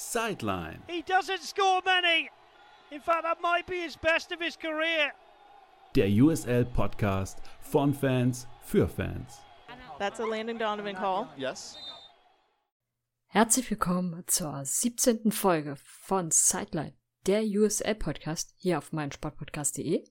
Sideline. 0.00 0.82
He 0.88 1.02
doesn't 1.02 1.42
score 1.42 1.82
many. 1.84 2.30
In 2.90 3.00
fact, 3.00 3.22
that 3.22 3.40
might 3.42 3.66
be 3.66 3.82
his 3.82 3.96
best 3.96 4.32
of 4.32 4.40
his 4.40 4.56
career. 4.56 5.12
Der 5.94 6.08
USL 6.08 6.64
Podcast 6.64 7.38
von 7.60 7.92
Fans 7.92 8.46
für 8.62 8.88
Fans. 8.88 9.40
That's 9.98 10.18
a 10.18 10.24
Landon 10.24 10.58
Donovan 10.58 10.96
call. 10.96 11.28
Yes. 11.36 11.76
Herzlich 13.26 13.70
willkommen 13.70 14.24
zur 14.26 14.64
17. 14.64 15.30
Folge 15.30 15.76
von 15.76 16.30
Sideline, 16.30 16.94
der 17.26 17.42
USL 17.42 17.94
Podcast 17.94 18.54
hier 18.56 18.78
auf 18.78 18.92
meinsportpodcast.de. 18.92 20.04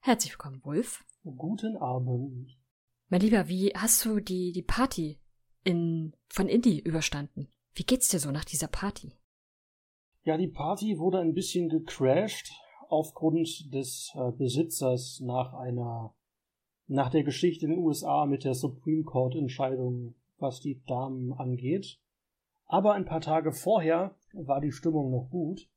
Herzlich 0.00 0.32
willkommen, 0.32 0.62
Wolf. 0.64 1.04
Guten 1.22 1.76
Abend. 1.76 2.50
Mein 3.08 3.20
Lieber, 3.20 3.48
wie 3.48 3.72
hast 3.74 4.04
du 4.04 4.20
die, 4.20 4.52
die 4.52 4.62
Party 4.62 5.20
in, 5.64 6.14
von 6.28 6.48
Indie 6.48 6.80
überstanden? 6.80 7.48
Wie 7.72 7.84
geht's 7.84 8.08
dir 8.08 8.18
so 8.18 8.32
nach 8.32 8.44
dieser 8.44 8.68
Party? 8.68 9.12
Ja, 10.22 10.36
die 10.36 10.48
Party 10.48 10.98
wurde 10.98 11.20
ein 11.20 11.34
bisschen 11.34 11.68
gecrashed 11.68 12.52
aufgrund 12.88 13.72
des 13.72 14.12
äh, 14.14 14.32
Besitzers 14.32 15.20
nach 15.20 15.54
einer, 15.54 16.14
nach 16.86 17.10
der 17.10 17.22
Geschichte 17.22 17.66
in 17.66 17.72
den 17.72 17.80
USA 17.80 18.26
mit 18.26 18.44
der 18.44 18.54
Supreme 18.54 19.04
Court 19.04 19.34
Entscheidung, 19.34 20.14
was 20.38 20.60
die 20.60 20.82
Damen 20.86 21.32
angeht. 21.32 21.98
Aber 22.66 22.94
ein 22.94 23.04
paar 23.04 23.20
Tage 23.20 23.52
vorher 23.52 24.14
war 24.32 24.60
die 24.60 24.72
Stimmung 24.72 25.10
noch 25.10 25.30
gut, 25.30 25.68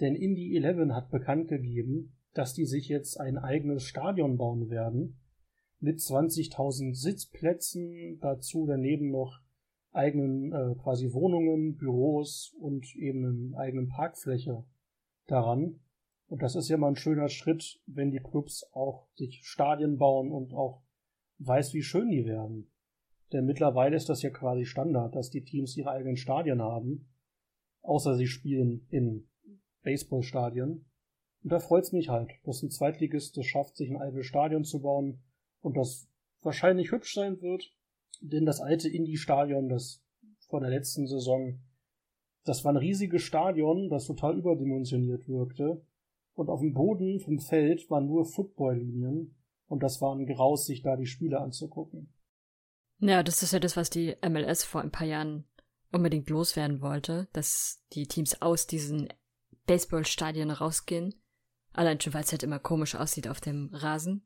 denn 0.00 0.14
Indie 0.14 0.54
11 0.56 0.92
hat 0.92 1.10
bekannt 1.10 1.48
gegeben, 1.48 2.16
dass 2.34 2.54
die 2.54 2.66
sich 2.66 2.88
jetzt 2.88 3.18
ein 3.18 3.38
eigenes 3.38 3.84
Stadion 3.84 4.36
bauen 4.36 4.68
werden 4.70 5.18
mit 5.80 5.98
20.000 5.98 6.94
Sitzplätzen, 6.94 8.18
dazu 8.20 8.66
daneben 8.66 9.10
noch 9.10 9.40
eigenen 9.92 10.52
äh, 10.52 10.74
quasi 10.82 11.12
Wohnungen, 11.12 11.76
Büros 11.76 12.54
und 12.58 12.94
eben 12.96 13.52
eine 13.54 13.58
eigene 13.58 13.86
Parkfläche 13.86 14.64
daran. 15.26 15.80
Und 16.28 16.42
das 16.42 16.56
ist 16.56 16.68
ja 16.68 16.76
mal 16.76 16.88
ein 16.88 16.96
schöner 16.96 17.28
Schritt, 17.28 17.80
wenn 17.86 18.10
die 18.10 18.20
Clubs 18.20 18.68
auch 18.72 19.08
sich 19.14 19.40
Stadien 19.44 19.96
bauen 19.96 20.32
und 20.32 20.52
auch 20.52 20.82
weiß, 21.38 21.72
wie 21.74 21.82
schön 21.82 22.10
die 22.10 22.26
werden. 22.26 22.70
Denn 23.32 23.46
mittlerweile 23.46 23.96
ist 23.96 24.08
das 24.08 24.22
ja 24.22 24.30
quasi 24.30 24.64
Standard, 24.64 25.14
dass 25.14 25.30
die 25.30 25.44
Teams 25.44 25.76
ihre 25.76 25.90
eigenen 25.90 26.16
Stadien 26.16 26.62
haben, 26.62 27.08
außer 27.82 28.16
sie 28.16 28.26
spielen 28.26 28.86
in 28.90 29.28
Baseballstadien. 29.82 30.84
Und 31.42 31.52
da 31.52 31.58
freut's 31.58 31.92
mich 31.92 32.08
halt, 32.08 32.30
dass 32.44 32.62
ein 32.62 32.70
Zweitligist 32.70 33.36
es 33.38 33.46
schafft, 33.46 33.76
sich 33.76 33.90
ein 33.90 34.00
eigenes 34.00 34.26
Stadion 34.26 34.64
zu 34.64 34.80
bauen 34.80 35.22
und 35.60 35.76
das 35.76 36.08
wahrscheinlich 36.42 36.92
hübsch 36.92 37.14
sein 37.14 37.40
wird, 37.40 37.72
denn 38.20 38.46
das 38.46 38.60
alte 38.60 38.88
Indie-Stadion, 38.88 39.68
das 39.68 40.02
vor 40.48 40.60
der 40.60 40.70
letzten 40.70 41.06
Saison, 41.06 41.60
das 42.44 42.64
war 42.64 42.72
ein 42.72 42.76
riesiges 42.76 43.22
Stadion, 43.22 43.88
das 43.88 44.06
total 44.06 44.38
überdimensioniert 44.38 45.28
wirkte. 45.28 45.84
Und 46.34 46.48
auf 46.48 46.60
dem 46.60 46.74
Boden 46.74 47.18
vom 47.20 47.38
Feld 47.38 47.90
waren 47.90 48.06
nur 48.06 48.24
Football-Linien. 48.24 49.34
Und 49.66 49.82
das 49.82 50.00
war 50.00 50.14
ein 50.14 50.26
Graus, 50.26 50.66
sich 50.66 50.82
da 50.82 50.96
die 50.96 51.06
Spiele 51.06 51.40
anzugucken. 51.40 52.12
Ja, 52.98 53.22
das 53.22 53.42
ist 53.42 53.52
ja 53.52 53.58
das, 53.58 53.76
was 53.76 53.90
die 53.90 54.14
MLS 54.26 54.64
vor 54.64 54.80
ein 54.80 54.92
paar 54.92 55.06
Jahren 55.06 55.44
unbedingt 55.92 56.28
loswerden 56.30 56.80
wollte, 56.80 57.28
dass 57.32 57.82
die 57.92 58.06
Teams 58.06 58.40
aus 58.42 58.66
diesen 58.66 59.08
Baseballstadien 59.66 60.50
rausgehen. 60.50 61.14
Allein 61.72 62.00
schon, 62.00 62.14
weil 62.14 62.22
es 62.22 62.32
halt 62.32 62.42
immer 62.42 62.58
komisch 62.58 62.94
aussieht 62.94 63.28
auf 63.28 63.40
dem 63.40 63.70
Rasen 63.72 64.25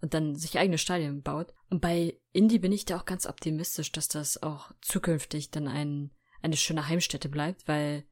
und 0.00 0.14
dann 0.14 0.34
sich 0.34 0.58
eigene 0.58 0.78
Stadien 0.78 1.22
baut. 1.22 1.52
Und 1.68 1.80
bei 1.80 2.18
Indie 2.32 2.58
bin 2.58 2.72
ich 2.72 2.84
da 2.84 2.98
auch 2.98 3.04
ganz 3.04 3.26
optimistisch, 3.26 3.92
dass 3.92 4.08
das 4.08 4.42
auch 4.42 4.72
zukünftig 4.80 5.50
dann 5.50 5.68
ein, 5.68 6.10
eine 6.42 6.56
schöne 6.56 6.88
Heimstätte 6.88 7.28
bleibt, 7.28 7.68
weil 7.68 8.04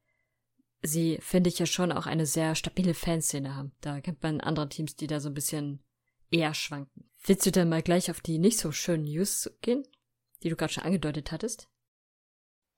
sie, 0.83 1.19
finde 1.21 1.49
ich, 1.49 1.59
ja 1.59 1.67
schon 1.67 1.93
auch 1.93 2.07
eine 2.07 2.27
sehr 2.27 2.55
stabile 2.55 2.95
Fanszene 2.95 3.55
haben. 3.55 3.73
Da 3.81 4.01
kennt 4.01 4.23
man 4.23 4.41
andere 4.41 4.69
Teams, 4.69 4.97
die 4.97 5.07
da 5.07 5.21
so 5.21 5.29
ein 5.29 5.35
bisschen 5.35 5.83
eher 6.31 6.55
schwanken. 6.55 7.11
Willst 7.25 7.47
du 7.47 7.51
dann 7.51 7.69
mal 7.69 7.83
gleich 7.83 8.11
auf 8.11 8.21
die 8.21 8.39
nicht 8.39 8.59
so 8.59 8.71
schönen 8.71 9.05
News 9.05 9.51
gehen, 9.61 9.83
die 10.43 10.51
du 10.51 10.57
gerade 10.57 10.73
schon 10.73 10.85
angedeutet 10.85 11.33
hattest? 11.33 11.69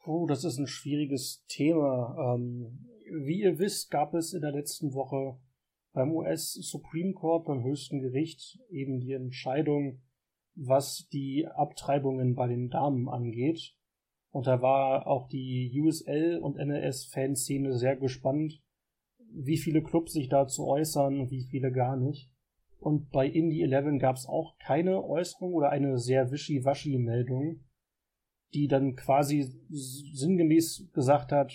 Oh, 0.04 0.26
das 0.26 0.44
ist 0.44 0.59
ein 0.59 0.66
schwieriges 0.66 1.44
Thema. 1.47 2.34
Ähm, 2.34 2.88
wie 3.25 3.41
ihr 3.41 3.59
wisst, 3.59 3.91
gab 3.91 4.15
es 4.15 4.32
in 4.32 4.41
der 4.41 4.53
letzten 4.53 4.94
Woche 4.94 5.38
beim 5.92 6.12
US 6.12 6.52
Supreme 6.52 7.12
Court, 7.12 7.46
beim 7.46 7.64
höchsten 7.64 8.00
Gericht, 8.00 8.58
eben 8.70 9.00
die 9.00 9.12
Entscheidung, 9.12 10.00
was 10.54 11.08
die 11.12 11.46
Abtreibungen 11.46 12.34
bei 12.34 12.46
den 12.48 12.68
Damen 12.68 13.08
angeht. 13.08 13.74
Und 14.30 14.46
da 14.46 14.62
war 14.62 15.06
auch 15.06 15.28
die 15.28 15.72
USL 15.82 16.38
und 16.38 16.56
MLS-Fanszene 16.56 17.76
sehr 17.76 17.96
gespannt, 17.96 18.62
wie 19.32 19.58
viele 19.58 19.82
Clubs 19.82 20.12
sich 20.12 20.28
dazu 20.28 20.66
äußern 20.66 21.20
und 21.20 21.30
wie 21.30 21.42
viele 21.42 21.72
gar 21.72 21.96
nicht. 21.96 22.30
Und 22.78 23.10
bei 23.10 23.26
Indie 23.26 23.62
11 23.62 24.00
gab 24.00 24.16
es 24.16 24.26
auch 24.26 24.56
keine 24.58 25.04
Äußerung 25.04 25.52
oder 25.52 25.70
eine 25.70 25.98
sehr 25.98 26.30
wischiwaschi 26.30 26.98
Meldung, 26.98 27.64
die 28.54 28.68
dann 28.68 28.94
quasi 28.94 29.52
sinngemäß 29.68 30.90
gesagt 30.92 31.32
hat, 31.32 31.52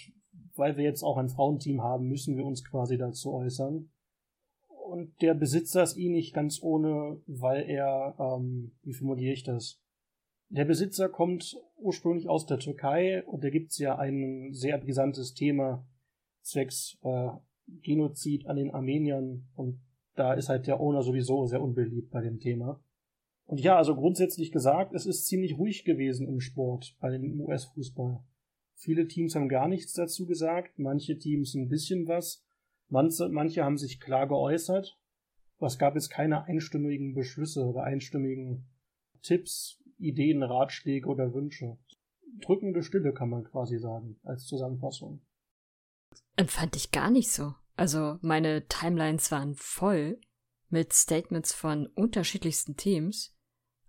weil 0.55 0.77
wir 0.77 0.83
jetzt 0.83 1.03
auch 1.03 1.17
ein 1.17 1.29
Frauenteam 1.29 1.81
haben, 1.81 2.07
müssen 2.07 2.37
wir 2.37 2.45
uns 2.45 2.63
quasi 2.63 2.97
dazu 2.97 3.33
äußern 3.33 3.89
und 4.85 5.21
der 5.21 5.33
Besitzer 5.33 5.83
ist 5.83 5.97
eh 5.97 6.09
nicht 6.09 6.33
ganz 6.33 6.61
ohne, 6.61 7.21
weil 7.27 7.63
er, 7.69 8.15
ähm, 8.19 8.71
wie 8.83 8.93
formuliere 8.93 9.33
ich 9.33 9.43
das? 9.43 9.81
Der 10.49 10.65
Besitzer 10.65 11.09
kommt 11.09 11.57
ursprünglich 11.77 12.29
aus 12.29 12.45
der 12.45 12.59
Türkei 12.59 13.23
und 13.25 13.43
da 13.43 13.49
gibt's 13.49 13.77
ja 13.77 13.97
ein 13.97 14.53
sehr 14.53 14.77
brisantes 14.77 15.33
Thema 15.33 15.85
zwecks 16.41 16.97
äh, 17.03 17.29
Genozid 17.81 18.45
an 18.47 18.57
den 18.57 18.71
Armeniern 18.71 19.47
und 19.55 19.81
da 20.15 20.33
ist 20.33 20.49
halt 20.49 20.67
der 20.67 20.79
Owner 20.79 21.01
sowieso 21.01 21.45
sehr 21.45 21.61
unbeliebt 21.61 22.11
bei 22.11 22.21
dem 22.21 22.39
Thema. 22.39 22.79
Und 23.45 23.59
ja, 23.59 23.77
also 23.77 23.95
grundsätzlich 23.95 24.51
gesagt, 24.51 24.93
es 24.93 25.05
ist 25.05 25.27
ziemlich 25.27 25.57
ruhig 25.57 25.83
gewesen 25.83 26.27
im 26.27 26.39
Sport, 26.39 26.95
bei 26.99 27.11
dem 27.11 27.39
US-Fußball. 27.41 28.23
Viele 28.75 29.07
Teams 29.07 29.35
haben 29.35 29.49
gar 29.49 29.67
nichts 29.67 29.93
dazu 29.93 30.25
gesagt, 30.25 30.79
manche 30.79 31.17
Teams 31.17 31.53
ein 31.55 31.69
bisschen 31.69 32.07
was, 32.07 32.43
Manche, 32.89 33.29
manche 33.29 33.63
haben 33.63 33.77
sich 33.77 33.99
klar 33.99 34.27
geäußert. 34.27 34.97
Es 35.59 35.77
gab 35.77 35.95
jetzt 35.95 36.09
keine 36.09 36.43
einstimmigen 36.43 37.13
Beschlüsse 37.13 37.65
oder 37.65 37.83
einstimmigen 37.83 38.67
Tipps, 39.21 39.81
Ideen, 39.97 40.43
Ratschläge 40.43 41.07
oder 41.07 41.33
Wünsche. 41.33 41.77
Drückende 42.41 42.83
Stille 42.83 43.13
kann 43.13 43.29
man 43.29 43.45
quasi 43.45 43.79
sagen, 43.79 44.19
als 44.23 44.45
Zusammenfassung. 44.45 45.21
Empfand 46.35 46.75
ich 46.75 46.91
gar 46.91 47.09
nicht 47.09 47.31
so. 47.31 47.55
Also 47.77 48.17
meine 48.21 48.67
Timelines 48.67 49.31
waren 49.31 49.55
voll 49.55 50.19
mit 50.69 50.93
Statements 50.93 51.53
von 51.53 51.87
unterschiedlichsten 51.87 52.75
Teams 52.75 53.35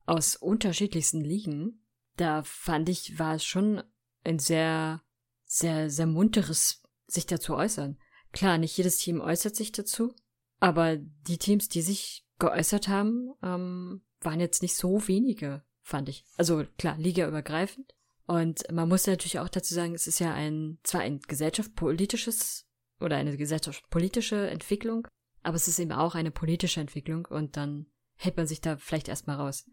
aus 0.07 0.37
unterschiedlichsten 0.37 1.21
Ligen. 1.21 1.85
Da 2.17 2.43
fand 2.45 2.89
ich, 2.89 3.19
war 3.19 3.35
es 3.35 3.45
schon 3.45 3.83
ein 4.25 4.39
sehr, 4.39 5.03
sehr, 5.45 5.91
sehr 5.91 6.07
munteres 6.07 6.83
sich 7.07 7.27
dazu 7.27 7.55
äußern. 7.55 7.99
Klar, 8.37 8.59
nicht 8.59 8.77
jedes 8.77 8.99
Team 8.99 9.23
äußert 9.23 9.57
sich 9.57 9.73
dazu, 9.73 10.15
aber 10.61 10.99
die 10.99 11.39
Teams, 11.39 11.71
die 11.71 11.81
sich 11.81 12.27
geäußert 12.39 12.87
haben, 12.87 13.33
ähm, 13.43 14.03
waren 14.21 14.41
jetzt 14.41 14.61
nicht 14.61 14.77
so 14.77 15.09
wenige, 15.09 15.65
fand 15.83 16.11
ich. 16.11 16.27
Also 16.37 16.65
klar, 16.77 16.99
ligaübergreifend. 16.99 17.95
Und 18.27 18.71
man 18.71 18.91
muss 18.91 19.07
natürlich 19.07 19.39
auch 19.39 19.49
dazu 19.49 19.73
sagen, 19.73 19.95
es 19.95 20.07
ist 20.07 20.19
ja 20.19 20.35
ein, 20.35 20.79
zwar 20.83 21.01
ein 21.01 21.21
gesellschaftspolitisches 21.21 22.67
oder 23.01 23.17
eine 23.17 23.39
gesellschaftspolitische 23.39 24.51
Entwicklung, 24.51 25.09
aber 25.43 25.57
es 25.57 25.67
ist 25.67 25.79
eben 25.79 25.93
auch 25.93 26.15
eine 26.15 26.31
politische 26.31 26.81
Entwicklung 26.81 27.25
und 27.25 27.57
dann 27.57 27.87
hält 28.17 28.37
man 28.37 28.47
sich 28.47 28.61
da 28.61 28.77
vielleicht 28.77 29.09
erstmal 29.09 29.37
raus. 29.37 29.65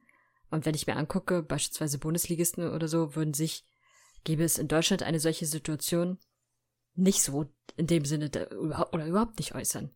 Und 0.49 0.65
wenn 0.65 0.75
ich 0.75 0.87
mir 0.87 0.95
angucke, 0.95 1.43
beispielsweise 1.43 1.97
Bundesligisten 1.97 2.71
oder 2.71 2.87
so, 2.87 3.13
würden 3.13 3.33
sich, 3.33 3.65
gäbe 4.23 4.45
es 4.45 4.57
in 4.57 4.69
Deutschland 4.69 5.03
eine 5.03 5.19
solche 5.19 5.47
Situation, 5.47 6.17
nicht 6.95 7.21
so 7.21 7.45
in 7.75 7.87
dem 7.87 8.05
Sinne 8.05 8.29
oder 8.91 9.05
überhaupt 9.05 9.39
nicht 9.39 9.55
äußern. 9.55 9.91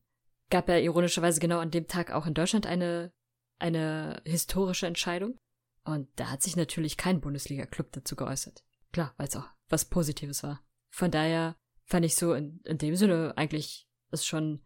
Gab 0.50 0.70
ja 0.70 0.78
ironischerweise 0.78 1.40
genau 1.40 1.60
an 1.60 1.72
dem 1.72 1.88
Tag 1.88 2.12
auch 2.12 2.26
in 2.26 2.34
Deutschland 2.34 2.66
eine, 2.66 3.12
eine 3.60 4.22
historische 4.26 4.88
Entscheidung. 4.88 5.38
Und 5.84 6.08
da 6.16 6.32
hat 6.32 6.42
sich 6.42 6.56
natürlich 6.56 6.98
kein 6.98 7.22
Bundesliga-Club 7.22 7.92
dazu 7.92 8.16
geäußert. 8.16 8.64
Klar, 8.92 9.14
weil 9.18 9.28
es 9.28 9.36
auch 9.36 9.48
was 9.70 9.86
Positives 9.86 10.44
war. 10.44 10.62
Von 10.90 11.12
daher 11.12 11.56
fand 11.86 12.06
ich 12.06 12.16
so 12.16 12.34
in, 12.34 12.62
in 12.66 12.78
dem 12.78 12.96
Sinne 12.96 13.34
eigentlich 13.38 13.88
ist 14.12 14.26
schon, 14.26 14.66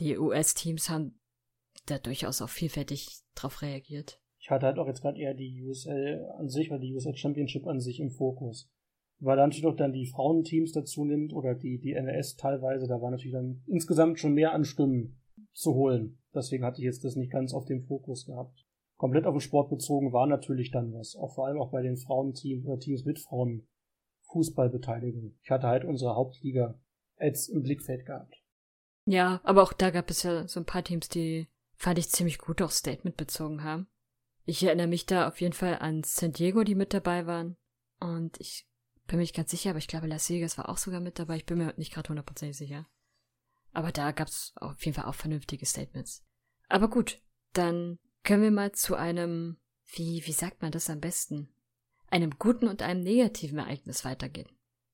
die 0.00 0.16
US-Teams 0.18 0.88
haben 0.88 1.20
da 1.86 1.98
durchaus 1.98 2.42
auch 2.42 2.48
vielfältig 2.48 3.08
drauf 3.34 3.62
reagiert. 3.62 4.20
Ich 4.38 4.50
hatte 4.50 4.66
halt 4.66 4.78
auch 4.78 4.86
jetzt 4.86 5.02
gerade 5.02 5.18
eher 5.18 5.34
die 5.34 5.62
USL 5.62 6.26
an 6.38 6.48
sich 6.48 6.70
oder 6.70 6.80
die 6.80 6.94
USL 6.94 7.16
Championship 7.16 7.66
an 7.66 7.80
sich 7.80 8.00
im 8.00 8.10
Fokus 8.10 8.70
weil 9.20 9.36
da 9.36 9.46
natürlich 9.46 9.64
noch 9.64 9.76
dann 9.76 9.92
die 9.92 10.06
Frauenteams 10.06 10.72
dazu 10.72 11.04
nimmt 11.04 11.32
oder 11.32 11.54
die, 11.54 11.78
die 11.78 11.94
NLS 11.94 12.36
teilweise, 12.36 12.86
da 12.86 13.00
war 13.00 13.10
natürlich 13.10 13.32
dann 13.32 13.62
insgesamt 13.66 14.18
schon 14.18 14.34
mehr 14.34 14.52
an 14.52 14.64
Stimmen 14.64 15.20
zu 15.52 15.74
holen. 15.74 16.18
Deswegen 16.34 16.64
hatte 16.64 16.80
ich 16.80 16.84
jetzt 16.84 17.04
das 17.04 17.16
nicht 17.16 17.32
ganz 17.32 17.52
auf 17.52 17.64
dem 17.64 17.82
Fokus 17.82 18.26
gehabt. 18.26 18.64
Komplett 18.96 19.26
auf 19.26 19.34
den 19.34 19.40
Sport 19.40 19.70
bezogen 19.70 20.12
war 20.12 20.26
natürlich 20.26 20.70
dann 20.70 20.92
was. 20.92 21.16
Auch 21.16 21.34
vor 21.34 21.46
allem 21.46 21.60
auch 21.60 21.70
bei 21.70 21.82
den 21.82 21.96
Frauenteams 21.96 22.66
oder 22.66 22.78
Teams 22.78 23.04
mit 23.04 23.18
Frauen 23.18 23.66
Fußballbeteiligung. 24.32 25.36
Ich 25.42 25.50
hatte 25.50 25.68
halt 25.68 25.84
unsere 25.84 26.14
Hauptliga 26.14 26.78
als 27.16 27.48
im 27.48 27.62
Blickfeld 27.62 28.06
gehabt. 28.06 28.34
Ja, 29.04 29.40
aber 29.42 29.62
auch 29.62 29.72
da 29.72 29.90
gab 29.90 30.10
es 30.10 30.22
ja 30.22 30.46
so 30.46 30.60
ein 30.60 30.66
paar 30.66 30.84
Teams, 30.84 31.08
die 31.08 31.48
fand 31.76 31.98
ich 31.98 32.10
ziemlich 32.10 32.38
gut 32.38 32.60
auch 32.60 32.70
Statement 32.70 33.16
bezogen 33.16 33.64
haben. 33.64 33.88
Ich 34.44 34.62
erinnere 34.62 34.86
mich 34.86 35.06
da 35.06 35.28
auf 35.28 35.40
jeden 35.40 35.54
Fall 35.54 35.78
an 35.78 36.02
San 36.04 36.32
Diego, 36.32 36.62
die 36.62 36.74
mit 36.74 36.92
dabei 36.92 37.26
waren. 37.26 37.56
Und 38.00 38.38
ich 38.38 38.67
bin 39.08 39.16
mir 39.16 39.22
nicht 39.22 39.34
ganz 39.34 39.50
sicher, 39.50 39.70
aber 39.70 39.78
ich 39.78 39.88
glaube, 39.88 40.06
Las 40.06 40.30
Vegas 40.30 40.58
war 40.58 40.68
auch 40.68 40.76
sogar 40.76 41.00
mit 41.00 41.18
dabei. 41.18 41.36
Ich 41.36 41.46
bin 41.46 41.58
mir 41.58 41.74
nicht 41.76 41.92
gerade 41.92 42.10
hundertprozentig 42.10 42.56
sicher. 42.56 42.86
Aber 43.72 43.90
da 43.90 44.12
gab 44.12 44.28
es 44.28 44.52
auf 44.56 44.84
jeden 44.84 44.94
Fall 44.94 45.06
auch 45.06 45.14
vernünftige 45.14 45.66
Statements. 45.66 46.24
Aber 46.68 46.88
gut, 46.88 47.20
dann 47.54 47.98
können 48.22 48.42
wir 48.42 48.50
mal 48.50 48.72
zu 48.72 48.94
einem, 48.94 49.56
wie, 49.94 50.22
wie 50.26 50.32
sagt 50.32 50.62
man 50.62 50.72
das 50.72 50.90
am 50.90 51.00
besten? 51.00 51.48
Einem 52.08 52.38
guten 52.38 52.68
und 52.68 52.82
einem 52.82 53.02
negativen 53.02 53.58
Ereignis 53.58 54.04
weitergehen. 54.04 54.50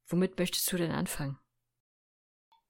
Womit 0.06 0.38
möchtest 0.38 0.70
du 0.72 0.76
denn 0.76 0.93
anfangen? 0.93 1.38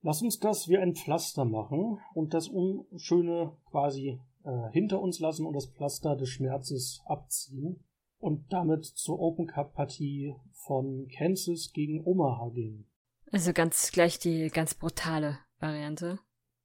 Lass 0.01 0.23
uns 0.23 0.39
das 0.39 0.69
wie 0.69 0.79
ein 0.79 0.95
Pflaster 0.95 1.45
machen 1.45 1.99
und 2.15 2.35
das 2.35 2.49
Unschöne 2.49 3.57
quasi 3.71 4.21
äh, 4.45 4.71
hinter 4.73 5.01
uns 5.01 5.19
lassen 5.19 5.47
und 5.47 5.55
das 5.55 5.67
Pflaster 5.67 6.17
des 6.17 6.29
Schmerzes 6.29 7.03
abziehen 7.07 7.85
und 8.25 8.53
damit 8.53 8.85
zur 8.85 9.21
Open 9.21 9.47
Cup 9.47 9.75
Partie 9.75 10.35
von 10.53 11.09
Kansas 11.17 11.73
gegen 11.73 12.05
Omaha 12.05 12.51
gehen. 12.51 12.91
Also 13.31 13.53
ganz 13.53 13.93
gleich 13.93 14.19
die 14.19 14.49
ganz 14.49 14.75
brutale 14.75 15.39
Variante. 15.59 16.19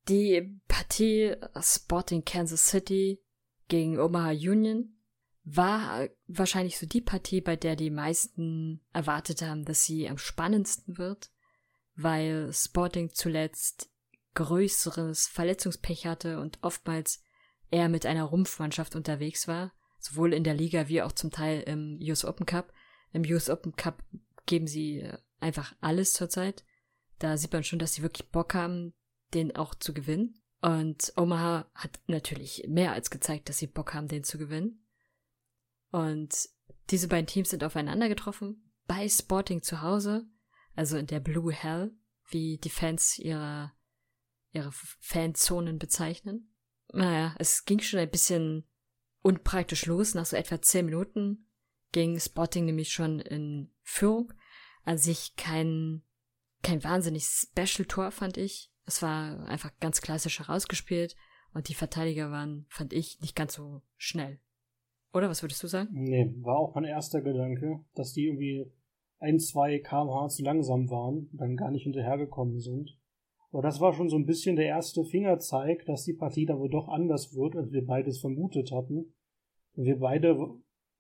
Die 0.07 0.59
Partie 0.67 1.35
Sporting 1.59 2.23
Kansas 2.25 2.67
City 2.67 3.21
gegen 3.67 3.99
Omaha 3.99 4.31
Union 4.31 4.95
war 5.43 6.07
wahrscheinlich 6.27 6.77
so 6.77 6.85
die 6.85 7.01
Partie, 7.01 7.41
bei 7.41 7.55
der 7.55 7.75
die 7.75 7.89
meisten 7.89 8.81
erwartet 8.93 9.41
haben, 9.41 9.65
dass 9.65 9.83
sie 9.83 10.09
am 10.09 10.17
spannendsten 10.17 10.97
wird 10.97 11.31
weil 12.01 12.51
Sporting 12.53 13.13
zuletzt 13.13 13.91
größeres 14.35 15.27
Verletzungspech 15.27 16.05
hatte 16.05 16.39
und 16.39 16.59
oftmals 16.61 17.21
eher 17.71 17.89
mit 17.89 18.05
einer 18.05 18.23
Rumpfmannschaft 18.23 18.95
unterwegs 18.95 19.47
war, 19.47 19.73
sowohl 19.99 20.33
in 20.33 20.43
der 20.43 20.53
Liga 20.53 20.87
wie 20.87 21.01
auch 21.01 21.11
zum 21.11 21.31
Teil 21.31 21.61
im 21.61 21.97
US 22.01 22.25
Open 22.25 22.45
Cup. 22.45 22.73
Im 23.11 23.23
US 23.23 23.49
Open 23.49 23.75
Cup 23.75 24.03
geben 24.45 24.67
sie 24.67 24.99
äh, 24.99 25.17
einfach 25.39 25.75
alles 25.81 26.13
zurzeit. 26.13 26.63
Da 27.19 27.37
sieht 27.37 27.53
man 27.53 27.63
schon, 27.63 27.79
dass 27.79 27.93
sie 27.93 28.01
wirklich 28.01 28.29
Bock 28.29 28.53
haben, 28.53 28.93
den 29.33 29.55
auch 29.55 29.75
zu 29.75 29.93
gewinnen. 29.93 30.41
Und 30.61 31.13
Omaha 31.15 31.69
hat 31.73 31.99
natürlich 32.07 32.65
mehr 32.67 32.93
als 32.93 33.09
gezeigt, 33.09 33.49
dass 33.49 33.57
sie 33.57 33.67
Bock 33.67 33.93
haben, 33.93 34.07
den 34.07 34.23
zu 34.23 34.37
gewinnen. 34.37 34.85
Und 35.91 36.49
diese 36.89 37.07
beiden 37.07 37.27
Teams 37.27 37.49
sind 37.49 37.63
aufeinander 37.63 38.09
getroffen 38.09 38.71
bei 38.87 39.07
Sporting 39.07 39.61
zu 39.61 39.81
Hause 39.81 40.27
also 40.79 40.95
in 40.95 41.07
der 41.07 41.19
Blue 41.19 41.51
Hell, 41.51 41.91
wie 42.29 42.57
die 42.57 42.69
Fans 42.69 43.19
ihre, 43.19 43.73
ihre 44.53 44.71
Fanzonen 44.71 45.77
bezeichnen. 45.77 46.55
Naja, 46.93 47.35
es 47.37 47.65
ging 47.65 47.81
schon 47.81 47.99
ein 47.99 48.09
bisschen 48.09 48.65
unpraktisch 49.21 49.85
los. 49.85 50.13
Nach 50.15 50.25
so 50.25 50.35
etwa 50.35 50.61
zehn 50.61 50.85
Minuten 50.85 51.47
ging 51.91 52.19
Spotting 52.19 52.65
nämlich 52.65 52.91
schon 52.91 53.19
in 53.19 53.71
Führung. 53.81 54.33
An 54.83 54.97
sich 54.97 55.35
kein, 55.35 56.03
kein 56.63 56.83
wahnsinnig 56.83 57.25
Special-Tor, 57.25 58.11
fand 58.11 58.37
ich. 58.37 58.71
Es 58.85 59.01
war 59.01 59.45
einfach 59.47 59.71
ganz 59.79 60.01
klassisch 60.01 60.39
herausgespielt 60.39 61.15
und 61.53 61.69
die 61.69 61.73
Verteidiger 61.73 62.31
waren, 62.31 62.65
fand 62.69 62.93
ich, 62.93 63.19
nicht 63.21 63.35
ganz 63.35 63.53
so 63.53 63.81
schnell. 63.97 64.39
Oder 65.13 65.29
was 65.29 65.41
würdest 65.41 65.61
du 65.63 65.67
sagen? 65.67 65.89
Nee, 65.91 66.33
war 66.41 66.57
auch 66.57 66.75
mein 66.75 66.83
erster 66.83 67.21
Gedanke, 67.21 67.83
dass 67.95 68.13
die 68.13 68.27
irgendwie 68.27 68.71
ein, 69.19 69.39
zwei 69.39 69.79
kmh 69.79 70.29
zu 70.29 70.43
langsam 70.43 70.89
waren, 70.89 71.29
dann 71.33 71.55
gar 71.55 71.71
nicht 71.71 71.83
hinterhergekommen 71.83 72.59
sind. 72.59 72.97
Aber 73.51 73.63
das 73.63 73.79
war 73.79 73.93
schon 73.93 74.09
so 74.09 74.15
ein 74.15 74.25
bisschen 74.25 74.55
der 74.55 74.67
erste 74.67 75.03
Fingerzeig, 75.03 75.85
dass 75.85 76.03
die 76.03 76.13
Partie 76.13 76.45
da 76.45 76.57
wohl 76.59 76.69
doch 76.69 76.87
anders 76.87 77.35
wird, 77.35 77.55
als 77.55 77.71
wir 77.71 77.85
beides 77.85 78.19
vermutet 78.19 78.71
hatten. 78.71 79.13
Und 79.73 79.85
wir 79.85 79.97
beide 79.97 80.37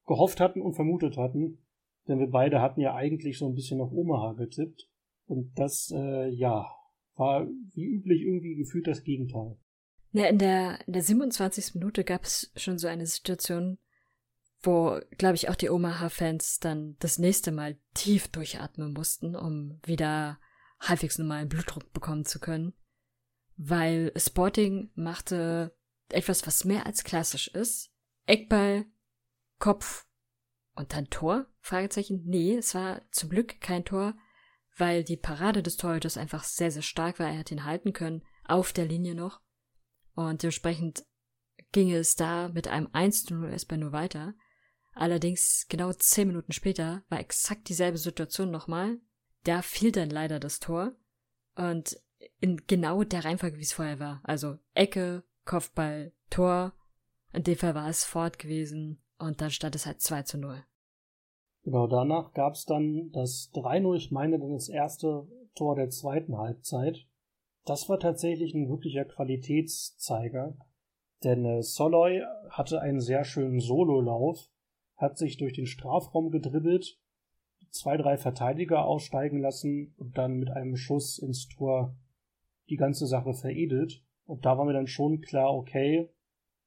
gehofft 0.07 0.39
hatten 0.39 0.61
und 0.61 0.73
vermutet 0.73 1.17
hatten, 1.17 1.59
denn 2.07 2.19
wir 2.19 2.29
beide 2.29 2.61
hatten 2.61 2.81
ja 2.81 2.95
eigentlich 2.95 3.37
so 3.37 3.47
ein 3.47 3.53
bisschen 3.53 3.81
auf 3.81 3.91
Omaha 3.91 4.33
getippt. 4.33 4.89
Und 5.27 5.51
das, 5.55 5.93
äh, 5.95 6.29
ja, 6.29 6.65
war 7.15 7.47
wie 7.75 7.85
üblich 7.85 8.21
irgendwie 8.21 8.55
gefühlt 8.55 8.87
das 8.87 9.03
Gegenteil. 9.03 9.57
Ja, 10.11 10.25
in 10.25 10.39
der, 10.39 10.79
in 10.87 10.93
der 10.93 11.03
27. 11.03 11.75
Minute 11.75 12.03
gab 12.03 12.23
es 12.23 12.51
schon 12.55 12.79
so 12.79 12.87
eine 12.87 13.05
Situation, 13.05 13.77
wo, 14.61 14.99
glaube 15.17 15.35
ich, 15.35 15.49
auch 15.49 15.55
die 15.55 15.69
Omaha-Fans 15.69 16.59
dann 16.59 16.95
das 16.99 17.19
nächste 17.19 17.51
Mal 17.51 17.77
tief 17.93 18.27
durchatmen 18.29 18.93
mussten, 18.93 19.35
um 19.35 19.79
wieder 19.85 20.39
halbwegs 20.79 21.17
normalen 21.17 21.49
Blutdruck 21.49 21.91
bekommen 21.93 22.25
zu 22.25 22.39
können. 22.39 22.73
Weil 23.57 24.13
Sporting 24.15 24.91
machte 24.95 25.75
etwas, 26.09 26.47
was 26.47 26.65
mehr 26.65 26.85
als 26.85 27.03
klassisch 27.03 27.47
ist. 27.49 27.91
Eckball, 28.25 28.85
Kopf 29.59 30.07
und 30.75 30.93
dann 30.93 31.09
Tor? 31.09 31.47
Fragezeichen. 31.59 32.23
Nee, 32.25 32.55
es 32.55 32.73
war 32.73 33.01
zum 33.11 33.29
Glück 33.29 33.59
kein 33.59 33.83
Tor, 33.83 34.15
weil 34.77 35.03
die 35.03 35.17
Parade 35.17 35.61
des 35.61 35.77
Torhüters 35.77 36.17
einfach 36.17 36.43
sehr, 36.43 36.71
sehr 36.71 36.81
stark 36.81 37.19
war. 37.19 37.27
Er 37.27 37.39
hat 37.39 37.51
ihn 37.51 37.65
halten 37.65 37.91
können, 37.91 38.23
auf 38.45 38.71
der 38.71 38.85
Linie 38.85 39.13
noch. 39.13 39.41
Und 40.13 40.41
dementsprechend 40.41 41.05
ging 41.71 41.91
es 41.91 42.15
da 42.15 42.49
mit 42.49 42.67
einem 42.67 42.87
1-0 42.87 43.49
erstmal 43.49 43.79
nur 43.79 43.91
weiter. 43.91 44.33
Allerdings 44.93 45.65
genau 45.69 45.93
zehn 45.93 46.27
Minuten 46.27 46.51
später 46.51 47.03
war 47.09 47.19
exakt 47.19 47.69
dieselbe 47.69 47.97
Situation 47.97 48.51
nochmal. 48.51 48.99
Da 49.49 49.63
fiel 49.63 49.91
dann 49.91 50.11
leider 50.11 50.39
das 50.39 50.59
Tor. 50.59 50.91
Und 51.55 51.99
in 52.39 52.61
genau 52.67 53.03
der 53.03 53.25
Reihenfolge, 53.25 53.57
wie 53.57 53.63
es 53.63 53.73
vorher 53.73 53.99
war. 53.99 54.21
Also 54.23 54.59
Ecke, 54.75 55.23
Kopfball, 55.43 56.11
Tor. 56.29 56.73
In 57.33 57.41
dem 57.41 57.55
Fall 57.55 57.73
war 57.73 57.89
es 57.89 58.05
fort 58.05 58.37
gewesen. 58.37 59.01
Und 59.17 59.41
dann 59.41 59.49
stand 59.49 59.73
es 59.73 59.87
halt 59.87 60.01
2 60.01 60.21
zu 60.21 60.37
0. 60.37 60.63
Genau, 61.63 61.87
danach 61.87 62.31
gab 62.33 62.53
es 62.53 62.65
dann 62.65 63.09
das 63.11 63.49
3-0, 63.55 63.95
ich 63.97 64.11
meine 64.11 64.37
dann 64.37 64.53
das 64.53 64.69
erste 64.69 65.27
Tor 65.55 65.75
der 65.75 65.89
zweiten 65.89 66.37
Halbzeit. 66.37 67.07
Das 67.65 67.89
war 67.89 67.99
tatsächlich 67.99 68.53
ein 68.53 68.69
wirklicher 68.69 69.05
Qualitätszeiger, 69.05 70.57
denn 71.23 71.43
äh, 71.43 71.63
Soloy 71.63 72.21
hatte 72.51 72.81
einen 72.81 73.01
sehr 73.01 73.23
schönen 73.25 73.59
Sololauf 73.59 74.47
hat 74.99 75.17
sich 75.17 75.37
durch 75.37 75.53
den 75.53 75.65
Strafraum 75.65 76.29
gedribbelt, 76.29 76.99
zwei, 77.71 77.97
drei 77.97 78.17
Verteidiger 78.17 78.85
aussteigen 78.85 79.39
lassen 79.39 79.93
und 79.97 80.17
dann 80.17 80.37
mit 80.37 80.49
einem 80.49 80.75
Schuss 80.75 81.19
ins 81.19 81.47
Tor 81.47 81.95
die 82.69 82.77
ganze 82.77 83.07
Sache 83.07 83.33
veredelt. 83.33 84.03
Und 84.25 84.45
da 84.45 84.57
war 84.57 84.65
mir 84.65 84.73
dann 84.73 84.87
schon 84.87 85.21
klar, 85.21 85.53
okay, 85.53 86.09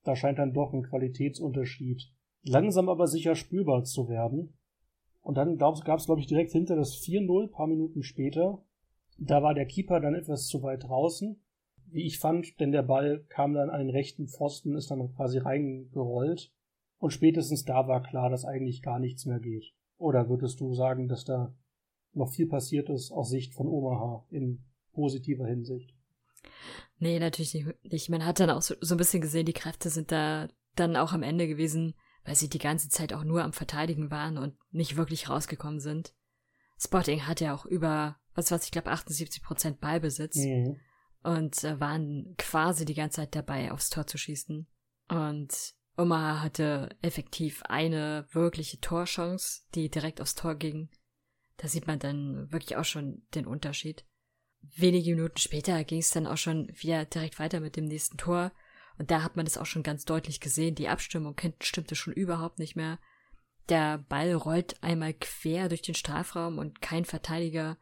da 0.04 0.16
scheint 0.16 0.38
dann 0.38 0.52
doch 0.52 0.72
ein 0.72 0.82
Qualitätsunterschied 0.82 2.12
langsam 2.42 2.88
aber 2.88 3.06
sicher 3.06 3.34
spürbar 3.34 3.84
zu 3.84 4.08
werden. 4.08 4.54
Und 5.20 5.36
dann 5.36 5.56
gab 5.56 5.76
es, 5.76 6.04
glaube 6.04 6.20
ich, 6.20 6.26
direkt 6.26 6.52
hinter 6.52 6.76
das 6.76 6.96
4-0, 6.96 7.50
paar 7.50 7.68
Minuten 7.68 8.02
später. 8.02 8.62
Da 9.18 9.42
war 9.42 9.54
der 9.54 9.66
Keeper 9.66 10.00
dann 10.00 10.14
etwas 10.14 10.48
zu 10.48 10.62
weit 10.62 10.84
draußen, 10.84 11.40
wie 11.86 12.06
ich 12.06 12.18
fand, 12.18 12.58
denn 12.58 12.72
der 12.72 12.82
Ball 12.82 13.24
kam 13.28 13.54
dann 13.54 13.70
an 13.70 13.80
den 13.80 13.90
rechten 13.90 14.26
Pfosten, 14.26 14.74
ist 14.74 14.90
dann 14.90 15.14
quasi 15.14 15.38
reingerollt. 15.38 16.52
Und 16.98 17.10
spätestens 17.12 17.64
da 17.64 17.86
war 17.86 18.02
klar, 18.02 18.30
dass 18.30 18.44
eigentlich 18.44 18.82
gar 18.82 18.98
nichts 18.98 19.26
mehr 19.26 19.38
geht. 19.38 19.72
Oder 20.02 20.28
würdest 20.28 20.58
du 20.58 20.74
sagen, 20.74 21.06
dass 21.06 21.24
da 21.24 21.54
noch 22.12 22.32
viel 22.32 22.48
passiert 22.48 22.90
ist 22.90 23.12
aus 23.12 23.30
Sicht 23.30 23.54
von 23.54 23.68
Omaha 23.68 24.26
in 24.30 24.64
positiver 24.92 25.46
Hinsicht? 25.46 25.94
Nee, 26.98 27.20
natürlich 27.20 27.64
nicht. 27.84 28.10
Man 28.10 28.24
hat 28.26 28.40
dann 28.40 28.50
auch 28.50 28.62
so, 28.62 28.74
so 28.80 28.96
ein 28.96 28.98
bisschen 28.98 29.20
gesehen, 29.20 29.46
die 29.46 29.52
Kräfte 29.52 29.90
sind 29.90 30.10
da 30.10 30.48
dann 30.74 30.96
auch 30.96 31.12
am 31.12 31.22
Ende 31.22 31.46
gewesen, 31.46 31.94
weil 32.24 32.34
sie 32.34 32.48
die 32.48 32.58
ganze 32.58 32.88
Zeit 32.88 33.12
auch 33.12 33.22
nur 33.22 33.44
am 33.44 33.52
Verteidigen 33.52 34.10
waren 34.10 34.38
und 34.38 34.56
nicht 34.72 34.96
wirklich 34.96 35.28
rausgekommen 35.28 35.78
sind. 35.78 36.14
Spotting 36.80 37.28
hat 37.28 37.40
ja 37.40 37.54
auch 37.54 37.64
über, 37.64 38.16
was 38.34 38.50
weiß 38.50 38.64
ich 38.64 38.72
glaube, 38.72 38.90
78 38.90 39.40
Prozent 39.40 39.80
Ballbesitz 39.80 40.36
mhm. 40.36 40.80
und 41.22 41.62
äh, 41.62 41.78
waren 41.78 42.34
quasi 42.38 42.84
die 42.84 42.94
ganze 42.94 43.16
Zeit 43.20 43.36
dabei, 43.36 43.70
aufs 43.70 43.88
Tor 43.88 44.08
zu 44.08 44.18
schießen. 44.18 44.66
Und 45.08 45.74
Omaha 45.96 46.40
hatte 46.40 46.96
effektiv 47.02 47.62
eine 47.64 48.26
wirkliche 48.32 48.80
Torchance, 48.80 49.62
die 49.74 49.90
direkt 49.90 50.20
aufs 50.20 50.34
Tor 50.34 50.54
ging. 50.54 50.88
Da 51.58 51.68
sieht 51.68 51.86
man 51.86 51.98
dann 51.98 52.50
wirklich 52.50 52.76
auch 52.76 52.84
schon 52.84 53.26
den 53.34 53.46
Unterschied. 53.46 54.04
Wenige 54.62 55.14
Minuten 55.14 55.38
später 55.38 55.84
ging 55.84 55.98
es 55.98 56.10
dann 56.10 56.26
auch 56.26 56.36
schon 56.36 56.68
wieder 56.74 57.04
direkt 57.04 57.38
weiter 57.38 57.60
mit 57.60 57.76
dem 57.76 57.84
nächsten 57.84 58.16
Tor. 58.16 58.52
Und 58.98 59.10
da 59.10 59.22
hat 59.22 59.36
man 59.36 59.44
das 59.44 59.58
auch 59.58 59.66
schon 59.66 59.82
ganz 59.82 60.04
deutlich 60.04 60.40
gesehen. 60.40 60.74
Die 60.74 60.88
Abstimmung 60.88 61.36
stimmte 61.60 61.94
schon 61.94 62.12
überhaupt 62.12 62.58
nicht 62.58 62.76
mehr. 62.76 62.98
Der 63.68 63.98
Ball 63.98 64.32
rollt 64.34 64.82
einmal 64.82 65.14
quer 65.14 65.68
durch 65.68 65.82
den 65.82 65.94
Strafraum 65.94 66.58
und 66.58 66.80
kein 66.80 67.04
Verteidiger 67.04 67.78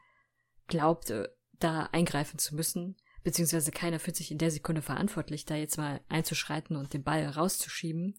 glaubt, 0.66 1.12
da 1.58 1.88
eingreifen 1.92 2.38
zu 2.38 2.54
müssen 2.54 2.96
beziehungsweise 3.22 3.70
keiner 3.70 3.98
fühlt 3.98 4.16
sich 4.16 4.30
in 4.30 4.38
der 4.38 4.50
Sekunde 4.50 4.82
verantwortlich, 4.82 5.44
da 5.44 5.56
jetzt 5.56 5.76
mal 5.76 6.00
einzuschreiten 6.08 6.76
und 6.76 6.94
den 6.94 7.02
Ball 7.02 7.26
rauszuschieben. 7.26 8.18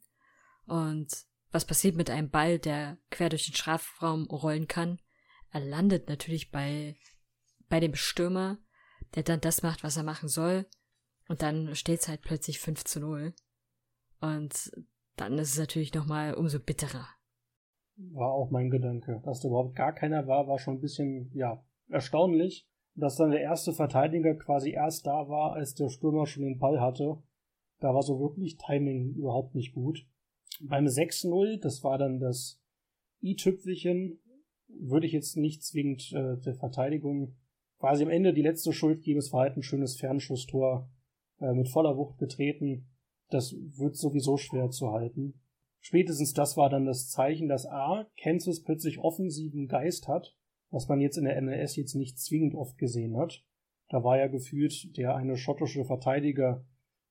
Und 0.66 1.26
was 1.52 1.66
passiert 1.66 1.96
mit 1.96 2.10
einem 2.10 2.30
Ball, 2.30 2.60
der 2.60 2.98
quer 3.10 3.30
durch 3.30 3.46
den 3.46 3.56
Strafraum 3.56 4.26
rollen 4.26 4.68
kann? 4.68 5.00
er 5.52 5.60
landet 5.60 6.10
natürlich 6.10 6.52
bei, 6.52 6.96
bei 7.70 7.80
dem 7.80 7.94
Stürmer, 7.96 8.58
der 9.16 9.24
dann 9.24 9.42
das 9.42 9.64
macht, 9.64 9.84
was 9.84 9.98
er 9.98 10.04
machen 10.04 10.30
soll. 10.30 10.66
Und 11.28 11.42
dann 11.42 11.76
steht 11.76 12.00
es 12.02 12.08
halt 12.08 12.22
plötzlich 12.22 12.60
5 12.60 12.84
zu 12.84 13.00
0. 13.00 13.34
Und 14.22 14.72
dann 15.18 15.38
ist 15.38 15.52
es 15.52 15.60
natürlich 15.60 15.94
nochmal 15.94 16.34
umso 16.34 16.60
bitterer. 16.60 17.08
War 17.98 18.32
auch 18.32 18.50
mein 18.50 18.70
Gedanke. 18.70 19.22
Dass 19.26 19.42
da 19.42 19.50
überhaupt 19.50 19.76
gar 19.76 19.94
keiner 19.94 20.28
war, 20.28 20.48
war 20.48 20.58
schon 20.58 20.76
ein 20.76 20.82
bisschen, 20.82 21.32
ja, 21.34 21.64
erstaunlich. 21.90 22.68
Dass 22.96 23.16
dann 23.16 23.32
der 23.32 23.42
erste 23.42 23.74
Verteidiger 23.74 24.36
quasi 24.36 24.72
erst 24.72 25.08
da 25.08 25.30
war, 25.30 25.54
als 25.54 25.76
der 25.76 25.90
Stürmer 25.90 26.26
schon 26.26 26.44
den 26.44 26.60
Ball 26.60 26.82
hatte. 26.82 27.22
Da 27.80 27.94
war 27.94 28.04
so 28.04 28.20
wirklich 28.20 28.58
Timing 28.58 29.14
überhaupt 29.16 29.56
nicht 29.56 29.74
gut. 29.74 30.06
Beim 30.62 30.86
6-0, 30.86 31.60
das 31.60 31.84
war 31.84 31.98
dann 31.98 32.20
das 32.20 32.62
i-Tüpfelchen, 33.22 34.20
würde 34.68 35.08
ich 35.08 35.14
jetzt 35.14 35.38
nicht 35.38 35.64
zwingend 35.64 36.12
äh, 36.14 36.38
der 36.38 36.56
Verteidigung 36.56 37.36
quasi 37.80 38.04
am 38.04 38.10
Ende 38.10 38.34
die 38.34 38.44
letzte 38.44 38.74
Schuld 38.74 39.02
geben. 39.02 39.20
Es 39.20 39.34
war 39.34 39.42
halt 39.42 39.58
ein 39.58 39.64
schönes 39.64 39.98
Fernschusstor 39.98 40.90
äh, 41.40 41.54
mit 41.54 41.70
voller 41.70 41.98
Wucht 41.98 42.18
getreten. 42.20 42.88
Das 43.30 43.54
wird 43.54 43.96
sowieso 43.96 44.38
schwer 44.38 44.70
zu 44.70 44.92
halten. 44.92 45.42
Spätestens 45.80 46.34
das 46.34 46.58
war 46.58 46.70
dann 46.70 46.86
das 46.86 47.10
Zeichen, 47.10 47.48
dass 47.48 47.66
A, 47.66 48.08
Kansas 48.22 48.62
plötzlich 48.62 49.00
offensiven 49.00 49.68
Geist 49.68 50.08
hat, 50.08 50.36
was 50.72 50.88
man 50.88 51.00
jetzt 51.00 51.18
in 51.18 51.26
der 51.26 51.40
MLS 51.42 51.76
jetzt 51.76 51.96
nicht 51.96 52.18
zwingend 52.20 52.56
oft 52.56 52.78
gesehen 52.78 53.18
hat. 53.18 53.44
Da 53.90 54.04
war 54.04 54.18
ja 54.18 54.28
gefühlt 54.28 54.98
der 54.98 55.16
eine 55.16 55.36
schottische 55.38 55.84
Verteidiger, 55.84 56.66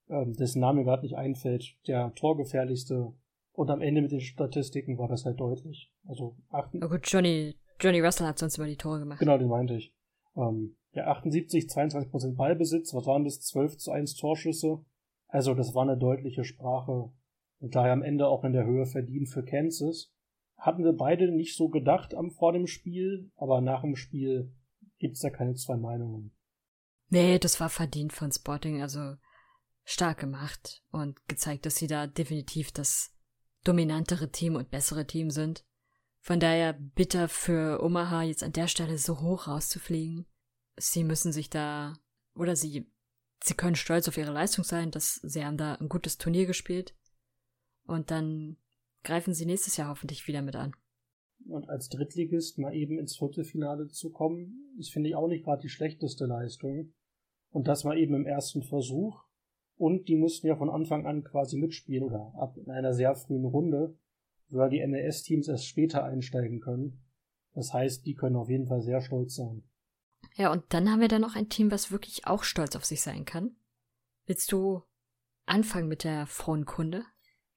ähm, 0.09 0.33
dessen 0.33 0.61
Name 0.61 0.83
gerade 0.83 1.03
nicht 1.03 1.17
einfällt, 1.17 1.77
der 1.87 2.15
torgefährlichste. 2.15 3.13
Und 3.53 3.71
am 3.71 3.83
Ende 3.83 4.01
mit 4.01 4.13
den 4.13 4.21
Statistiken 4.21 4.99
war 4.99 5.09
das 5.09 5.25
halt 5.27 5.39
deutlich. 5.39 5.93
Also 6.07 6.37
achten. 6.49 6.83
Oh 6.83 6.89
gut, 6.89 7.03
Johnny, 7.05 7.55
Johnny 7.79 8.01
Russell 8.01 8.27
hat 8.27 8.39
sonst 8.39 8.57
immer 8.57 8.67
die 8.67 8.77
Tore 8.77 9.01
gemacht. 9.01 9.19
Genau, 9.19 9.37
den 9.37 9.49
meinte 9.49 9.75
ich. 9.75 9.95
Ähm, 10.37 10.77
ja, 10.93 11.07
78, 11.07 11.67
22% 11.67 12.37
Ballbesitz, 12.37 12.95
was 12.95 13.07
waren 13.07 13.25
das? 13.25 13.41
12 13.41 13.77
zu 13.77 13.91
1 13.93 14.17
Torschüsse. 14.17 14.85
Also, 15.29 15.55
das 15.55 15.75
war 15.75 15.83
eine 15.83 15.99
deutliche 15.99 16.45
Sprache. 16.45 17.13
Und 17.59 17.75
daher 17.75 17.93
am 17.93 18.03
Ende 18.03 18.27
auch 18.27 18.43
in 18.45 18.53
der 18.53 18.65
Höhe 18.65 18.87
verdient 18.87 19.29
für 19.29 19.45
Kansas. 19.45 20.11
Hatten 20.61 20.85
wir 20.85 20.93
beide 20.93 21.31
nicht 21.33 21.57
so 21.57 21.71
gedacht 21.71 22.15
am 22.15 22.31
vor 22.31 22.53
dem 22.53 22.67
Spiel, 22.67 23.33
aber 23.37 23.63
nach 23.63 23.81
dem 23.81 23.97
Spiel 23.97 24.53
gibt's 24.99 25.21
da 25.21 25.31
keine 25.31 25.55
zwei 25.55 25.77
Meinungen. 25.77 26.33
Nee, 27.09 27.39
das 27.39 27.61
war 27.61 27.71
verdient 27.71 28.13
von 28.13 28.31
Sporting, 28.31 28.83
also 28.83 29.17
stark 29.85 30.19
gemacht 30.19 30.83
und 30.93 31.27
gezeigt, 31.29 31.65
dass 31.65 31.77
sie 31.77 31.87
da 31.87 32.07
definitiv 32.07 32.73
das 32.73 33.17
dominantere 33.65 34.31
Team 34.31 34.55
und 34.55 34.71
bessere 34.71 35.07
Team 35.07 35.31
sind. 35.31 35.65
Von 36.21 36.39
daher 36.39 36.75
bitter 36.75 37.29
für 37.29 37.83
Omaha 37.83 38.23
jetzt 38.23 38.45
an 38.45 38.53
der 38.53 38.69
Stelle 38.69 38.99
so 38.99 39.21
hoch 39.23 39.49
rauszufliegen. 39.49 40.27
Sie 40.77 41.05
müssen 41.05 41.33
sich 41.33 41.49
da, 41.49 41.95
oder 42.35 42.55
sie, 42.55 42.93
sie 43.43 43.55
können 43.55 43.77
stolz 43.77 44.07
auf 44.09 44.19
ihre 44.19 44.33
Leistung 44.33 44.65
sein, 44.65 44.91
dass 44.91 45.15
sie 45.15 45.43
haben 45.43 45.57
da 45.57 45.77
ein 45.77 45.89
gutes 45.89 46.19
Turnier 46.19 46.45
gespielt. 46.45 46.95
Und 47.85 48.11
dann 48.11 48.59
greifen 49.03 49.35
sie 49.35 49.47
nächstes 49.47 49.77
Jahr 49.77 49.89
hoffentlich 49.89 50.27
wieder 50.27 50.43
mit 50.43 50.57
an. 50.57 50.75
Und 51.47 51.69
als 51.69 51.89
Drittligist 51.89 52.59
mal 52.59 52.75
eben 52.75 52.99
ins 52.99 53.17
Viertelfinale 53.17 53.89
zu 53.89 54.11
kommen, 54.11 54.75
ist, 54.79 54.93
finde 54.93 55.09
ich, 55.09 55.17
auch 55.17 55.29
nicht 55.29 55.45
gerade 55.45 55.63
die 55.63 55.69
schlechteste 55.69 56.27
Leistung. 56.27 56.93
Und 57.51 57.67
das 57.67 57.85
mal 57.85 57.99
eben 57.99 58.15
im 58.15 58.27
ersten 58.27 58.63
Versuch. 58.63 59.25
Und 59.77 60.09
die 60.09 60.17
mussten 60.17 60.47
ja 60.47 60.57
von 60.57 60.69
Anfang 60.69 61.07
an 61.07 61.25
quasi 61.25 61.57
mitspielen 61.57 62.05
oder 62.05 62.33
ab 62.39 62.57
in 62.59 62.71
einer 62.71 62.93
sehr 62.93 63.15
frühen 63.15 63.47
Runde, 63.47 63.97
weil 64.51 64.71
die 64.71 64.87
NES-Teams 64.87 65.49
erst 65.49 65.67
später 65.67 66.05
einsteigen 66.05 66.61
können. 66.61 67.01
Das 67.55 67.73
heißt, 67.73 68.05
die 68.07 68.15
können 68.15 68.37
auf 68.37 68.51
jeden 68.51 68.67
Fall 68.67 68.83
sehr 68.83 69.01
stolz 69.01 69.35
sein. 69.35 69.63
Ja, 70.37 70.53
und 70.53 70.63
dann 70.69 70.91
haben 70.91 71.01
wir 71.01 71.09
da 71.09 71.19
noch 71.19 71.35
ein 71.35 71.49
Team, 71.49 71.71
was 71.71 71.91
wirklich 71.91 72.27
auch 72.27 72.45
stolz 72.45 72.77
auf 72.77 72.85
sich 72.85 73.01
sein 73.01 73.25
kann. 73.25 73.57
Willst 74.27 74.53
du 74.53 74.83
anfangen 75.47 75.89
mit 75.89 76.05
der 76.05 76.27
frohen 76.27 76.67
Kunde? 76.67 77.05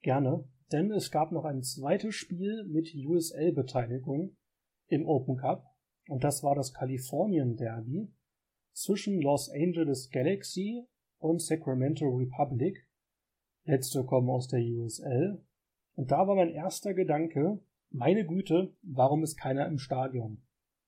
Gerne, 0.02 0.48
denn 0.74 0.90
es 0.90 1.12
gab 1.12 1.30
noch 1.30 1.44
ein 1.44 1.62
zweites 1.62 2.16
Spiel 2.16 2.64
mit 2.64 2.92
USL-Beteiligung 2.92 4.36
im 4.88 5.06
Open 5.06 5.36
Cup. 5.36 5.72
Und 6.08 6.24
das 6.24 6.42
war 6.42 6.56
das 6.56 6.74
Kalifornien 6.74 7.54
Derby 7.54 8.12
zwischen 8.72 9.22
Los 9.22 9.48
Angeles 9.48 10.10
Galaxy 10.10 10.84
und 11.18 11.40
Sacramento 11.40 12.08
Republic. 12.08 12.88
Letzte 13.64 14.04
kommen 14.04 14.28
aus 14.28 14.48
der 14.48 14.62
USL. 14.62 15.40
Und 15.94 16.10
da 16.10 16.26
war 16.26 16.34
mein 16.34 16.50
erster 16.50 16.92
Gedanke, 16.92 17.60
meine 17.90 18.26
Güte, 18.26 18.74
warum 18.82 19.22
ist 19.22 19.36
keiner 19.36 19.68
im 19.68 19.78
Stadion? 19.78 20.42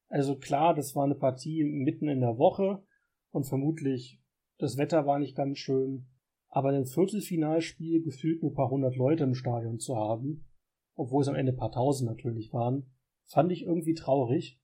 Also 0.09 0.37
klar, 0.37 0.75
das 0.75 0.97
war 0.97 1.05
eine 1.05 1.15
Partie 1.15 1.63
mitten 1.63 2.09
in 2.09 2.23
der 2.23 2.39
Woche 2.39 2.83
und 3.31 3.45
vermutlich 3.45 4.21
das 4.59 4.79
Wetter 4.79 5.07
war 5.07 5.21
nicht 5.21 5.37
ganz 5.37 5.59
schön. 5.59 6.09
Aber 6.49 6.71
ein 6.71 6.87
Viertelfinalspiel 6.87 8.03
gefühlt 8.03 8.43
nur 8.43 8.53
ein 8.53 8.55
paar 8.55 8.71
hundert 8.71 8.97
Leute 8.97 9.25
im 9.25 9.35
Stadion 9.35 9.79
zu 9.79 9.97
haben, 9.97 10.47
obwohl 10.95 11.23
es 11.23 11.29
am 11.29 11.35
Ende 11.35 11.53
ein 11.53 11.59
paar 11.59 11.73
tausend 11.73 12.09
natürlich 12.09 12.53
waren, 12.53 12.91
fand 13.27 13.53
ich 13.53 13.63
irgendwie 13.65 13.95
traurig. 13.95 14.61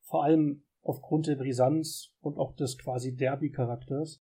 Vor 0.00 0.24
allem 0.24 0.64
aufgrund 0.82 1.26
der 1.26 1.36
Brisanz 1.36 2.12
und 2.20 2.38
auch 2.38 2.54
des 2.56 2.78
quasi 2.78 3.14
Derby-Charakters. 3.14 4.22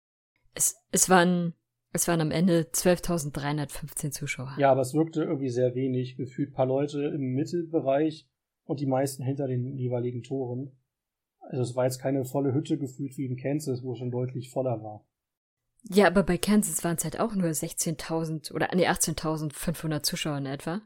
Es, 0.53 0.75
es 0.91 1.09
waren, 1.09 1.53
es 1.93 2.07
waren 2.07 2.21
am 2.21 2.31
Ende 2.31 2.63
12.315 2.71 4.11
Zuschauer. 4.11 4.55
Ja, 4.59 4.71
aber 4.71 4.81
es 4.81 4.93
wirkte 4.93 5.23
irgendwie 5.23 5.49
sehr 5.49 5.73
wenig. 5.75 6.17
Gefühlt 6.17 6.49
ein 6.49 6.53
paar 6.53 6.65
Leute 6.65 7.05
im 7.05 7.33
Mittelbereich 7.33 8.27
und 8.65 8.79
die 8.79 8.85
meisten 8.85 9.23
hinter 9.23 9.47
den 9.47 9.77
jeweiligen 9.77 10.23
Toren. 10.23 10.77
Also 11.39 11.63
es 11.63 11.75
war 11.75 11.85
jetzt 11.85 11.99
keine 11.99 12.23
volle 12.25 12.53
Hütte 12.53 12.77
gefühlt 12.77 13.17
wie 13.17 13.25
in 13.25 13.37
Kansas, 13.37 13.81
wo 13.83 13.93
es 13.93 13.99
schon 13.99 14.11
deutlich 14.11 14.51
voller 14.51 14.83
war. 14.83 15.05
Ja, 15.89 16.07
aber 16.07 16.23
bei 16.23 16.37
Kansas 16.37 16.83
waren 16.83 16.97
es 16.97 17.03
halt 17.03 17.19
auch 17.19 17.33
nur 17.33 17.49
16.000 17.49 18.53
oder 18.53 18.69
nee, 18.73 18.87
18.500 18.87 20.03
Zuschauer 20.03 20.37
in 20.37 20.45
etwa. 20.45 20.81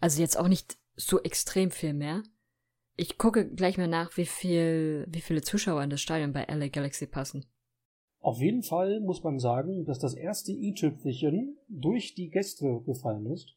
Also 0.00 0.20
jetzt 0.20 0.38
auch 0.38 0.48
nicht 0.48 0.78
so 0.96 1.22
extrem 1.22 1.70
viel 1.70 1.92
mehr. 1.92 2.22
Ich 2.96 3.18
gucke 3.18 3.48
gleich 3.48 3.78
mal 3.78 3.88
nach, 3.88 4.16
wie 4.16 4.26
viel, 4.26 5.06
wie 5.08 5.20
viele 5.20 5.42
Zuschauer 5.42 5.82
in 5.82 5.90
das 5.90 6.00
Stadion 6.00 6.32
bei 6.32 6.44
LA 6.44 6.68
Galaxy 6.68 7.06
passen. 7.06 7.44
Auf 8.20 8.40
jeden 8.40 8.62
Fall 8.62 9.00
muss 9.00 9.22
man 9.22 9.38
sagen, 9.38 9.84
dass 9.84 10.00
das 10.00 10.14
erste 10.14 10.50
i-Tüpfelchen 10.52 11.56
durch 11.68 12.14
die 12.14 12.30
Gäste 12.30 12.82
gefallen 12.84 13.26
ist. 13.26 13.54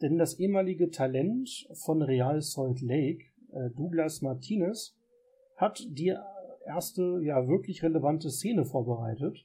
Denn 0.00 0.18
das 0.18 0.38
ehemalige 0.38 0.90
Talent 0.90 1.66
von 1.72 2.02
Real 2.02 2.40
Salt 2.40 2.80
Lake, 2.80 3.24
äh, 3.52 3.70
Douglas 3.70 4.22
Martinez, 4.22 4.96
hat 5.56 5.84
die 5.88 6.16
erste, 6.66 7.20
ja, 7.22 7.48
wirklich 7.48 7.82
relevante 7.82 8.30
Szene 8.30 8.64
vorbereitet. 8.64 9.44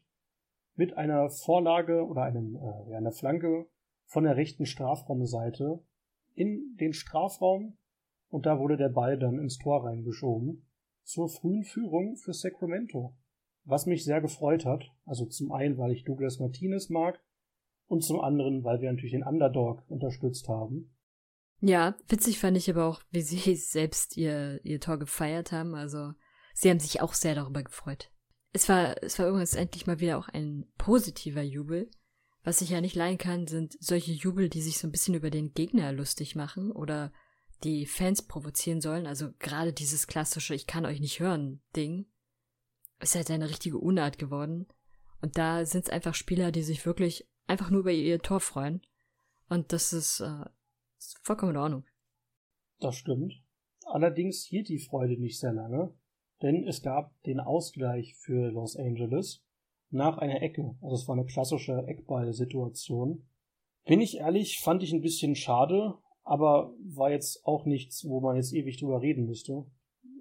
Mit 0.80 0.98
einer 0.98 1.30
Vorlage 1.30 2.06
oder 2.06 2.24
einem, 2.24 2.56
äh, 2.56 2.96
einer 2.96 3.12
Flanke 3.12 3.68
von 4.06 4.24
der 4.24 4.38
rechten 4.38 4.66
Strafraumseite 4.66 5.84
in 6.34 6.78
den 6.80 6.94
Strafraum 6.94 7.78
und 8.30 8.46
da 8.46 8.60
wurde 8.60 8.78
der 8.78 8.90
Ball 8.90 9.20
dann 9.20 9.40
ins 9.40 9.58
Tor 9.58 9.86
reingeschoben. 9.86 10.66
Zur 11.04 11.28
frühen 11.28 11.64
Führung 11.64 12.16
für 12.16 12.34
Sacramento 12.34 13.14
was 13.70 13.86
mich 13.86 14.04
sehr 14.04 14.22
gefreut 14.22 14.66
hat. 14.66 14.92
Also 15.06 15.26
zum 15.26 15.52
einen, 15.52 15.78
weil 15.78 15.92
ich 15.92 16.04
Douglas 16.04 16.40
Martinez 16.40 16.90
mag 16.90 17.22
und 17.88 18.04
zum 18.04 18.20
anderen, 18.20 18.64
weil 18.64 18.82
wir 18.82 18.92
natürlich 18.92 19.14
den 19.14 19.24
Underdog 19.24 19.84
unterstützt 19.88 20.48
haben. 20.48 20.96
Ja, 21.62 21.96
witzig 22.08 22.40
fand 22.40 22.58
ich 22.58 22.70
aber 22.70 22.86
auch, 22.86 23.02
wie 23.12 23.22
sie 23.22 23.56
selbst 23.56 24.18
ihr, 24.18 24.60
ihr 24.64 24.80
Tor 24.80 24.98
gefeiert 24.98 25.52
haben. 25.52 25.76
Also 25.76 26.14
sie 26.54 26.70
haben 26.70 26.80
sich 26.80 27.02
auch 27.02 27.14
sehr 27.14 27.36
darüber 27.36 27.64
gefreut. 27.64 28.12
Es 28.52 28.68
war, 28.68 29.02
es 29.04 29.20
war 29.20 29.28
übrigens 29.28 29.54
endlich 29.54 29.88
mal 29.88 30.00
wieder 30.00 30.18
auch 30.18 30.28
ein 30.28 30.66
positiver 30.78 31.44
Jubel. 31.44 31.90
Was 32.44 32.62
ich 32.62 32.70
ja 32.70 32.82
nicht 32.82 32.96
leiden 32.96 33.18
kann, 33.18 33.48
sind 33.48 33.78
solche 33.80 34.12
Jubel, 34.12 34.50
die 34.50 34.62
sich 34.62 34.80
so 34.80 34.88
ein 34.88 34.92
bisschen 34.92 35.14
über 35.14 35.30
den 35.30 35.54
Gegner 35.54 35.92
lustig 35.92 36.36
machen 36.36 36.72
oder 36.72 37.12
die 37.64 37.86
Fans 37.86 38.22
provozieren 38.24 38.82
sollen. 38.82 39.06
Also 39.06 39.30
gerade 39.40 39.74
dieses 39.74 40.08
klassische 40.08 40.56
Ich 40.56 40.66
kann 40.66 40.86
euch 40.86 41.00
nicht 41.00 41.20
hören 41.20 41.62
Ding 41.76 42.08
ist 43.00 43.16
halt 43.16 43.32
eine 43.32 43.50
richtige 43.50 43.78
Unart 43.78 44.18
geworden. 44.18 44.68
Und 45.22 45.38
da 45.38 45.66
sind 45.66 45.86
es 45.86 45.90
einfach 45.90 46.14
Spieler, 46.14 46.52
die 46.52 46.64
sich 46.64 46.86
wirklich 46.86 47.28
einfach 47.48 47.70
nur 47.70 47.82
über 47.82 47.92
ihr 47.92 48.20
Tor 48.20 48.40
freuen. 48.40 48.82
Und 49.50 49.74
das 49.74 49.94
ist, 49.94 50.20
äh, 50.20 50.46
ist 50.98 51.18
vollkommen 51.24 51.54
in 51.54 51.58
Ordnung. 51.58 51.86
Das 52.80 52.96
stimmt. 52.96 53.34
Allerdings 53.86 54.44
hielt 54.44 54.70
die 54.70 54.80
Freude 54.80 55.20
nicht 55.20 55.40
sehr 55.40 55.54
lange, 55.54 55.94
denn 56.42 56.68
es 56.68 56.82
gab 56.82 57.22
den 57.24 57.40
Ausgleich 57.40 58.16
für 58.16 58.52
Los 58.52 58.76
Angeles 58.76 59.44
nach 59.90 60.18
einer 60.18 60.42
Ecke. 60.42 60.76
Also 60.82 60.96
es 60.96 61.08
war 61.08 61.16
eine 61.16 61.26
klassische 61.26 61.86
Eckball-Situation. 61.88 63.26
Bin 63.86 64.02
ich 64.02 64.18
ehrlich, 64.18 64.60
fand 64.60 64.84
ich 64.84 64.94
ein 64.94 65.02
bisschen 65.02 65.36
schade, 65.36 65.96
aber 66.24 66.74
war 66.80 67.12
jetzt 67.12 67.46
auch 67.46 67.66
nichts, 67.66 68.08
wo 68.08 68.20
man 68.20 68.36
jetzt 68.36 68.54
ewig 68.54 68.78
drüber 68.78 69.02
reden 69.02 69.26
müsste. 69.26 69.66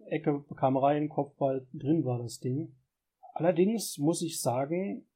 Ecke 0.06 0.42
kam 0.56 0.76
rein, 0.76 1.08
Kopfball 1.08 1.66
drin 1.74 2.04
war 2.04 2.18
das 2.18 2.40
Ding. 2.40 2.74
Allerdings 3.34 3.98
muss 3.98 4.22
ich 4.22 4.40
sagen, 4.40 5.06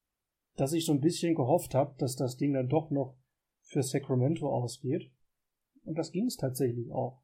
dass 0.56 0.74
ich 0.74 0.84
so 0.84 0.92
ein 0.92 1.00
bisschen 1.00 1.34
gehofft 1.34 1.74
habe, 1.74 1.94
dass 1.98 2.14
das 2.14 2.36
Ding 2.36 2.52
dann 2.52 2.68
doch 2.68 2.90
noch 2.90 3.16
für 3.62 3.82
Sacramento 3.82 4.48
ausgeht. 4.48 5.10
Und 5.84 5.96
das 5.96 6.12
ging 6.12 6.26
es 6.26 6.36
tatsächlich 6.36 6.92
auch. 6.92 7.22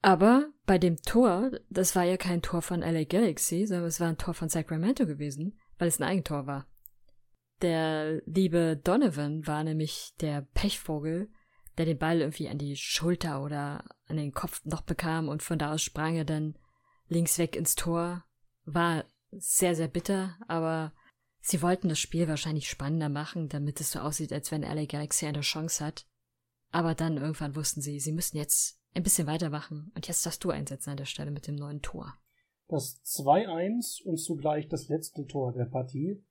Aber 0.00 0.50
bei 0.66 0.78
dem 0.78 0.96
Tor, 1.02 1.52
das 1.70 1.94
war 1.94 2.02
ja 2.02 2.16
kein 2.16 2.42
Tor 2.42 2.60
von 2.60 2.80
LA 2.80 3.04
Galaxy, 3.04 3.66
sondern 3.66 3.86
es 3.86 4.00
war 4.00 4.08
ein 4.08 4.18
Tor 4.18 4.34
von 4.34 4.48
Sacramento 4.48 5.06
gewesen, 5.06 5.58
weil 5.78 5.88
es 5.88 6.00
ein 6.00 6.08
Eigentor 6.08 6.46
war. 6.46 6.66
Der 7.62 8.20
liebe 8.26 8.76
Donovan 8.76 9.46
war 9.46 9.64
nämlich 9.64 10.12
der 10.20 10.42
Pechvogel, 10.54 11.30
der 11.78 11.86
den 11.86 11.98
Ball 11.98 12.20
irgendwie 12.20 12.48
an 12.48 12.58
die 12.58 12.76
Schulter 12.76 13.42
oder 13.42 13.84
an 14.08 14.16
den 14.16 14.32
Kopf 14.32 14.64
noch 14.64 14.82
bekam 14.82 15.28
und 15.28 15.42
von 15.42 15.58
da 15.58 15.72
aus 15.72 15.82
sprang 15.82 16.16
er 16.16 16.24
dann 16.24 16.58
links 17.08 17.38
weg 17.38 17.56
ins 17.56 17.76
Tor. 17.76 18.24
War 18.64 19.04
sehr, 19.30 19.74
sehr 19.74 19.88
bitter, 19.88 20.36
aber 20.48 20.92
sie 21.40 21.62
wollten 21.62 21.88
das 21.88 21.98
Spiel 21.98 22.28
wahrscheinlich 22.28 22.68
spannender 22.68 23.08
machen, 23.08 23.48
damit 23.48 23.80
es 23.80 23.92
so 23.92 24.00
aussieht, 24.00 24.32
als 24.32 24.50
wenn 24.50 24.62
LA 24.62 24.86
Galaxy 24.86 25.26
eine 25.26 25.42
Chance 25.42 25.84
hat. 25.84 26.06
Aber 26.72 26.94
dann 26.94 27.16
irgendwann 27.16 27.54
wussten 27.54 27.80
sie, 27.80 28.00
sie 28.00 28.12
müssen 28.12 28.36
jetzt 28.36 28.80
ein 28.96 29.02
bisschen 29.02 29.26
weitermachen. 29.26 29.92
Und 29.94 30.08
jetzt 30.08 30.24
darfst 30.24 30.42
du 30.42 30.50
einsetzen 30.50 30.90
an 30.90 30.96
der 30.96 31.04
Stelle 31.04 31.30
mit 31.30 31.46
dem 31.46 31.54
neuen 31.54 31.82
Tor. 31.82 32.14
Das 32.68 33.00
2-1 33.04 34.02
und 34.02 34.16
zugleich 34.16 34.68
das 34.68 34.88
letzte 34.88 35.26
Tor 35.26 35.52
der 35.52 35.66
Partie 35.66 36.24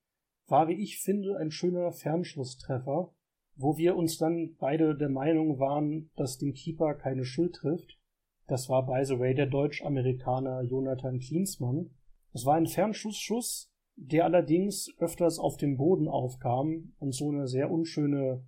war, 0.47 0.67
wie 0.67 0.81
ich 0.81 0.99
finde, 0.99 1.37
ein 1.37 1.51
schöner 1.51 1.91
Fernschlusstreffer, 1.91 3.13
wo 3.55 3.77
wir 3.77 3.95
uns 3.95 4.17
dann 4.17 4.55
beide 4.59 4.97
der 4.97 5.09
Meinung 5.09 5.59
waren, 5.59 6.09
dass 6.15 6.37
dem 6.37 6.53
Keeper 6.53 6.95
keine 6.95 7.23
Schuld 7.23 7.55
trifft. 7.55 7.99
Das 8.47 8.67
war, 8.67 8.85
by 8.85 9.05
the 9.05 9.17
way, 9.17 9.33
der 9.33 9.47
Deutsch-Amerikaner 9.47 10.61
Jonathan 10.63 11.19
Klinsmann. 11.19 11.91
Es 12.33 12.45
war 12.45 12.55
ein 12.55 12.67
Fernschussschuss, 12.67 13.71
der 13.95 14.25
allerdings 14.25 14.89
öfters 14.99 15.39
auf 15.39 15.57
dem 15.57 15.77
Boden 15.77 16.07
aufkam 16.07 16.93
und 16.99 17.13
so 17.13 17.29
eine 17.29 17.47
sehr 17.47 17.71
unschöne 17.71 18.43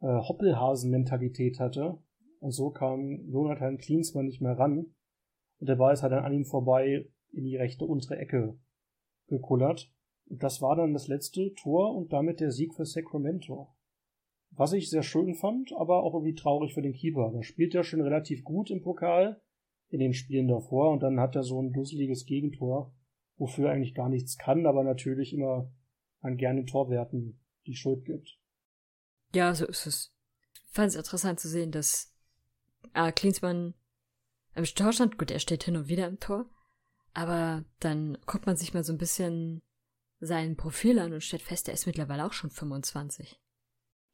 äh, 0.00 0.06
Hoppelhasen-Mentalität 0.06 1.58
hatte. 1.58 1.98
Und 2.42 2.50
so 2.50 2.70
kam 2.70 3.30
Jonathan 3.30 3.78
Klinsmann 3.78 4.26
nicht 4.26 4.40
mehr 4.40 4.58
ran. 4.58 4.92
Und 5.60 5.68
der 5.68 5.76
Ball 5.76 5.94
ist 5.94 6.02
halt 6.02 6.12
dann 6.12 6.24
an 6.24 6.32
ihm 6.32 6.44
vorbei 6.44 7.08
in 7.30 7.44
die 7.44 7.56
rechte 7.56 7.84
untere 7.84 8.18
Ecke 8.18 8.58
gekullert. 9.28 9.92
Und 10.28 10.42
das 10.42 10.60
war 10.60 10.74
dann 10.74 10.92
das 10.92 11.06
letzte 11.06 11.54
Tor 11.54 11.94
und 11.94 12.12
damit 12.12 12.40
der 12.40 12.50
Sieg 12.50 12.74
für 12.74 12.84
Sacramento. 12.84 13.72
Was 14.50 14.72
ich 14.72 14.90
sehr 14.90 15.04
schön 15.04 15.36
fand, 15.36 15.72
aber 15.78 16.02
auch 16.02 16.14
irgendwie 16.14 16.34
traurig 16.34 16.74
für 16.74 16.82
den 16.82 16.94
Keeper. 16.94 17.30
Da 17.32 17.44
spielt 17.44 17.76
er 17.76 17.84
schon 17.84 18.00
relativ 18.00 18.42
gut 18.42 18.70
im 18.72 18.82
Pokal 18.82 19.40
in 19.90 20.00
den 20.00 20.12
Spielen 20.12 20.48
davor 20.48 20.90
und 20.90 21.00
dann 21.00 21.20
hat 21.20 21.36
er 21.36 21.44
so 21.44 21.62
ein 21.62 21.72
dusseliges 21.72 22.26
Gegentor, 22.26 22.92
wofür 23.36 23.68
er 23.68 23.74
eigentlich 23.74 23.94
gar 23.94 24.08
nichts 24.08 24.36
kann, 24.36 24.66
aber 24.66 24.82
natürlich 24.82 25.32
immer 25.32 25.72
an 26.20 26.36
gerne 26.36 26.64
Torwerten 26.64 27.40
die 27.66 27.76
Schuld 27.76 28.04
gibt. 28.04 28.36
Ja, 29.32 29.54
so 29.54 29.64
ist 29.64 29.86
es. 29.86 30.12
Ich 30.66 30.72
fand 30.72 30.88
es 30.88 30.96
interessant 30.96 31.38
zu 31.38 31.48
sehen, 31.48 31.70
dass 31.70 32.11
äh, 32.94 33.12
Klinsmann 33.12 33.74
im 34.54 34.64
Tor 34.64 34.92
stand. 34.92 35.18
Gut, 35.18 35.30
er 35.30 35.38
steht 35.38 35.64
hin 35.64 35.76
und 35.76 35.88
wieder 35.88 36.06
im 36.06 36.20
Tor. 36.20 36.46
Aber 37.14 37.64
dann 37.80 38.18
guckt 38.26 38.46
man 38.46 38.56
sich 38.56 38.74
mal 38.74 38.84
so 38.84 38.92
ein 38.92 38.98
bisschen 38.98 39.62
sein 40.20 40.56
Profil 40.56 40.98
an 40.98 41.12
und 41.12 41.22
stellt 41.22 41.42
fest, 41.42 41.68
er 41.68 41.74
ist 41.74 41.86
mittlerweile 41.86 42.24
auch 42.24 42.32
schon 42.32 42.50
25. 42.50 43.38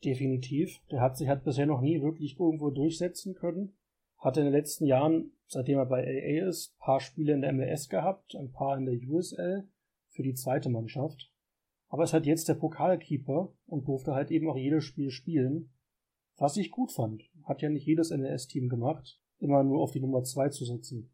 Definitiv. 0.05 0.81
Der 0.91 1.01
hat 1.01 1.17
sich 1.17 1.29
halt 1.29 1.45
bisher 1.45 1.67
noch 1.67 1.81
nie 1.81 2.03
wirklich 2.03 2.39
irgendwo 2.39 2.71
durchsetzen 2.71 3.35
können. 3.35 3.77
Hat 4.17 4.37
in 4.37 4.45
den 4.45 4.53
letzten 4.53 4.87
Jahren, 4.87 5.33
seitdem 5.47 5.79
er 5.79 5.87
bei 5.87 6.03
AA 6.03 6.49
ist, 6.49 6.75
ein 6.75 6.79
paar 6.79 7.01
Spiele 7.01 7.35
in 7.35 7.43
der 7.43 7.53
MLS 7.53 7.89
gehabt, 7.89 8.35
ein 8.35 8.51
paar 8.53 8.77
in 8.79 8.87
der 8.87 8.99
USL 9.09 9.69
für 10.09 10.23
die 10.23 10.35
zweite 10.35 10.71
Mannschaft. 10.71 11.31
Aber 11.89 12.05
ist 12.05 12.13
halt 12.13 12.27
jetzt 12.27 12.49
der 12.49 12.55
Pokalkeeper 12.55 13.53
und 13.67 13.87
durfte 13.87 14.15
halt 14.15 14.31
eben 14.31 14.49
auch 14.49 14.57
jedes 14.57 14.85
Spiel 14.85 15.11
spielen. 15.11 15.71
Was 16.37 16.57
ich 16.57 16.71
gut 16.71 16.93
fand. 16.93 17.23
Hat 17.49 17.63
ja 17.63 17.71
nicht 17.71 17.87
jedes 17.87 18.11
MLS-Team 18.11 18.69
gemacht, 18.69 19.19
immer 19.39 19.65
nur 19.65 19.83
auf 19.83 19.93
die 19.93 20.01
Nummer 20.01 20.23
2 20.23 20.51
zu 20.51 20.67
setzen. 20.67 21.11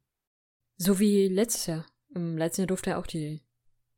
So 0.76 0.98
wie 0.98 1.28
letztes 1.28 1.66
Jahr. 1.66 1.86
Im 2.12 2.36
letzten 2.36 2.62
Jahr 2.62 2.66
durfte 2.66 2.90
er 2.90 2.98
auch 2.98 3.06
die 3.06 3.40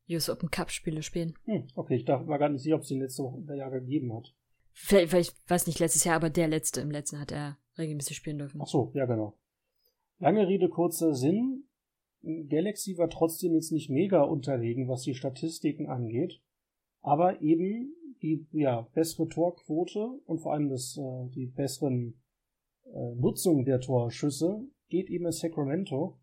US 0.09 0.29
Open 0.29 0.51
Cup 0.51 0.69
Spiele 0.69 1.01
spielen. 1.01 1.33
Hm, 1.45 1.67
okay, 1.75 1.95
ich 1.95 2.05
dachte, 2.05 2.27
war 2.27 2.37
gar 2.37 2.49
nicht 2.49 2.61
sicher, 2.61 2.75
ob 2.75 2.83
es 2.83 2.89
den 2.89 3.01
letzte 3.01 3.23
Jahr 3.55 3.71
gegeben 3.71 4.13
hat. 4.13 4.35
Vielleicht, 4.71 5.09
vielleicht 5.09 5.49
weiß 5.49 5.65
nicht 5.65 5.79
letztes 5.79 6.03
Jahr, 6.03 6.15
aber 6.15 6.29
der 6.29 6.47
letzte 6.47 6.81
im 6.81 6.91
letzten 6.91 7.19
hat 7.19 7.31
er 7.31 7.57
regelmäßig 7.77 8.15
spielen 8.15 8.37
dürfen. 8.37 8.61
Ach 8.61 8.67
so, 8.67 8.91
ja 8.93 9.05
genau. 9.05 9.37
Lange 10.19 10.47
Rede, 10.47 10.69
kurzer 10.69 11.15
Sinn. 11.15 11.63
Galaxy 12.21 12.97
war 12.97 13.09
trotzdem 13.09 13.55
jetzt 13.55 13.71
nicht 13.71 13.89
mega 13.89 14.21
unterlegen, 14.21 14.87
was 14.87 15.01
die 15.01 15.15
Statistiken 15.15 15.87
angeht, 15.87 16.41
aber 17.01 17.41
eben 17.41 17.93
die 18.21 18.45
ja, 18.51 18.81
bessere 18.93 19.27
Torquote 19.27 20.19
und 20.25 20.39
vor 20.39 20.53
allem 20.53 20.69
das, 20.69 20.97
äh, 20.97 21.29
die 21.29 21.45
besseren 21.45 22.19
Nutzung 22.93 23.65
der 23.65 23.79
Torschüsse 23.79 24.67
geht 24.89 25.09
eben 25.09 25.25
in 25.25 25.31
Sacramento 25.31 26.19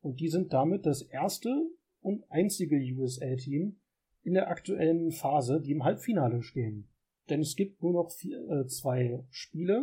und 0.00 0.20
die 0.20 0.28
sind 0.28 0.52
damit 0.52 0.86
das 0.86 1.02
erste 1.02 1.70
und 2.00 2.24
einzige 2.30 2.76
USL-Team 2.76 3.80
in 4.22 4.34
der 4.34 4.48
aktuellen 4.48 5.10
Phase, 5.10 5.60
die 5.60 5.72
im 5.72 5.84
Halbfinale 5.84 6.42
stehen. 6.42 6.88
Denn 7.28 7.40
es 7.40 7.56
gibt 7.56 7.82
nur 7.82 7.92
noch 7.92 8.10
vier, 8.10 8.38
äh, 8.48 8.66
zwei 8.66 9.24
Spiele, 9.30 9.82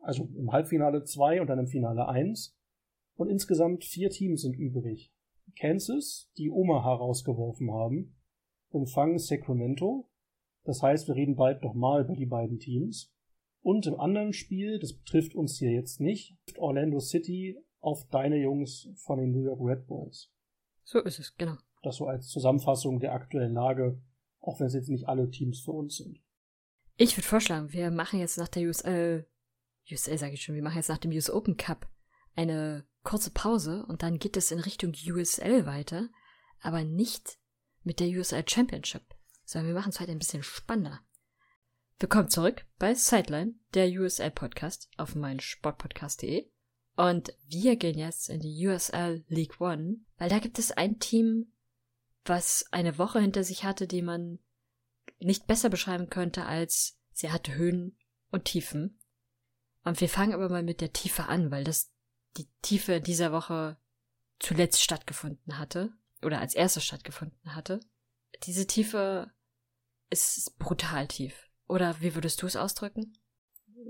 also 0.00 0.28
im 0.36 0.52
Halbfinale 0.52 1.04
zwei 1.04 1.40
und 1.40 1.48
dann 1.48 1.58
im 1.58 1.66
Finale 1.66 2.08
eins. 2.08 2.56
Und 3.16 3.28
insgesamt 3.28 3.84
vier 3.84 4.10
Teams 4.10 4.42
sind 4.42 4.56
übrig. 4.56 5.12
Kansas, 5.58 6.30
die 6.38 6.50
Omaha 6.50 6.94
rausgeworfen 6.94 7.70
haben, 7.72 8.16
empfangen 8.72 9.18
Sacramento. 9.18 10.08
Das 10.64 10.82
heißt, 10.82 11.08
wir 11.08 11.16
reden 11.16 11.36
bald 11.36 11.62
nochmal 11.62 12.04
über 12.04 12.14
die 12.14 12.26
beiden 12.26 12.58
Teams. 12.58 13.12
Und 13.62 13.86
im 13.86 13.98
anderen 14.00 14.32
Spiel, 14.32 14.78
das 14.78 14.94
betrifft 14.94 15.34
uns 15.34 15.58
hier 15.58 15.72
jetzt 15.72 16.00
nicht, 16.00 16.36
Orlando 16.56 16.98
City 16.98 17.58
auf 17.80 18.08
deine 18.08 18.36
Jungs 18.36 18.88
von 18.96 19.18
den 19.18 19.32
New 19.32 19.42
York 19.42 19.60
Red 19.60 19.86
Bulls. 19.86 20.30
So 20.84 21.00
ist 21.00 21.18
es, 21.18 21.36
genau. 21.36 21.56
Das 21.82 21.96
so 21.96 22.06
als 22.06 22.28
Zusammenfassung 22.28 23.00
der 23.00 23.12
aktuellen 23.12 23.54
Lage, 23.54 24.00
auch 24.40 24.60
wenn 24.60 24.66
es 24.66 24.74
jetzt 24.74 24.88
nicht 24.88 25.08
alle 25.08 25.30
Teams 25.30 25.60
für 25.60 25.72
uns 25.72 25.96
sind. 25.96 26.20
Ich 26.96 27.16
würde 27.16 27.26
vorschlagen, 27.26 27.72
wir 27.72 27.90
machen 27.90 28.18
jetzt 28.18 28.36
nach 28.36 28.48
der 28.48 28.68
USL, 28.68 29.26
USL 29.90 30.18
sage 30.18 30.34
ich 30.34 30.42
schon, 30.42 30.54
wir 30.54 30.62
machen 30.62 30.76
jetzt 30.76 30.88
nach 30.88 30.98
dem 30.98 31.12
US 31.12 31.30
Open 31.30 31.56
Cup 31.56 31.88
eine 32.36 32.84
kurze 33.02 33.30
Pause 33.30 33.84
und 33.86 34.02
dann 34.02 34.18
geht 34.18 34.36
es 34.36 34.50
in 34.50 34.60
Richtung 34.60 34.92
USL 34.92 35.66
weiter, 35.66 36.08
aber 36.60 36.84
nicht 36.84 37.38
mit 37.82 38.00
der 38.00 38.08
USL 38.08 38.44
Championship, 38.46 39.02
sondern 39.44 39.68
wir 39.68 39.74
machen 39.74 39.90
es 39.90 40.00
heute 40.00 40.12
ein 40.12 40.18
bisschen 40.18 40.42
spannender. 40.42 41.00
Willkommen 42.02 42.30
zurück 42.30 42.64
bei 42.78 42.94
Sideline, 42.94 43.56
der 43.74 43.86
USL 43.90 44.30
Podcast 44.30 44.88
auf 44.96 45.14
meinen 45.14 45.38
Sportpodcast.de. 45.38 46.50
Und 46.96 47.34
wir 47.46 47.76
gehen 47.76 47.98
jetzt 47.98 48.30
in 48.30 48.40
die 48.40 48.66
USL 48.66 49.22
League 49.28 49.60
One, 49.60 49.98
weil 50.16 50.30
da 50.30 50.38
gibt 50.38 50.58
es 50.58 50.72
ein 50.72 50.98
Team, 50.98 51.52
was 52.24 52.64
eine 52.70 52.96
Woche 52.96 53.20
hinter 53.20 53.44
sich 53.44 53.64
hatte, 53.64 53.86
die 53.86 54.00
man 54.00 54.38
nicht 55.18 55.46
besser 55.46 55.68
beschreiben 55.68 56.08
könnte 56.08 56.46
als 56.46 56.98
sie 57.12 57.30
hatte 57.30 57.54
Höhen 57.54 57.98
und 58.30 58.46
Tiefen. 58.46 58.98
Und 59.84 60.00
wir 60.00 60.08
fangen 60.08 60.32
aber 60.32 60.48
mal 60.48 60.62
mit 60.62 60.80
der 60.80 60.94
Tiefe 60.94 61.26
an, 61.26 61.50
weil 61.50 61.64
das 61.64 61.92
die 62.38 62.48
Tiefe 62.62 63.02
dieser 63.02 63.30
Woche 63.30 63.76
zuletzt 64.38 64.82
stattgefunden 64.82 65.58
hatte 65.58 65.92
oder 66.22 66.40
als 66.40 66.54
erstes 66.54 66.82
stattgefunden 66.82 67.54
hatte. 67.54 67.78
Diese 68.44 68.66
Tiefe 68.66 69.30
ist 70.08 70.58
brutal 70.58 71.06
tief. 71.06 71.49
Oder 71.70 71.94
wie 72.00 72.16
würdest 72.16 72.42
du 72.42 72.46
es 72.46 72.56
ausdrücken? 72.56 73.12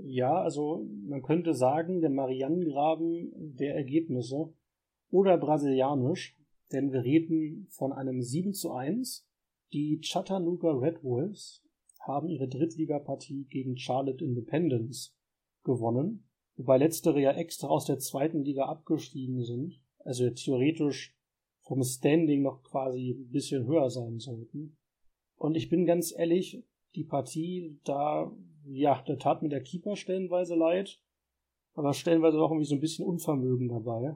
Ja, 0.03 0.39
also 0.39 0.87
man 1.07 1.23
könnte 1.23 1.55
sagen, 1.55 1.99
der 1.99 2.11
Marianengraben 2.11 3.55
der 3.57 3.75
Ergebnisse 3.75 4.53
oder 5.09 5.37
brasilianisch, 5.39 6.37
denn 6.71 6.91
wir 6.91 7.03
reden 7.03 7.67
von 7.71 7.91
einem 7.91 8.21
7 8.21 8.53
zu 8.53 8.71
1 8.71 9.27
die 9.73 9.99
Chattanooga 9.99 10.71
Red 10.71 11.03
Wolves 11.03 11.63
haben 12.01 12.29
ihre 12.29 12.47
Drittligapartie 12.47 13.45
gegen 13.49 13.77
Charlotte 13.77 14.23
Independence 14.23 15.17
gewonnen, 15.63 16.29
wobei 16.57 16.77
letztere 16.77 17.19
ja 17.19 17.31
extra 17.31 17.67
aus 17.67 17.85
der 17.85 17.97
zweiten 17.97 18.43
Liga 18.43 18.65
abgestiegen 18.65 19.43
sind, 19.43 19.81
also 19.99 20.29
theoretisch 20.29 21.17
vom 21.61 21.83
Standing 21.83 22.43
noch 22.43 22.61
quasi 22.63 23.11
ein 23.11 23.31
bisschen 23.31 23.65
höher 23.65 23.89
sein 23.89 24.19
sollten. 24.19 24.77
Und 25.35 25.55
ich 25.55 25.69
bin 25.69 25.85
ganz 25.85 26.13
ehrlich, 26.15 26.63
die 26.95 27.03
Partie, 27.03 27.79
da, 27.83 28.31
ja, 28.65 29.01
da 29.05 29.15
tat 29.15 29.41
mir 29.41 29.49
der 29.49 29.63
Keeper 29.63 29.95
stellenweise 29.95 30.55
leid, 30.55 30.99
aber 31.73 31.93
stellenweise 31.93 32.37
auch 32.37 32.51
irgendwie 32.51 32.67
so 32.67 32.75
ein 32.75 32.81
bisschen 32.81 33.05
Unvermögen 33.05 33.69
dabei. 33.69 34.15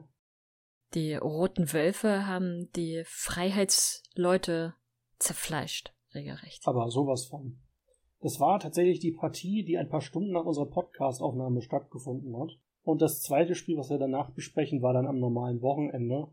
Die 0.94 1.14
roten 1.14 1.72
Wölfe 1.72 2.26
haben 2.26 2.70
die 2.76 3.02
Freiheitsleute 3.04 4.74
zerfleischt, 5.18 5.94
regelrecht. 6.14 6.66
Aber 6.66 6.90
sowas 6.90 7.26
von. 7.26 7.58
Das 8.20 8.40
war 8.40 8.58
tatsächlich 8.60 9.00
die 9.00 9.12
Partie, 9.12 9.64
die 9.64 9.78
ein 9.78 9.88
paar 9.88 10.00
Stunden 10.00 10.32
nach 10.32 10.44
unserer 10.44 10.66
Podcast-Aufnahme 10.66 11.60
stattgefunden 11.60 12.36
hat. 12.38 12.58
Und 12.82 13.02
das 13.02 13.20
zweite 13.20 13.54
Spiel, 13.54 13.76
was 13.76 13.90
wir 13.90 13.98
danach 13.98 14.30
besprechen, 14.30 14.80
war 14.80 14.92
dann 14.92 15.06
am 15.06 15.18
normalen 15.18 15.60
Wochenende. 15.60 16.28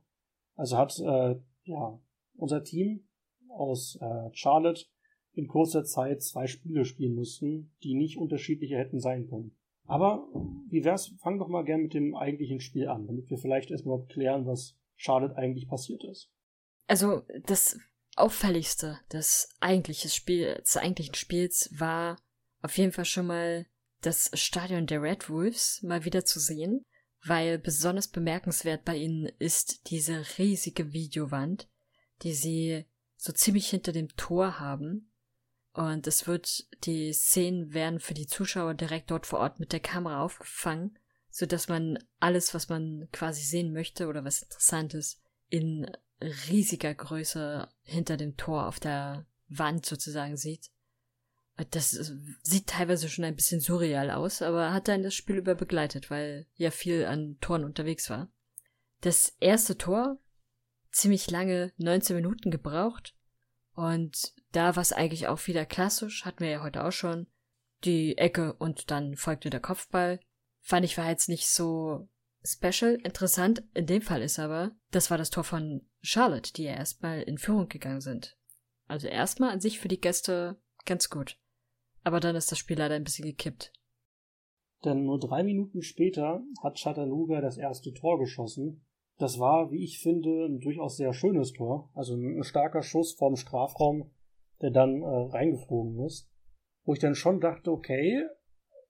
Also 0.55 0.77
hat 0.77 0.97
äh, 0.99 1.35
ja 1.63 1.99
unser 2.35 2.63
Team 2.63 3.07
aus 3.49 3.97
äh, 4.01 4.29
Charlotte 4.33 4.85
in 5.33 5.47
kurzer 5.47 5.83
Zeit 5.83 6.21
zwei 6.21 6.47
Spiele 6.47 6.85
spielen 6.85 7.15
müssen, 7.15 7.71
die 7.83 7.95
nicht 7.95 8.17
unterschiedlicher 8.17 8.77
hätten 8.77 8.99
sein 8.99 9.27
können. 9.27 9.55
Aber 9.85 10.27
wie 10.69 10.83
wär's, 10.83 11.13
fang 11.19 11.39
doch 11.39 11.47
mal 11.47 11.63
gern 11.63 11.81
mit 11.81 11.93
dem 11.93 12.15
eigentlichen 12.15 12.59
Spiel 12.59 12.87
an, 12.87 13.05
damit 13.07 13.29
wir 13.29 13.37
vielleicht 13.37 13.71
erstmal 13.71 14.05
klären, 14.05 14.45
was 14.45 14.77
Charlotte 14.95 15.35
eigentlich 15.35 15.67
passiert 15.67 16.03
ist. 16.03 16.29
Also, 16.87 17.23
das 17.45 17.79
Auffälligste 18.15 18.99
des 19.11 19.49
eigentlichen, 19.59 20.09
Spiel, 20.09 20.55
des 20.55 20.77
eigentlichen 20.77 21.15
Spiels 21.15 21.69
war 21.77 22.17
auf 22.61 22.77
jeden 22.77 22.91
Fall 22.91 23.05
schon 23.05 23.27
mal 23.27 23.65
das 24.01 24.29
Stadion 24.33 24.85
der 24.85 25.01
Red 25.01 25.29
Wolves 25.29 25.81
mal 25.81 26.05
wieder 26.05 26.25
zu 26.25 26.39
sehen, 26.39 26.85
weil 27.25 27.57
besonders 27.57 28.07
bemerkenswert 28.07 28.85
bei 28.85 28.97
ihnen 28.97 29.25
ist 29.39 29.89
diese 29.89 30.23
riesige 30.37 30.93
Videowand, 30.93 31.69
die 32.21 32.33
sie 32.33 32.85
so 33.15 33.31
ziemlich 33.31 33.69
hinter 33.69 33.91
dem 33.93 34.09
Tor 34.15 34.59
haben. 34.59 35.12
Und 35.73 36.05
es 36.05 36.27
wird, 36.27 36.67
die 36.85 37.11
Szenen 37.13 37.73
werden 37.73 37.99
für 37.99 38.13
die 38.13 38.27
Zuschauer 38.27 38.75
direkt 38.75 39.09
dort 39.09 39.25
vor 39.25 39.39
Ort 39.39 39.59
mit 39.59 39.73
der 39.73 39.79
Kamera 39.79 40.21
aufgefangen, 40.21 40.97
so 41.29 41.47
dass 41.47 41.67
man 41.67 41.97
alles, 42.19 42.53
was 42.53 42.69
man 42.69 43.09
quasi 43.11 43.41
sehen 43.41 43.73
möchte 43.73 44.07
oder 44.07 44.23
was 44.23 44.43
interessant 44.43 44.93
ist, 44.93 45.19
in 45.49 45.89
riesiger 46.21 46.93
Größe 46.93 47.67
hinter 47.81 48.17
dem 48.17 48.37
Tor 48.37 48.67
auf 48.67 48.79
der 48.79 49.25
Wand 49.47 49.85
sozusagen 49.85 50.37
sieht. 50.37 50.69
Das 51.71 51.91
sieht 52.41 52.67
teilweise 52.67 53.09
schon 53.09 53.25
ein 53.25 53.35
bisschen 53.35 53.59
surreal 53.59 54.09
aus, 54.09 54.41
aber 54.41 54.73
hat 54.73 54.87
dann 54.87 55.03
das 55.03 55.13
Spiel 55.13 55.37
über 55.37 55.53
begleitet, 55.53 56.09
weil 56.09 56.47
ja 56.55 56.71
viel 56.71 57.05
an 57.05 57.37
Toren 57.41 57.63
unterwegs 57.63 58.09
war. 58.09 58.31
Das 59.01 59.35
erste 59.39 59.77
Tor, 59.77 60.17
ziemlich 60.91 61.29
lange 61.29 61.71
19 61.77 62.15
Minuten 62.15 62.49
gebraucht. 62.49 63.15
Und 63.75 64.33
da 64.51 64.75
war 64.75 64.81
es 64.81 64.93
eigentlich 64.93 65.27
auch 65.27 65.47
wieder 65.47 65.65
klassisch, 65.65 66.25
hatten 66.25 66.41
wir 66.41 66.49
ja 66.49 66.63
heute 66.63 66.83
auch 66.83 66.91
schon. 66.91 67.27
Die 67.83 68.17
Ecke 68.17 68.53
und 68.53 68.91
dann 68.91 69.15
folgte 69.15 69.49
der 69.49 69.59
Kopfball. 69.59 70.19
Fand 70.61 70.85
ich 70.85 70.97
war 70.97 71.09
jetzt 71.09 71.27
nicht 71.27 71.49
so 71.49 72.07
special. 72.43 72.95
Interessant 73.03 73.63
in 73.73 73.85
dem 73.85 74.01
Fall 74.01 74.21
ist 74.21 74.39
aber, 74.39 74.71
das 74.91 75.11
war 75.11 75.17
das 75.17 75.29
Tor 75.29 75.43
von 75.43 75.81
Charlotte, 76.01 76.53
die 76.53 76.63
ja 76.63 76.73
erstmal 76.73 77.21
in 77.23 77.37
Führung 77.37 77.67
gegangen 77.67 78.01
sind. 78.01 78.37
Also 78.87 79.07
erstmal 79.07 79.49
an 79.51 79.59
sich 79.59 79.79
für 79.79 79.87
die 79.87 79.99
Gäste 79.99 80.61
ganz 80.85 81.09
gut. 81.09 81.39
Aber 82.03 82.19
dann 82.19 82.35
ist 82.35 82.51
das 82.51 82.59
Spiel 82.59 82.77
leider 82.77 82.95
ein 82.95 83.03
bisschen 83.03 83.25
gekippt. 83.25 83.73
Denn 84.83 85.05
nur 85.05 85.19
drei 85.19 85.43
Minuten 85.43 85.81
später 85.81 86.43
hat 86.61 86.77
Chattanooga 86.77 87.41
das 87.41 87.57
erste 87.57 87.93
Tor 87.93 88.19
geschossen. 88.19 88.85
Das 89.17 89.39
war, 89.39 89.71
wie 89.71 89.83
ich 89.83 89.99
finde, 89.99 90.45
ein 90.45 90.59
durchaus 90.59 90.97
sehr 90.97 91.13
schönes 91.13 91.53
Tor. 91.53 91.91
Also 91.93 92.15
ein 92.15 92.43
starker 92.43 92.81
Schuss 92.81 93.13
vom 93.13 93.35
Strafraum, 93.35 94.11
der 94.61 94.71
dann 94.71 95.01
äh, 95.01 95.05
reingeflogen 95.05 96.03
ist. 96.05 96.29
Wo 96.83 96.93
ich 96.93 96.99
dann 96.99 97.15
schon 97.15 97.39
dachte, 97.39 97.71
okay, 97.71 98.25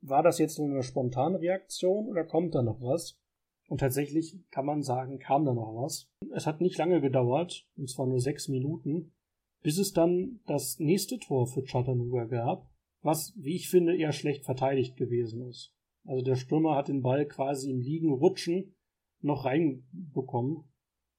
war 0.01 0.23
das 0.23 0.39
jetzt 0.39 0.57
nur 0.57 0.69
eine 0.69 0.83
spontane 0.83 1.39
Reaktion 1.39 2.07
oder 2.07 2.23
kommt 2.23 2.55
da 2.55 2.61
noch 2.61 2.81
was? 2.81 3.19
Und 3.67 3.79
tatsächlich 3.79 4.39
kann 4.51 4.65
man 4.65 4.81
sagen, 4.81 5.19
kam 5.19 5.45
da 5.45 5.53
noch 5.53 5.75
was. 5.75 6.09
Es 6.33 6.45
hat 6.45 6.61
nicht 6.61 6.77
lange 6.77 7.01
gedauert, 7.01 7.67
und 7.77 7.89
zwar 7.89 8.07
nur 8.07 8.19
sechs 8.19 8.47
Minuten, 8.47 9.13
bis 9.61 9.77
es 9.77 9.93
dann 9.93 10.41
das 10.45 10.79
nächste 10.79 11.19
Tor 11.19 11.47
für 11.47 11.63
Chattanooga 11.63 12.25
gab 12.25 12.73
was, 13.03 13.33
wie 13.35 13.55
ich 13.55 13.69
finde, 13.69 13.95
eher 13.95 14.13
schlecht 14.13 14.45
verteidigt 14.45 14.95
gewesen 14.95 15.47
ist. 15.47 15.73
Also 16.05 16.23
der 16.23 16.35
Stürmer 16.35 16.75
hat 16.75 16.87
den 16.87 17.01
Ball 17.01 17.27
quasi 17.27 17.69
im 17.69 17.81
Liegen 17.81 18.11
rutschen 18.11 18.75
noch 19.23 19.45
reinbekommen. 19.45 20.63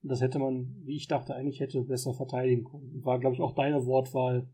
Das 0.03 0.21
hätte 0.21 0.39
man, 0.39 0.83
wie 0.85 0.97
ich 0.97 1.09
dachte, 1.09 1.35
eigentlich 1.35 1.61
hätte 1.61 1.83
besser 1.83 2.13
verteidigen 2.13 2.65
können. 2.65 3.05
War, 3.05 3.19
glaube 3.19 3.35
ich, 3.35 3.41
auch 3.41 3.55
deine 3.55 3.87
Wortwahl. 3.87 4.49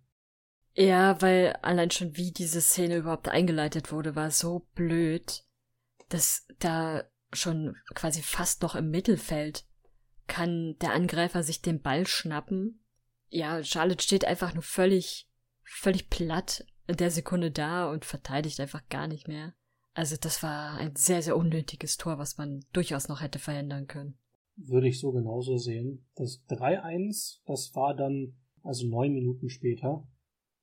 Ja, 0.74 1.20
weil 1.20 1.54
allein 1.62 1.90
schon 1.90 2.16
wie 2.16 2.30
diese 2.30 2.60
Szene 2.60 2.96
überhaupt 2.96 3.28
eingeleitet 3.28 3.90
wurde, 3.90 4.14
war 4.14 4.30
so 4.30 4.66
blöd, 4.74 5.44
dass 6.08 6.46
da 6.60 7.02
schon 7.32 7.76
quasi 7.94 8.22
fast 8.22 8.62
noch 8.62 8.76
im 8.76 8.90
Mittelfeld 8.90 9.64
kann 10.26 10.76
der 10.80 10.92
Angreifer 10.92 11.42
sich 11.42 11.60
den 11.60 11.82
Ball 11.82 12.06
schnappen. 12.06 12.84
Ja, 13.28 13.62
Charlotte 13.64 14.02
steht 14.02 14.24
einfach 14.24 14.54
nur 14.54 14.62
völlig, 14.62 15.28
völlig 15.64 16.08
platt 16.08 16.64
in 16.86 16.96
der 16.96 17.10
Sekunde 17.10 17.50
da 17.50 17.90
und 17.90 18.04
verteidigt 18.04 18.60
einfach 18.60 18.88
gar 18.88 19.08
nicht 19.08 19.26
mehr. 19.26 19.54
Also 20.00 20.16
das 20.18 20.42
war 20.42 20.78
ein 20.78 20.96
sehr, 20.96 21.20
sehr 21.20 21.36
unnötiges 21.36 21.98
Tor, 21.98 22.16
was 22.16 22.38
man 22.38 22.64
durchaus 22.72 23.08
noch 23.08 23.20
hätte 23.20 23.38
verhindern 23.38 23.86
können. 23.86 24.14
Würde 24.56 24.88
ich 24.88 24.98
so 24.98 25.12
genauso 25.12 25.58
sehen. 25.58 26.06
Das 26.14 26.42
3-1, 26.48 27.40
das 27.44 27.74
war 27.74 27.94
dann 27.94 28.32
also 28.62 28.86
neun 28.86 29.12
Minuten 29.12 29.50
später. 29.50 30.08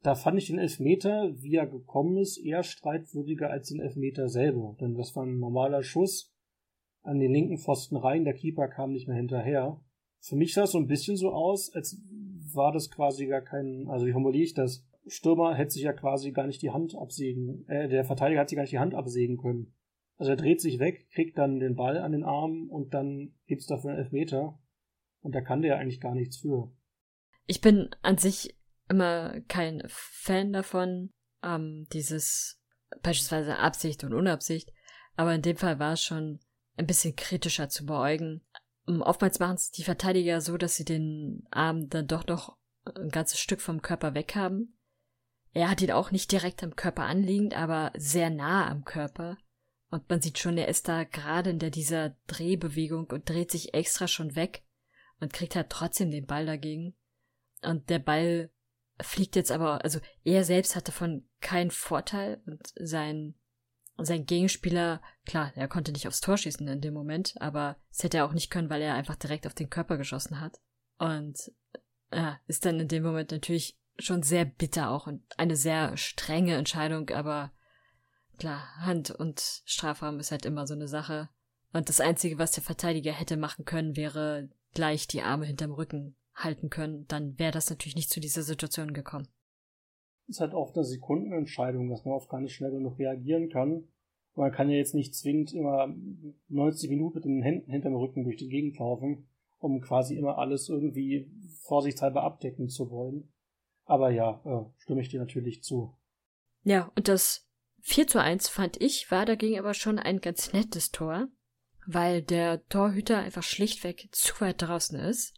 Da 0.02 0.16
fand 0.16 0.40
ich 0.40 0.48
den 0.48 0.58
Elfmeter, 0.58 1.36
wie 1.36 1.54
er 1.54 1.68
gekommen 1.68 2.18
ist, 2.18 2.40
eher 2.40 2.64
streitwürdiger 2.64 3.52
als 3.52 3.68
den 3.70 3.80
Elfmeter 3.80 4.28
selber. 4.28 4.76
Denn 4.82 4.96
das 4.96 5.16
war 5.16 5.24
ein 5.24 5.38
normaler 5.38 5.84
Schuss 5.84 6.34
an 7.04 7.20
den 7.20 7.32
linken 7.32 7.60
Pfosten 7.60 7.96
rein, 7.96 8.24
der 8.24 8.34
Keeper 8.34 8.68
kam 8.68 8.92
nicht 8.92 9.08
mehr 9.08 9.18
hinterher. 9.18 9.80
Für 10.20 10.36
mich 10.36 10.56
sah 10.56 10.64
es 10.64 10.72
so 10.72 10.80
ein 10.80 10.88
bisschen 10.88 11.16
so 11.16 11.30
aus, 11.30 11.72
als 11.76 12.02
war 12.56 12.72
das 12.72 12.90
quasi 12.90 13.28
gar 13.28 13.42
kein, 13.42 13.88
also 13.88 14.08
wie 14.08 14.14
formuliere 14.14 14.46
ich 14.46 14.56
das? 14.56 14.84
Stürmer 15.08 15.56
hätte 15.56 15.72
sich 15.72 15.84
ja 15.84 15.94
quasi 15.94 16.32
gar 16.32 16.48
nicht 16.48 16.62
die 16.62 16.72
Hand 16.72 16.96
absägen, 16.96 17.68
äh, 17.68 17.88
der 17.88 18.06
Verteidiger 18.06 18.42
hat 18.42 18.50
sich 18.50 18.56
gar 18.56 18.64
nicht 18.64 18.74
die 18.74 18.80
Hand 18.80 18.94
absägen 18.94 19.38
können. 19.38 19.74
Also 20.18 20.32
er 20.32 20.38
dreht 20.38 20.62
sich 20.62 20.80
weg, 20.80 21.10
kriegt 21.12 21.38
dann 21.38 21.60
den 21.60 21.76
Ball 21.76 21.98
an 21.98 22.12
den 22.12 22.24
Arm 22.24 22.70
und 22.70 22.94
dann 22.94 23.36
gibt's 23.46 23.68
dafür 23.68 23.92
einen 23.92 24.00
Elfmeter. 24.00 24.60
Und 25.22 25.36
da 25.36 25.42
kann 25.42 25.62
der 25.62 25.76
ja 25.76 25.78
eigentlich 25.78 26.02
gar 26.02 26.16
nichts 26.16 26.38
für. 26.38 26.72
Ich 27.46 27.62
bin 27.62 27.90
an 28.02 28.18
sich 28.18 28.56
immer 28.90 29.40
kein 29.48 29.84
Fan 29.88 30.54
davon, 30.54 31.12
ähm, 31.44 31.88
dieses 31.94 32.62
beispielsweise 33.02 33.58
Absicht 33.58 34.04
und 34.04 34.14
Unabsicht, 34.14 34.74
aber 35.16 35.36
in 35.36 35.42
dem 35.42 35.58
Fall 35.58 35.80
war 35.80 35.94
es 35.94 36.02
schon 36.02 36.40
ein 36.78 36.88
bisschen 36.88 37.16
kritischer 37.16 37.70
zu 37.70 37.86
beäugen. 37.86 38.42
Oftmals 38.86 39.40
machen 39.40 39.56
es 39.56 39.72
die 39.72 39.84
Verteidiger 39.84 40.40
so, 40.40 40.58
dass 40.58 40.78
sie 40.78 40.86
den 40.86 41.46
Arm 41.52 41.90
dann 41.90 42.08
doch 42.08 42.26
noch 42.28 42.58
ein 42.96 43.10
ganzes 43.10 43.40
Stück 43.40 43.60
vom 43.60 43.82
Körper 43.82 44.14
weg 44.14 44.36
haben 44.36 44.77
er 45.54 45.70
hat 45.70 45.82
ihn 45.82 45.92
auch 45.92 46.12
nicht 46.12 46.32
direkt 46.32 46.64
am 46.64 46.76
Körper 46.76 47.04
anliegend, 47.04 47.56
aber 47.56 47.92
sehr 47.96 48.30
nah 48.30 48.70
am 48.70 48.84
Körper. 48.86 49.38
Und 49.90 50.10
man 50.10 50.22
sieht 50.22 50.38
schon, 50.38 50.58
er 50.58 50.68
ist 50.68 50.88
da 50.88 51.04
gerade 51.06 51.50
in 51.50 51.60
der, 51.60 51.70
dieser 51.70 52.16
Drehbewegung 52.28 53.08
und 53.08 53.30
dreht 53.30 53.52
sich 53.52 53.74
extra 53.74 54.08
schon 54.08 54.36
weg 54.36 54.64
und 55.20 55.34
kriegt 55.34 55.56
halt 55.56 55.70
trotzdem 55.70 56.12
den 56.12 56.26
Ball 56.26 56.46
dagegen. 56.46 56.96
Und 57.64 57.90
der 57.90 58.00
Ball 58.00 58.52
fliegt 59.00 59.36
jetzt 59.36 59.52
aber, 59.52 59.84
also 59.84 60.00
er 60.24 60.44
selbst 60.44 60.76
hatte 60.76 60.92
von 60.92 61.28
keinen 61.40 61.72
Vorteil 61.72 62.42
und 62.46 62.62
sein, 62.76 63.36
sein 63.98 64.26
Gegenspieler, 64.26 65.02
klar, 65.26 65.52
er 65.56 65.68
konnte 65.68 65.92
nicht 65.92 66.08
aufs 66.08 66.22
Tor 66.22 66.38
schießen 66.38 66.68
in 66.68 66.82
dem 66.82 66.94
Moment, 66.94 67.36
aber 67.40 67.78
es 67.90 68.04
hätte 68.04 68.18
er 68.18 68.26
auch 68.26 68.34
nicht 68.34 68.50
können, 68.50 68.70
weil 68.70 68.82
er 68.82 68.96
einfach 68.96 69.16
direkt 69.16 69.48
auf 69.48 69.54
den 69.54 69.70
Körper 69.70 69.98
geschossen 69.98 70.40
hat. 70.40 70.60
Und 71.00 71.52
ja, 72.12 72.40
ist 72.48 72.66
dann 72.66 72.80
in 72.80 72.88
dem 72.88 73.04
Moment 73.04 73.32
natürlich 73.32 73.78
schon 74.00 74.24
sehr 74.24 74.46
bitter 74.46 74.92
auch 74.92 75.08
und 75.08 75.22
eine 75.38 75.56
sehr 75.56 75.98
strenge 75.98 76.56
Entscheidung, 76.56 77.10
aber 77.10 77.52
klar, 78.38 78.64
Hand 78.80 79.12
und 79.12 79.62
Strafraum 79.66 80.20
ist 80.20 80.32
halt 80.32 80.46
immer 80.46 80.68
so 80.68 80.74
eine 80.74 80.88
Sache. 80.88 81.30
Und 81.74 81.90
das 81.90 82.00
Einzige, 82.00 82.38
was 82.38 82.52
der 82.52 82.64
Verteidiger 82.64 83.12
hätte 83.12 83.38
machen 83.38 83.66
können, 83.66 83.96
wäre 83.96 84.50
gleich 84.74 85.08
die 85.08 85.22
Arme 85.22 85.46
hinterm 85.46 85.72
Rücken 85.72 86.16
halten 86.34 86.70
können. 86.70 87.06
Dann 87.08 87.38
wäre 87.40 87.52
das 87.52 87.70
natürlich 87.70 87.96
nicht 87.96 88.10
zu 88.10 88.20
dieser 88.20 88.44
Situation 88.44 88.94
gekommen. 88.94 89.28
Ist 90.28 90.40
halt 90.40 90.54
oft 90.54 90.76
eine 90.76 90.86
Sekundenentscheidung, 90.86 91.90
dass 91.90 92.06
man 92.06 92.14
oft 92.14 92.30
gar 92.30 92.42
nicht 92.42 92.54
schnell 92.54 92.72
genug 92.72 93.00
reagieren 93.00 93.50
kann. 93.50 93.88
Man 94.36 94.52
kann 94.52 94.70
ja 94.70 94.78
jetzt 94.78 94.94
nicht 94.94 95.16
zwingend 95.16 95.54
immer 95.54 95.94
90 96.50 96.90
Minuten 96.90 97.16
mit 97.16 97.26
den 97.26 97.42
Händen 97.42 97.72
hinterm 97.72 97.96
Rücken 97.96 98.24
durch 98.24 98.38
die 98.38 98.50
Gegend 98.50 98.78
laufen, 98.78 99.28
um 99.58 99.82
quasi 99.82 100.16
immer 100.16 100.38
alles 100.38 100.70
irgendwie 100.70 101.32
vorsichtshalber 101.64 102.24
abdecken 102.24 102.70
zu 102.70 102.92
wollen. 102.92 103.32
Aber 103.88 104.12
ja, 104.12 104.42
äh, 104.46 104.66
stimme 104.82 105.02
ich 105.02 105.10
dir 105.10 105.20
natürlich 105.20 105.64
zu. 105.64 105.98
Ja, 106.64 106.92
und 106.96 107.08
das 107.08 107.48
4 107.82 108.08
zu 108.08 108.22
1 108.22 108.50
fand 108.50 108.82
ich, 108.82 109.10
war 109.10 109.26
dagegen 109.26 109.58
aber 109.58 109.74
schon 109.74 109.98
ein 109.98 110.20
ganz 110.20 110.52
nettes 110.52 110.92
Tor, 110.92 111.30
weil 111.86 112.22
der 112.22 112.66
Torhüter 112.68 113.20
einfach 113.20 113.44
schlichtweg 113.44 114.10
zu 114.12 114.40
weit 114.42 114.62
draußen 114.62 115.00
ist. 115.00 115.34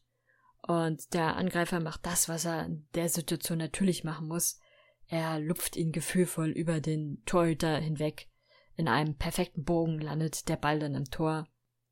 Und 0.67 1.13
der 1.13 1.37
Angreifer 1.37 1.79
macht 1.79 2.05
das, 2.05 2.27
was 2.27 2.45
er 2.45 2.65
in 2.65 2.87
der 2.95 3.07
Situation 3.07 3.59
natürlich 3.59 4.03
machen 4.03 4.27
muss. 4.27 4.59
Er 5.05 5.39
lupft 5.39 5.75
ihn 5.75 5.91
gefühlvoll 5.91 6.49
über 6.49 6.81
den 6.81 7.21
Torhüter 7.25 7.77
hinweg. 7.77 8.27
In 8.75 8.87
einem 8.87 9.15
perfekten 9.15 9.63
Bogen 9.63 9.99
landet 9.99 10.49
der 10.49 10.57
Ball 10.57 10.79
dann 10.79 10.95
im 10.95 11.05
Tor. 11.05 11.47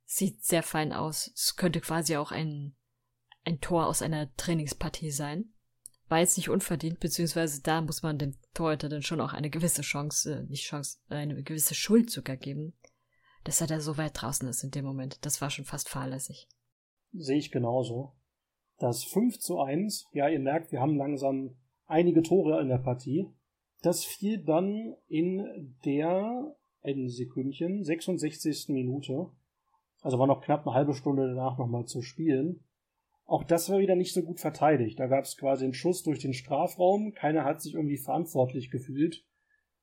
Sieht 0.05 0.43
sehr 0.43 0.63
fein 0.63 0.91
aus. 0.91 1.31
Es 1.35 1.55
könnte 1.55 1.81
quasi 1.81 2.17
auch 2.17 2.31
ein, 2.31 2.75
ein 3.45 3.61
Tor 3.61 3.85
aus 3.85 4.01
einer 4.01 4.33
Trainingspartie 4.35 5.11
sein 5.11 5.53
war 6.09 6.19
jetzt 6.19 6.37
nicht 6.37 6.49
unverdient, 6.49 6.99
beziehungsweise 6.99 7.61
da 7.61 7.81
muss 7.81 8.03
man 8.03 8.17
dem 8.17 8.35
Torhüter 8.53 8.89
dann 8.89 9.01
schon 9.01 9.21
auch 9.21 9.33
eine 9.33 9.49
gewisse 9.49 9.81
Chance, 9.81 10.35
äh, 10.35 10.49
nicht 10.49 10.63
Chance, 10.63 10.99
eine 11.09 11.41
gewisse 11.43 11.75
Schuld 11.75 12.09
sogar 12.09 12.37
geben, 12.37 12.73
dass 13.43 13.61
er 13.61 13.67
da 13.67 13.79
so 13.79 13.97
weit 13.97 14.21
draußen 14.21 14.47
ist 14.47 14.63
in 14.63 14.71
dem 14.71 14.85
Moment. 14.85 15.25
Das 15.25 15.41
war 15.41 15.49
schon 15.49 15.65
fast 15.65 15.89
fahrlässig. 15.89 16.47
Sehe 17.13 17.37
ich 17.37 17.51
genauso. 17.51 18.13
Das 18.77 19.03
5 19.03 19.39
zu 19.39 19.59
1, 19.59 20.07
ja, 20.11 20.29
ihr 20.29 20.39
merkt, 20.39 20.71
wir 20.71 20.79
haben 20.79 20.97
langsam 20.97 21.55
einige 21.85 22.21
Tore 22.21 22.61
in 22.61 22.69
der 22.69 22.77
Partie. 22.77 23.27
Das 23.81 24.03
fiel 24.03 24.43
dann 24.43 24.95
in 25.07 25.75
der 25.85 26.55
ein 26.83 27.09
Sekündchen, 27.09 27.83
66. 27.83 28.69
Minute. 28.69 29.31
Also 30.01 30.19
war 30.19 30.27
noch 30.27 30.41
knapp 30.41 30.65
eine 30.65 30.75
halbe 30.75 30.93
Stunde 30.93 31.27
danach 31.27 31.57
nochmal 31.57 31.85
zu 31.85 32.01
spielen. 32.01 32.63
Auch 33.27 33.43
das 33.43 33.69
war 33.69 33.79
wieder 33.79 33.97
nicht 33.97 34.13
so 34.13 34.23
gut 34.23 34.39
verteidigt. 34.39 34.97
Da 34.99 35.07
gab 35.07 35.25
es 35.25 35.35
quasi 35.35 35.65
einen 35.65 35.73
Schuss 35.73 36.01
durch 36.01 36.19
den 36.19 36.33
Strafraum. 36.33 37.13
Keiner 37.13 37.43
hat 37.43 37.61
sich 37.61 37.73
irgendwie 37.73 37.97
verantwortlich 37.97 38.71
gefühlt. 38.71 39.25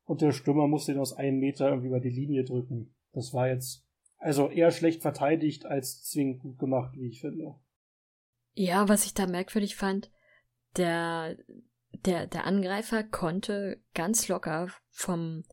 Und 0.04 0.22
der 0.22 0.32
Stürmer 0.32 0.66
musste 0.66 0.92
ihn 0.92 0.98
aus 0.98 1.12
einem 1.12 1.38
Meter 1.38 1.68
irgendwie 1.68 1.88
über 1.88 2.00
die 2.00 2.10
Linie 2.10 2.44
drücken. 2.44 2.94
Das 3.12 3.34
war 3.34 3.48
jetzt 3.48 3.86
also 4.16 4.48
eher 4.48 4.70
schlecht 4.70 5.02
verteidigt 5.02 5.66
als 5.66 6.02
zwingend 6.04 6.40
gut 6.40 6.58
gemacht, 6.58 6.94
wie 6.96 7.08
ich 7.08 7.20
finde. 7.20 7.56
Ja, 8.54 8.88
was 8.88 9.04
ich 9.04 9.12
da 9.12 9.26
merkwürdig 9.26 9.76
fand, 9.76 10.10
der, 10.76 11.36
der, 12.06 12.26
der 12.26 12.46
Angreifer 12.46 13.04
konnte 13.04 13.82
ganz 13.92 14.28
locker 14.28 14.68
vom, 14.90 15.44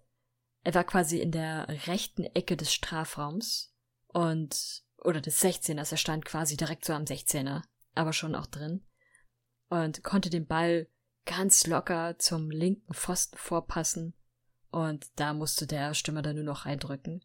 er 0.63 0.73
war 0.73 0.85
quasi 0.85 1.19
in 1.19 1.31
der 1.31 1.67
rechten 1.87 2.23
Ecke 2.23 2.55
des 2.55 2.73
Strafraums 2.73 3.75
und, 4.07 4.83
oder 5.03 5.19
des 5.19 5.41
16ers, 5.41 5.91
er 5.91 5.97
stand 5.97 6.23
quasi 6.23 6.55
direkt 6.55 6.85
so 6.85 6.93
am 6.93 7.03
16er, 7.03 7.63
aber 7.95 8.13
schon 8.13 8.35
auch 8.35 8.47
drin 8.47 8.83
und 9.69 10.03
konnte 10.03 10.29
den 10.29 10.47
Ball 10.47 10.87
ganz 11.25 11.67
locker 11.67 12.17
zum 12.17 12.49
linken 12.49 12.93
Pfosten 12.93 13.37
vorpassen 13.37 14.13
und 14.71 15.07
da 15.19 15.33
musste 15.33 15.67
der 15.67 15.93
Stürmer 15.93 16.21
dann 16.21 16.35
nur 16.35 16.45
noch 16.45 16.65
reindrücken. 16.65 17.23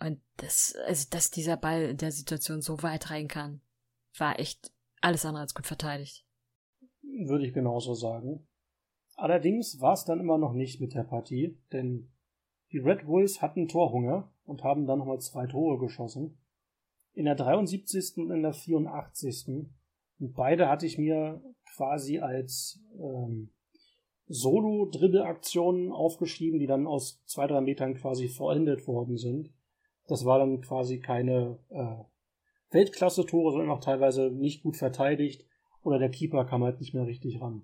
Und 0.00 0.20
das, 0.36 0.74
also, 0.86 1.06
dass 1.10 1.30
dieser 1.30 1.56
Ball 1.56 1.82
in 1.82 1.96
der 1.96 2.12
Situation 2.12 2.62
so 2.62 2.82
weit 2.82 3.10
rein 3.10 3.28
kann, 3.28 3.60
war 4.16 4.38
echt 4.38 4.72
alles 5.00 5.24
andere 5.24 5.42
als 5.42 5.54
gut 5.54 5.66
verteidigt. 5.66 6.24
Würde 7.02 7.46
ich 7.46 7.52
genauso 7.52 7.94
sagen. 7.94 8.46
Allerdings 9.16 9.80
war 9.80 9.94
es 9.94 10.04
dann 10.04 10.20
immer 10.20 10.38
noch 10.38 10.52
nicht 10.52 10.80
mit 10.80 10.94
der 10.94 11.02
Partie, 11.02 11.58
denn 11.72 12.12
die 12.70 12.78
Red 12.78 13.06
Bulls 13.06 13.42
hatten 13.42 13.66
Torhunger 13.66 14.32
und 14.44 14.62
haben 14.62 14.86
dann 14.86 15.00
nochmal 15.00 15.20
zwei 15.20 15.46
Tore 15.46 15.78
geschossen. 15.78 16.38
In 17.14 17.24
der 17.24 17.34
73. 17.34 18.18
und 18.18 18.30
in 18.30 18.42
der 18.42 18.52
84. 18.52 19.68
Und 20.18 20.34
beide 20.34 20.68
hatte 20.68 20.86
ich 20.86 20.98
mir 20.98 21.42
quasi 21.76 22.18
als 22.18 22.80
ähm, 22.98 23.50
Solo-Dribbel-Aktionen 24.26 25.92
aufgeschrieben, 25.92 26.58
die 26.58 26.66
dann 26.66 26.86
aus 26.86 27.22
zwei, 27.24 27.46
drei 27.46 27.60
Metern 27.60 27.94
quasi 27.94 28.28
vollendet 28.28 28.86
worden 28.86 29.16
sind. 29.16 29.50
Das 30.06 30.24
war 30.24 30.38
dann 30.38 30.60
quasi 30.60 31.00
keine 31.00 31.58
äh, 31.70 32.04
Weltklasse-Tore, 32.70 33.52
sondern 33.52 33.70
auch 33.70 33.80
teilweise 33.80 34.30
nicht 34.30 34.62
gut 34.62 34.76
verteidigt 34.76 35.46
oder 35.82 35.98
der 35.98 36.10
Keeper 36.10 36.44
kam 36.44 36.64
halt 36.64 36.80
nicht 36.80 36.94
mehr 36.94 37.06
richtig 37.06 37.40
ran. 37.40 37.62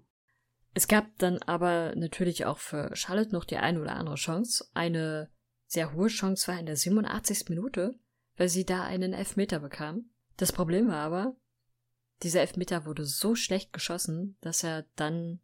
Es 0.74 0.88
gab 0.88 1.06
dann 1.18 1.38
aber 1.38 1.94
natürlich 1.94 2.46
auch 2.46 2.58
für 2.58 2.94
Charlotte 2.94 3.32
noch 3.32 3.44
die 3.44 3.56
eine 3.56 3.80
oder 3.80 3.96
andere 3.96 4.16
Chance. 4.16 4.66
Eine 4.74 5.30
sehr 5.66 5.94
hohe 5.94 6.08
Chance 6.08 6.48
war 6.48 6.58
in 6.58 6.66
der 6.66 6.76
87. 6.76 7.48
Minute, 7.48 7.94
weil 8.36 8.48
sie 8.48 8.64
da 8.64 8.82
einen 8.82 9.12
Elfmeter 9.12 9.60
bekam. 9.60 10.10
Das 10.36 10.52
Problem 10.52 10.88
war 10.88 10.96
aber, 10.96 11.36
dieser 12.24 12.40
Elfmeter 12.40 12.86
wurde 12.86 13.04
so 13.04 13.34
schlecht 13.34 13.72
geschossen, 13.72 14.36
dass 14.40 14.64
er 14.64 14.86
dann 14.96 15.40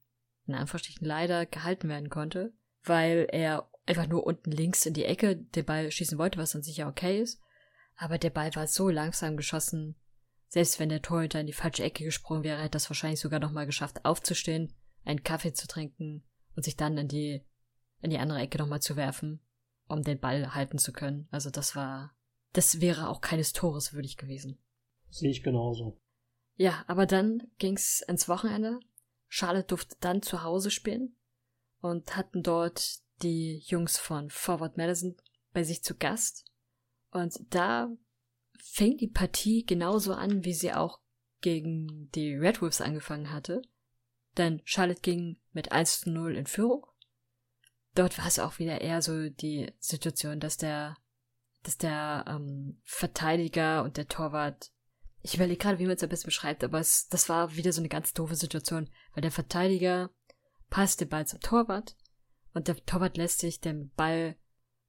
in 0.46 0.54
Anführungsstrichen 0.54 1.06
leider 1.06 1.46
gehalten 1.46 1.88
werden 1.88 2.08
konnte, 2.08 2.52
weil 2.82 3.28
er 3.30 3.70
einfach 3.86 4.08
nur 4.08 4.26
unten 4.26 4.50
links 4.50 4.86
in 4.86 4.94
die 4.94 5.04
Ecke 5.04 5.36
den 5.36 5.64
Ball 5.64 5.90
schießen 5.90 6.18
wollte, 6.18 6.38
was 6.38 6.52
dann 6.52 6.62
sicher 6.62 6.88
okay 6.88 7.20
ist. 7.20 7.40
Aber 7.96 8.18
der 8.18 8.30
Ball 8.30 8.54
war 8.54 8.66
so 8.66 8.88
langsam 8.88 9.36
geschossen, 9.36 9.96
selbst 10.48 10.80
wenn 10.80 10.88
der 10.88 11.02
Torhüter 11.02 11.40
in 11.40 11.46
die 11.46 11.52
falsche 11.52 11.84
Ecke 11.84 12.04
gesprungen 12.04 12.42
wäre, 12.42 12.58
hätte 12.58 12.70
das 12.70 12.90
wahrscheinlich 12.90 13.20
sogar 13.20 13.38
nochmal 13.38 13.66
geschafft, 13.66 14.04
aufzustehen, 14.04 14.74
einen 15.04 15.22
Kaffee 15.22 15.52
zu 15.52 15.68
trinken 15.68 16.24
und 16.56 16.64
sich 16.64 16.76
dann 16.76 16.98
in 16.98 17.08
die, 17.08 17.44
in 18.00 18.10
die 18.10 18.18
andere 18.18 18.40
Ecke 18.40 18.58
nochmal 18.58 18.80
zu 18.80 18.96
werfen, 18.96 19.40
um 19.86 20.02
den 20.02 20.18
Ball 20.18 20.54
halten 20.54 20.78
zu 20.78 20.92
können. 20.92 21.28
Also 21.30 21.50
das 21.50 21.76
war, 21.76 22.16
das 22.52 22.80
wäre 22.80 23.08
auch 23.08 23.20
keines 23.20 23.52
Tores 23.52 23.92
würdig 23.92 24.16
gewesen. 24.16 24.58
Sehe 25.10 25.30
ich 25.30 25.42
genauso. 25.42 26.00
Ja, 26.60 26.84
aber 26.88 27.06
dann 27.06 27.50
ging's 27.56 28.02
ins 28.06 28.28
Wochenende. 28.28 28.80
Charlotte 29.28 29.68
durfte 29.68 29.96
dann 30.00 30.20
zu 30.20 30.42
Hause 30.42 30.70
spielen 30.70 31.16
und 31.80 32.16
hatten 32.16 32.42
dort 32.42 32.98
die 33.22 33.62
Jungs 33.64 33.96
von 33.96 34.28
Forward 34.28 34.76
Madison 34.76 35.16
bei 35.54 35.64
sich 35.64 35.82
zu 35.82 35.94
Gast. 35.96 36.44
Und 37.12 37.38
da 37.48 37.90
fing 38.58 38.98
die 38.98 39.08
Partie 39.08 39.64
genauso 39.64 40.12
an, 40.12 40.44
wie 40.44 40.52
sie 40.52 40.74
auch 40.74 41.00
gegen 41.40 42.10
die 42.14 42.34
Red 42.34 42.60
Wolves 42.60 42.82
angefangen 42.82 43.32
hatte. 43.32 43.62
Denn 44.36 44.60
Charlotte 44.66 45.00
ging 45.00 45.40
mit 45.52 45.72
1 45.72 46.00
zu 46.00 46.10
0 46.10 46.36
in 46.36 46.46
Führung. 46.46 46.84
Dort 47.94 48.18
war 48.18 48.26
es 48.26 48.38
auch 48.38 48.58
wieder 48.58 48.82
eher 48.82 49.00
so 49.00 49.30
die 49.30 49.72
Situation, 49.78 50.40
dass 50.40 50.58
der, 50.58 50.98
dass 51.62 51.78
der 51.78 52.26
ähm, 52.28 52.82
Verteidiger 52.84 53.82
und 53.82 53.96
der 53.96 54.08
Torwart, 54.08 54.72
ich 55.22 55.34
überlege 55.34 55.58
gerade, 55.58 55.78
wie 55.78 55.86
man 55.86 55.96
es 55.96 56.02
am 56.02 56.08
besten 56.08 56.26
beschreibt, 56.26 56.64
aber 56.64 56.78
es, 56.78 57.08
das 57.08 57.28
war 57.28 57.56
wieder 57.56 57.72
so 57.72 57.80
eine 57.80 57.88
ganz 57.88 58.14
doofe 58.14 58.36
Situation, 58.36 58.88
weil 59.14 59.22
der 59.22 59.30
Verteidiger 59.30 60.10
passt 60.70 61.00
den 61.00 61.08
Ball 61.08 61.26
zum 61.26 61.40
Torwart 61.40 61.96
und 62.54 62.68
der 62.68 62.76
Torwart 62.86 63.16
lässt 63.16 63.40
sich 63.40 63.60
den 63.60 63.90
Ball 63.96 64.36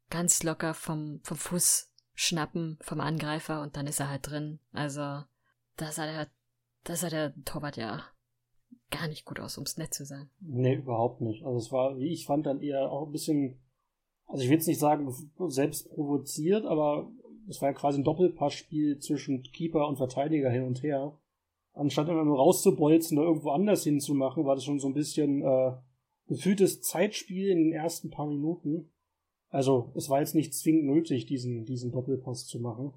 ganz 0.09 0.43
locker 0.43 0.73
vom, 0.73 1.19
vom 1.23 1.37
Fuß 1.37 1.91
schnappen 2.13 2.77
vom 2.81 2.99
Angreifer 2.99 3.61
und 3.61 3.75
dann 3.77 3.87
ist 3.87 3.99
er 3.99 4.09
halt 4.09 4.29
drin. 4.29 4.59
Also, 4.71 5.01
da 5.01 5.91
sah 5.91 6.05
der, 6.05 6.27
da 6.83 6.95
sah 6.95 7.09
der 7.09 7.33
Torwart 7.45 7.77
ja 7.77 8.03
gar 8.91 9.07
nicht 9.07 9.25
gut 9.25 9.39
aus, 9.39 9.57
ums 9.57 9.77
nett 9.77 9.93
zu 9.93 10.05
sein. 10.05 10.29
Nee, 10.39 10.75
überhaupt 10.75 11.21
nicht. 11.21 11.43
Also 11.43 11.57
es 11.57 11.71
war, 11.71 11.97
wie 11.97 12.11
ich 12.11 12.25
fand, 12.25 12.45
dann 12.45 12.61
eher 12.61 12.91
auch 12.91 13.07
ein 13.07 13.11
bisschen, 13.11 13.59
also 14.27 14.43
ich 14.43 14.49
will 14.49 14.57
jetzt 14.57 14.67
nicht 14.67 14.79
sagen, 14.79 15.11
selbst 15.47 15.89
provoziert, 15.89 16.65
aber 16.65 17.09
es 17.47 17.61
war 17.61 17.69
ja 17.69 17.73
quasi 17.73 17.99
ein 17.99 18.03
Doppelpassspiel 18.03 18.99
zwischen 18.99 19.43
Keeper 19.43 19.87
und 19.87 19.97
Verteidiger 19.97 20.49
hin 20.49 20.63
und 20.63 20.83
her. 20.83 21.17
Anstatt 21.73 22.09
immer 22.09 22.25
nur 22.25 22.37
rauszubolzen 22.37 23.17
oder 23.17 23.27
irgendwo 23.27 23.51
anders 23.51 23.83
hinzumachen, 23.83 24.45
war 24.45 24.55
das 24.55 24.65
schon 24.65 24.79
so 24.79 24.87
ein 24.87 24.93
bisschen 24.93 25.41
äh, 25.41 25.71
gefühltes 26.27 26.81
Zeitspiel 26.81 27.49
in 27.49 27.57
den 27.59 27.73
ersten 27.73 28.09
paar 28.09 28.27
Minuten. 28.27 28.91
Also 29.49 29.91
es 29.95 30.09
war 30.09 30.19
jetzt 30.19 30.35
nicht 30.35 30.53
zwingend 30.53 30.85
nötig, 30.85 31.25
diesen, 31.25 31.65
diesen 31.65 31.91
Doppelpass 31.91 32.45
zu 32.47 32.59
machen. 32.59 32.93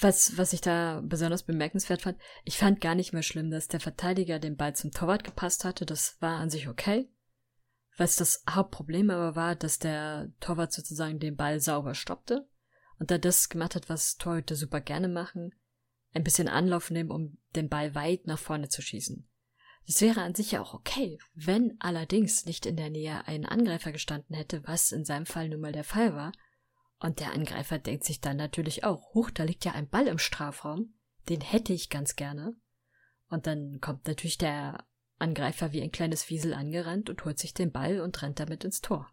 Was, 0.00 0.36
was 0.36 0.52
ich 0.52 0.60
da 0.60 1.02
besonders 1.04 1.42
bemerkenswert 1.42 2.02
fand, 2.02 2.18
ich 2.44 2.58
fand 2.58 2.80
gar 2.80 2.94
nicht 2.94 3.12
mehr 3.12 3.22
schlimm, 3.22 3.50
dass 3.50 3.68
der 3.68 3.80
Verteidiger 3.80 4.38
den 4.38 4.56
Ball 4.56 4.76
zum 4.76 4.90
Torwart 4.90 5.24
gepasst 5.24 5.64
hatte. 5.64 5.86
Das 5.86 6.16
war 6.20 6.36
an 6.36 6.50
sich 6.50 6.68
okay. 6.68 7.08
Was 7.96 8.16
das 8.16 8.44
Hauptproblem 8.48 9.10
aber 9.10 9.34
war, 9.34 9.56
dass 9.56 9.78
der 9.78 10.30
Torwart 10.40 10.72
sozusagen 10.72 11.18
den 11.18 11.36
Ball 11.36 11.58
sauber 11.58 11.94
stoppte 11.94 12.46
und 12.98 13.10
da 13.10 13.18
das 13.18 13.48
gemacht 13.48 13.74
hat, 13.74 13.88
was 13.88 14.16
Torhüter 14.16 14.56
super 14.56 14.80
gerne 14.80 15.08
machen, 15.08 15.54
ein 16.12 16.24
bisschen 16.24 16.48
Anlauf 16.48 16.90
nehmen, 16.90 17.10
um 17.10 17.38
den 17.54 17.68
Ball 17.68 17.94
weit 17.94 18.26
nach 18.26 18.38
vorne 18.38 18.68
zu 18.68 18.82
schießen. 18.82 19.28
Das 19.86 20.02
wäre 20.02 20.20
an 20.20 20.34
sich 20.34 20.52
ja 20.52 20.60
auch 20.60 20.74
okay, 20.74 21.18
wenn 21.34 21.76
allerdings 21.80 22.44
nicht 22.44 22.66
in 22.66 22.76
der 22.76 22.90
Nähe 22.90 23.26
ein 23.26 23.46
Angreifer 23.46 23.90
gestanden 23.90 24.36
hätte, 24.36 24.66
was 24.66 24.92
in 24.92 25.04
seinem 25.04 25.24
Fall 25.24 25.48
nun 25.48 25.60
mal 25.60 25.72
der 25.72 25.84
Fall 25.84 26.14
war. 26.14 26.32
Und 27.00 27.20
der 27.20 27.32
Angreifer 27.32 27.78
denkt 27.78 28.04
sich 28.04 28.20
dann 28.20 28.36
natürlich 28.36 28.84
auch, 28.84 29.14
huch, 29.14 29.30
da 29.30 29.44
liegt 29.44 29.64
ja 29.64 29.72
ein 29.72 29.88
Ball 29.88 30.06
im 30.08 30.18
Strafraum, 30.18 30.94
den 31.28 31.40
hätte 31.40 31.72
ich 31.72 31.88
ganz 31.88 32.16
gerne. 32.16 32.54
Und 33.30 33.46
dann 33.46 33.80
kommt 33.80 34.06
natürlich 34.06 34.36
der 34.36 34.84
Angreifer 35.18 35.72
wie 35.72 35.80
ein 35.80 35.92
kleines 35.92 36.28
Wiesel 36.28 36.54
angerannt 36.54 37.08
und 37.08 37.24
holt 37.24 37.38
sich 37.38 37.54
den 37.54 37.72
Ball 37.72 38.00
und 38.00 38.20
rennt 38.20 38.40
damit 38.40 38.64
ins 38.64 38.80
Tor. 38.80 39.10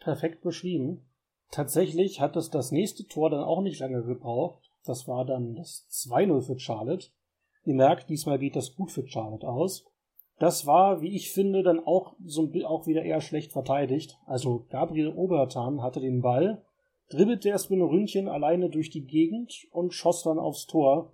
Perfekt 0.00 0.42
beschrieben. 0.42 1.08
Tatsächlich 1.50 2.20
hat 2.20 2.36
es 2.36 2.50
das 2.50 2.72
nächste 2.72 3.06
Tor 3.06 3.30
dann 3.30 3.44
auch 3.44 3.60
nicht 3.60 3.78
lange 3.78 4.02
gebraucht. 4.02 4.70
Das 4.84 5.08
war 5.08 5.24
dann 5.24 5.54
das 5.54 5.86
2-0 5.90 6.42
für 6.42 6.58
Charlotte. 6.58 7.08
Ihr 7.64 7.74
merkt, 7.74 8.08
diesmal 8.08 8.38
geht 8.38 8.56
das 8.56 8.74
gut 8.74 8.92
für 8.92 9.06
Charlotte 9.06 9.48
aus. 9.48 9.84
Das 10.38 10.66
war, 10.66 11.00
wie 11.00 11.14
ich 11.14 11.30
finde, 11.32 11.62
dann 11.62 11.80
auch 11.80 12.14
so 12.24 12.50
auch 12.64 12.86
wieder 12.86 13.02
eher 13.02 13.20
schlecht 13.20 13.52
verteidigt. 13.52 14.18
Also 14.26 14.66
Gabriel 14.68 15.08
Obertan 15.08 15.82
hatte 15.82 16.00
den 16.00 16.20
Ball, 16.20 16.62
dribbelte 17.08 17.48
erst 17.48 17.70
mit 17.70 17.80
einem 17.80 17.88
Ründchen 17.88 18.28
alleine 18.28 18.68
durch 18.68 18.90
die 18.90 19.06
Gegend 19.06 19.66
und 19.70 19.94
schoss 19.94 20.22
dann 20.22 20.38
aufs 20.38 20.66
Tor. 20.66 21.12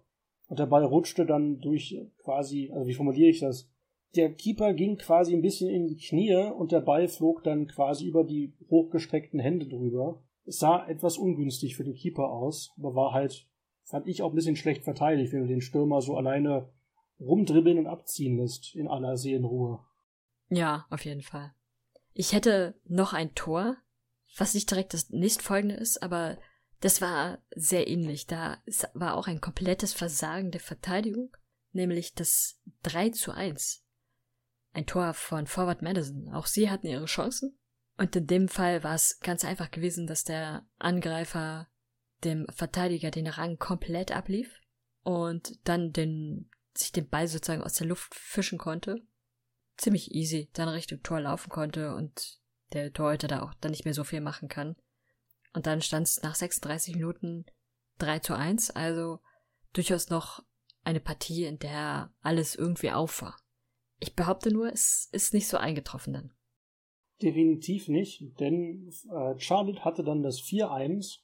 Und 0.49 0.59
der 0.59 0.67
Ball 0.67 0.85
rutschte 0.85 1.25
dann 1.25 1.61
durch 1.61 1.97
quasi, 2.25 2.71
also 2.75 2.87
wie 2.87 2.95
formuliere 2.95 3.31
ich 3.31 3.41
das? 3.41 3.72
Der 4.15 4.33
Keeper 4.35 4.75
ging 4.75 4.99
quasi 4.99 5.33
ein 5.33 5.43
bisschen 5.43 5.71
in 5.71 5.87
die 5.87 5.97
Knie 5.97 6.35
und 6.35 6.73
der 6.73 6.81
Ball 6.81 7.09
flog 7.09 7.43
dann 7.45 7.67
quasi 7.67 8.07
über 8.07 8.25
die 8.25 8.53
hochgestreckten 8.69 9.41
Hände 9.41 9.67
drüber. 9.67 10.23
Es 10.45 10.59
sah 10.59 10.87
etwas 10.87 11.17
ungünstig 11.17 11.77
für 11.77 11.85
den 11.85 11.95
Keeper 11.95 12.31
aus, 12.31 12.73
aber 12.77 12.95
war 12.95 13.13
halt, 13.13 13.49
fand 13.85 14.07
ich 14.07 14.23
auch 14.23 14.31
ein 14.31 14.35
bisschen 14.35 14.57
schlecht 14.57 14.85
verteidigt, 14.85 15.33
wenn 15.33 15.43
du 15.43 15.49
den 15.49 15.61
Stürmer 15.61 16.03
so 16.03 16.17
alleine 16.17 16.69
rumdribbeln 17.21 17.79
und 17.79 17.87
abziehen 17.87 18.37
lässt 18.37 18.75
in 18.75 18.89
aller 18.89 19.17
Seelenruhe. 19.17 19.81
Ja, 20.49 20.87
auf 20.91 21.05
jeden 21.05 21.23
Fall. 21.23 21.55
Ich 22.13 22.35
hätte 22.35 22.75
noch 22.85 23.15
ein 23.15 23.35
Tor, 23.35 23.77
was 24.37 24.55
nicht 24.55 24.71
direkt 24.71 24.93
das 24.93 25.11
nächstfolgende 25.11 25.77
ist, 25.77 26.03
aber 26.03 26.37
das 26.81 27.01
war 27.01 27.39
sehr 27.55 27.89
ähnlich. 27.89 28.27
Da 28.27 28.59
war 28.93 29.17
auch 29.17 29.29
ein 29.29 29.41
komplettes 29.41 29.95
Versagen 29.95 30.51
der 30.51 30.61
Verteidigung, 30.61 31.35
nämlich 31.73 32.15
das 32.15 32.61
3 32.83 33.11
zu 33.11 33.33
1. 33.33 33.82
Ein 34.73 34.87
Tor 34.87 35.15
von 35.15 35.47
Forward 35.47 35.83
Madison. 35.83 36.33
Auch 36.33 36.47
sie 36.47 36.71
hatten 36.71 36.87
ihre 36.87 37.05
Chancen, 37.07 37.59
Und 37.99 38.17
in 38.17 38.27
dem 38.27 38.49
Fall 38.49 38.83
war 38.83 38.95
es 38.95 39.21
ganz 39.21 39.45
einfach 39.45 39.71
gewesen, 39.71 40.07
dass 40.07 40.25
der 40.25 40.67
Angreifer 40.79 41.69
dem 42.25 42.47
Verteidiger 42.49 43.11
den 43.11 43.27
Rang 43.27 43.59
komplett 43.59 44.13
ablief 44.13 44.61
und 45.03 45.59
dann 45.65 45.93
den, 45.93 46.51
sich 46.75 46.93
den 46.93 47.09
Ball 47.09 47.29
sozusagen 47.29 47.63
aus 47.63 47.75
der 47.75 47.87
Luft 47.87 48.15
fischen 48.15 48.59
konnte. 48.59 49.07
Ziemlich 49.77 50.15
easy, 50.15 50.49
dann 50.53 50.69
Richtung 50.69 51.03
Tor 51.03 51.21
laufen 51.21 51.51
konnte 51.51 51.95
und 51.95 52.41
der 52.73 52.93
Torhüter 52.93 53.29
da 53.29 53.43
auch 53.43 53.55
dann 53.55 53.73
nicht 53.73 53.85
mehr 53.85 53.95
so 53.95 54.05
viel 54.05 54.21
machen 54.21 54.49
kann. 54.49 54.77
Und 55.53 55.67
dann 55.67 55.83
stand 55.83 56.07
es 56.07 56.23
nach 56.23 56.35
36 56.35 56.95
Minuten 56.95 57.45
3 57.99 58.21
zu 58.21 58.35
1, 58.35 58.71
also 58.71 59.21
durchaus 59.73 60.09
noch 60.09 60.43
eine 60.85 61.01
Partie, 61.01 61.45
in 61.45 61.59
der 61.59 62.13
alles 62.21 62.55
irgendwie 62.55 62.91
auf 62.91 63.21
war. 63.23 63.37
Ich 64.03 64.17
behaupte 64.17 64.53
nur, 64.53 64.67
es 64.73 65.09
ist 65.13 65.33
nicht 65.33 65.47
so 65.47 65.59
eingetroffen 65.59 66.13
dann. 66.13 66.33
Definitiv 67.23 67.87
nicht, 67.87 68.39
denn 68.41 68.93
äh, 69.09 69.39
Charlotte 69.39 69.85
hatte 69.85 70.03
dann 70.03 70.25
das 70.25 70.41
4-1. 70.41 71.21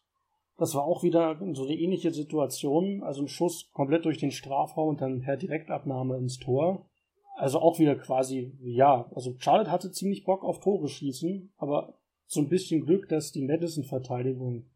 Das 0.56 0.76
war 0.76 0.84
auch 0.84 1.02
wieder 1.02 1.40
so 1.54 1.64
eine 1.64 1.74
ähnliche 1.74 2.12
Situation, 2.12 3.02
also 3.02 3.22
ein 3.22 3.28
Schuss 3.28 3.68
komplett 3.72 4.04
durch 4.04 4.18
den 4.18 4.30
Strafraum 4.30 4.90
und 4.90 5.00
dann 5.00 5.22
per 5.22 5.36
Direktabnahme 5.36 6.18
ins 6.18 6.38
Tor. 6.38 6.88
Also 7.36 7.58
auch 7.58 7.80
wieder 7.80 7.96
quasi, 7.96 8.56
ja, 8.60 9.10
also 9.12 9.34
Charlotte 9.38 9.72
hatte 9.72 9.90
ziemlich 9.90 10.22
Bock 10.22 10.44
auf 10.44 10.60
Tore 10.60 10.88
schießen, 10.88 11.52
aber 11.56 11.98
so 12.26 12.38
ein 12.38 12.48
bisschen 12.48 12.86
Glück, 12.86 13.08
dass 13.08 13.32
die 13.32 13.42
Madison-Verteidigung 13.42 14.66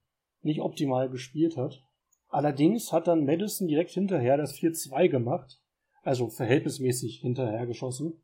nicht 0.40 0.60
optimal 0.60 1.08
gespielt 1.08 1.56
hat. 1.56 1.84
Allerdings 2.30 2.92
hat 2.92 3.06
dann 3.06 3.26
Madison 3.26 3.68
direkt 3.68 3.92
hinterher 3.92 4.36
das 4.36 4.54
4-2 4.56 5.08
gemacht, 5.08 5.62
also 6.02 6.28
verhältnismäßig 6.28 7.20
hinterher 7.20 7.66
geschossen, 7.66 8.22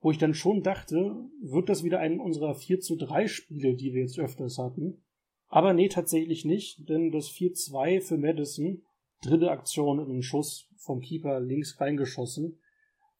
wo 0.00 0.10
ich 0.10 0.18
dann 0.18 0.34
schon 0.34 0.62
dachte, 0.62 1.16
wird 1.40 1.68
das 1.68 1.84
wieder 1.84 2.00
ein 2.00 2.20
unserer 2.20 2.54
4 2.54 2.80
3 2.98 3.28
Spiele, 3.28 3.74
die 3.74 3.92
wir 3.92 4.02
jetzt 4.02 4.18
öfters 4.18 4.58
hatten. 4.58 5.02
Aber 5.48 5.74
nee, 5.74 5.88
tatsächlich 5.88 6.44
nicht, 6.44 6.88
denn 6.88 7.12
das 7.12 7.28
4-2 7.28 8.00
für 8.00 8.16
Madison, 8.16 8.82
dritte 9.20 9.50
Aktion 9.50 9.98
in 9.98 10.06
einen 10.06 10.22
Schuss 10.22 10.68
vom 10.76 11.00
Keeper 11.00 11.40
links 11.40 11.78
reingeschossen, 11.78 12.58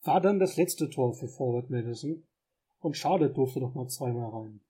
war 0.02 0.20
dann 0.20 0.38
das 0.38 0.56
letzte 0.56 0.88
Tor 0.88 1.12
für 1.12 1.28
Forward 1.28 1.70
Madison. 1.70 2.26
Und 2.80 2.96
Charlotte 2.96 3.34
durfte 3.34 3.60
doch 3.60 3.74
mal 3.74 3.86
zweimal 3.86 4.30
rein. 4.30 4.60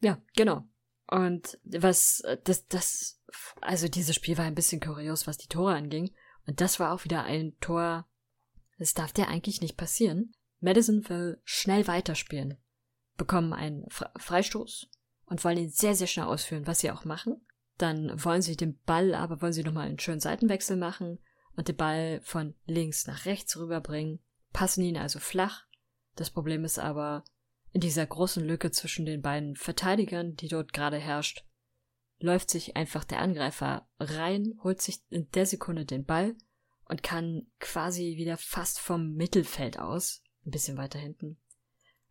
Ja, 0.00 0.22
genau. 0.36 0.62
Und 1.10 1.58
was, 1.64 2.22
das, 2.44 2.66
das, 2.68 3.20
also 3.60 3.88
dieses 3.88 4.14
Spiel 4.14 4.38
war 4.38 4.44
ein 4.44 4.54
bisschen 4.54 4.80
kurios, 4.80 5.26
was 5.26 5.38
die 5.38 5.48
Tore 5.48 5.74
anging. 5.74 6.10
Und 6.46 6.60
das 6.60 6.78
war 6.78 6.94
auch 6.94 7.04
wieder 7.04 7.24
ein 7.24 7.56
Tor, 7.60 8.06
das 8.78 8.94
darf 8.94 9.12
dir 9.12 9.28
eigentlich 9.28 9.60
nicht 9.60 9.76
passieren. 9.76 10.32
Madison 10.60 11.08
will 11.08 11.40
schnell 11.44 11.86
weiterspielen, 11.86 12.56
bekommen 13.16 13.52
einen 13.52 13.86
Freistoß 13.90 14.88
und 15.26 15.44
wollen 15.44 15.58
ihn 15.58 15.70
sehr, 15.70 15.94
sehr 15.94 16.06
schnell 16.06 16.26
ausführen, 16.26 16.66
was 16.66 16.80
sie 16.80 16.90
auch 16.90 17.04
machen. 17.04 17.40
Dann 17.76 18.24
wollen 18.24 18.42
sie 18.42 18.56
den 18.56 18.80
Ball, 18.82 19.14
aber 19.14 19.40
wollen 19.40 19.52
sie 19.52 19.62
nochmal 19.62 19.86
einen 19.86 20.00
schönen 20.00 20.20
Seitenwechsel 20.20 20.76
machen 20.76 21.18
und 21.56 21.68
den 21.68 21.76
Ball 21.76 22.20
von 22.22 22.54
links 22.66 23.06
nach 23.06 23.24
rechts 23.24 23.56
rüberbringen, 23.56 24.20
passen 24.52 24.82
ihn 24.82 24.96
also 24.96 25.18
flach. 25.18 25.66
Das 26.16 26.30
Problem 26.30 26.64
ist 26.64 26.78
aber, 26.78 27.24
in 27.72 27.80
dieser 27.80 28.06
großen 28.06 28.44
Lücke 28.44 28.70
zwischen 28.70 29.06
den 29.06 29.22
beiden 29.22 29.54
Verteidigern, 29.54 30.34
die 30.34 30.48
dort 30.48 30.72
gerade 30.72 30.98
herrscht, 30.98 31.44
läuft 32.20 32.50
sich 32.50 32.76
einfach 32.76 33.04
der 33.04 33.20
Angreifer 33.20 33.88
rein, 34.00 34.58
holt 34.64 34.82
sich 34.82 35.02
in 35.10 35.30
der 35.32 35.46
Sekunde 35.46 35.84
den 35.84 36.04
Ball 36.04 36.34
und 36.88 37.02
kann 37.02 37.46
quasi 37.60 38.16
wieder 38.16 38.36
fast 38.36 38.80
vom 38.80 39.14
Mittelfeld 39.14 39.78
aus, 39.78 40.22
ein 40.44 40.50
bisschen 40.50 40.76
weiter 40.76 40.98
hinten, 40.98 41.38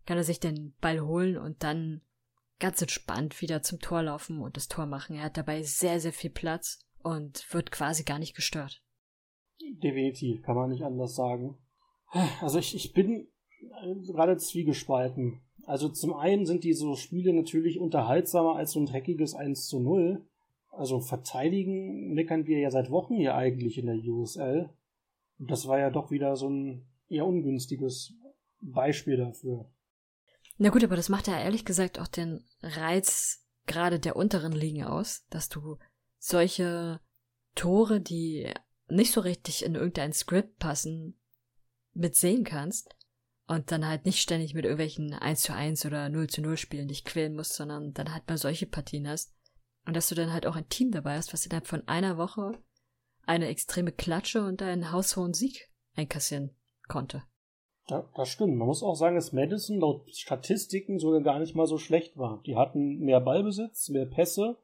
kann 0.05 0.17
er 0.17 0.23
sich 0.23 0.39
den 0.39 0.75
Ball 0.79 1.01
holen 1.01 1.37
und 1.37 1.63
dann 1.63 2.01
ganz 2.59 2.81
entspannt 2.81 3.41
wieder 3.41 3.61
zum 3.61 3.79
Tor 3.79 4.03
laufen 4.03 4.39
und 4.39 4.57
das 4.57 4.67
Tor 4.67 4.85
machen. 4.85 5.15
Er 5.15 5.23
hat 5.23 5.37
dabei 5.37 5.63
sehr, 5.63 5.99
sehr 5.99 6.13
viel 6.13 6.29
Platz 6.29 6.79
und 7.03 7.53
wird 7.53 7.71
quasi 7.71 8.03
gar 8.03 8.19
nicht 8.19 8.35
gestört. 8.35 8.81
Definitiv, 9.59 10.41
kann 10.43 10.55
man 10.55 10.69
nicht 10.69 10.83
anders 10.83 11.15
sagen. 11.15 11.57
Also 12.41 12.59
ich, 12.59 12.75
ich 12.75 12.93
bin 12.93 13.27
gerade 14.05 14.37
zwiegespalten. 14.37 15.41
Also 15.65 15.89
zum 15.89 16.13
einen 16.13 16.45
sind 16.45 16.63
diese 16.63 16.95
Spiele 16.95 17.33
natürlich 17.33 17.79
unterhaltsamer 17.79 18.55
als 18.55 18.71
so 18.71 18.79
ein 18.79 18.85
dreckiges 18.85 19.33
1 19.33 19.67
zu 19.67 19.79
0. 19.79 20.25
Also 20.77 20.99
verteidigen 20.99 22.13
meckern 22.13 22.45
wir 22.45 22.59
ja 22.59 22.69
seit 22.69 22.91
Wochen 22.91 23.15
hier 23.15 23.35
eigentlich 23.35 23.79
in 23.79 23.87
der 23.87 23.95
USL. 23.95 24.69
Und 25.39 25.49
das 25.49 25.67
war 25.67 25.79
ja 25.79 25.89
doch 25.89 26.11
wieder 26.11 26.35
so 26.35 26.49
ein 26.49 26.85
eher 27.09 27.25
ungünstiges 27.25 28.13
Beispiel 28.61 29.17
dafür. 29.17 29.71
Na 30.57 30.69
gut, 30.69 30.83
aber 30.83 30.95
das 30.95 31.09
macht 31.09 31.27
ja 31.27 31.39
ehrlich 31.39 31.65
gesagt 31.65 31.99
auch 31.99 32.07
den 32.07 32.43
Reiz 32.61 33.43
gerade 33.65 33.99
der 33.99 34.15
unteren 34.15 34.51
Ligen 34.51 34.83
aus, 34.83 35.25
dass 35.31 35.49
du 35.49 35.77
solche 36.19 36.99
Tore, 37.55 37.99
die 37.99 38.53
nicht 38.87 39.11
so 39.11 39.21
richtig 39.21 39.65
in 39.65 39.73
irgendein 39.73 40.13
Skript 40.13 40.59
passen, 40.59 41.19
mitsehen 41.93 42.43
kannst 42.43 42.95
und 43.47 43.71
dann 43.71 43.87
halt 43.87 44.05
nicht 44.05 44.19
ständig 44.19 44.53
mit 44.53 44.65
irgendwelchen 44.65 45.13
1 45.13 45.41
zu 45.41 45.53
1 45.53 45.85
oder 45.87 46.09
0 46.09 46.27
zu 46.27 46.41
0 46.41 46.55
Spielen 46.57 46.87
dich 46.87 47.03
quälen 47.03 47.35
musst, 47.35 47.53
sondern 47.53 47.93
dann 47.93 48.13
halt 48.13 48.27
mal 48.27 48.37
solche 48.37 48.67
Partien 48.67 49.07
hast. 49.07 49.36
Und 49.87 49.95
dass 49.95 50.09
du 50.09 50.15
dann 50.15 50.33
halt 50.33 50.45
auch 50.45 50.57
ein 50.57 50.67
Team 50.67 50.91
dabei 50.91 51.15
hast, 51.15 51.33
was 51.33 51.45
innerhalb 51.45 51.65
von 51.65 51.87
einer 51.87 52.17
Woche 52.17 52.51
eine 53.25 53.47
extreme 53.47 53.93
Klatsche 53.93 54.45
und 54.45 54.61
einen 54.61 54.91
haushohen 54.91 55.33
Sieg 55.33 55.69
einkassieren 55.95 56.51
konnte. 56.89 57.23
Ja, 57.89 58.07
das 58.15 58.27
stimmt. 58.27 58.57
Man 58.57 58.67
muss 58.67 58.83
auch 58.83 58.95
sagen, 58.95 59.15
dass 59.15 59.31
Madison 59.31 59.79
laut 59.79 60.13
Statistiken 60.13 60.99
sogar 60.99 61.21
gar 61.21 61.39
nicht 61.39 61.55
mal 61.55 61.67
so 61.67 61.77
schlecht 61.77 62.17
war. 62.17 62.41
Die 62.45 62.57
hatten 62.57 62.99
mehr 62.99 63.21
Ballbesitz, 63.21 63.87
mehr 63.87 64.05
Pässe, 64.05 64.57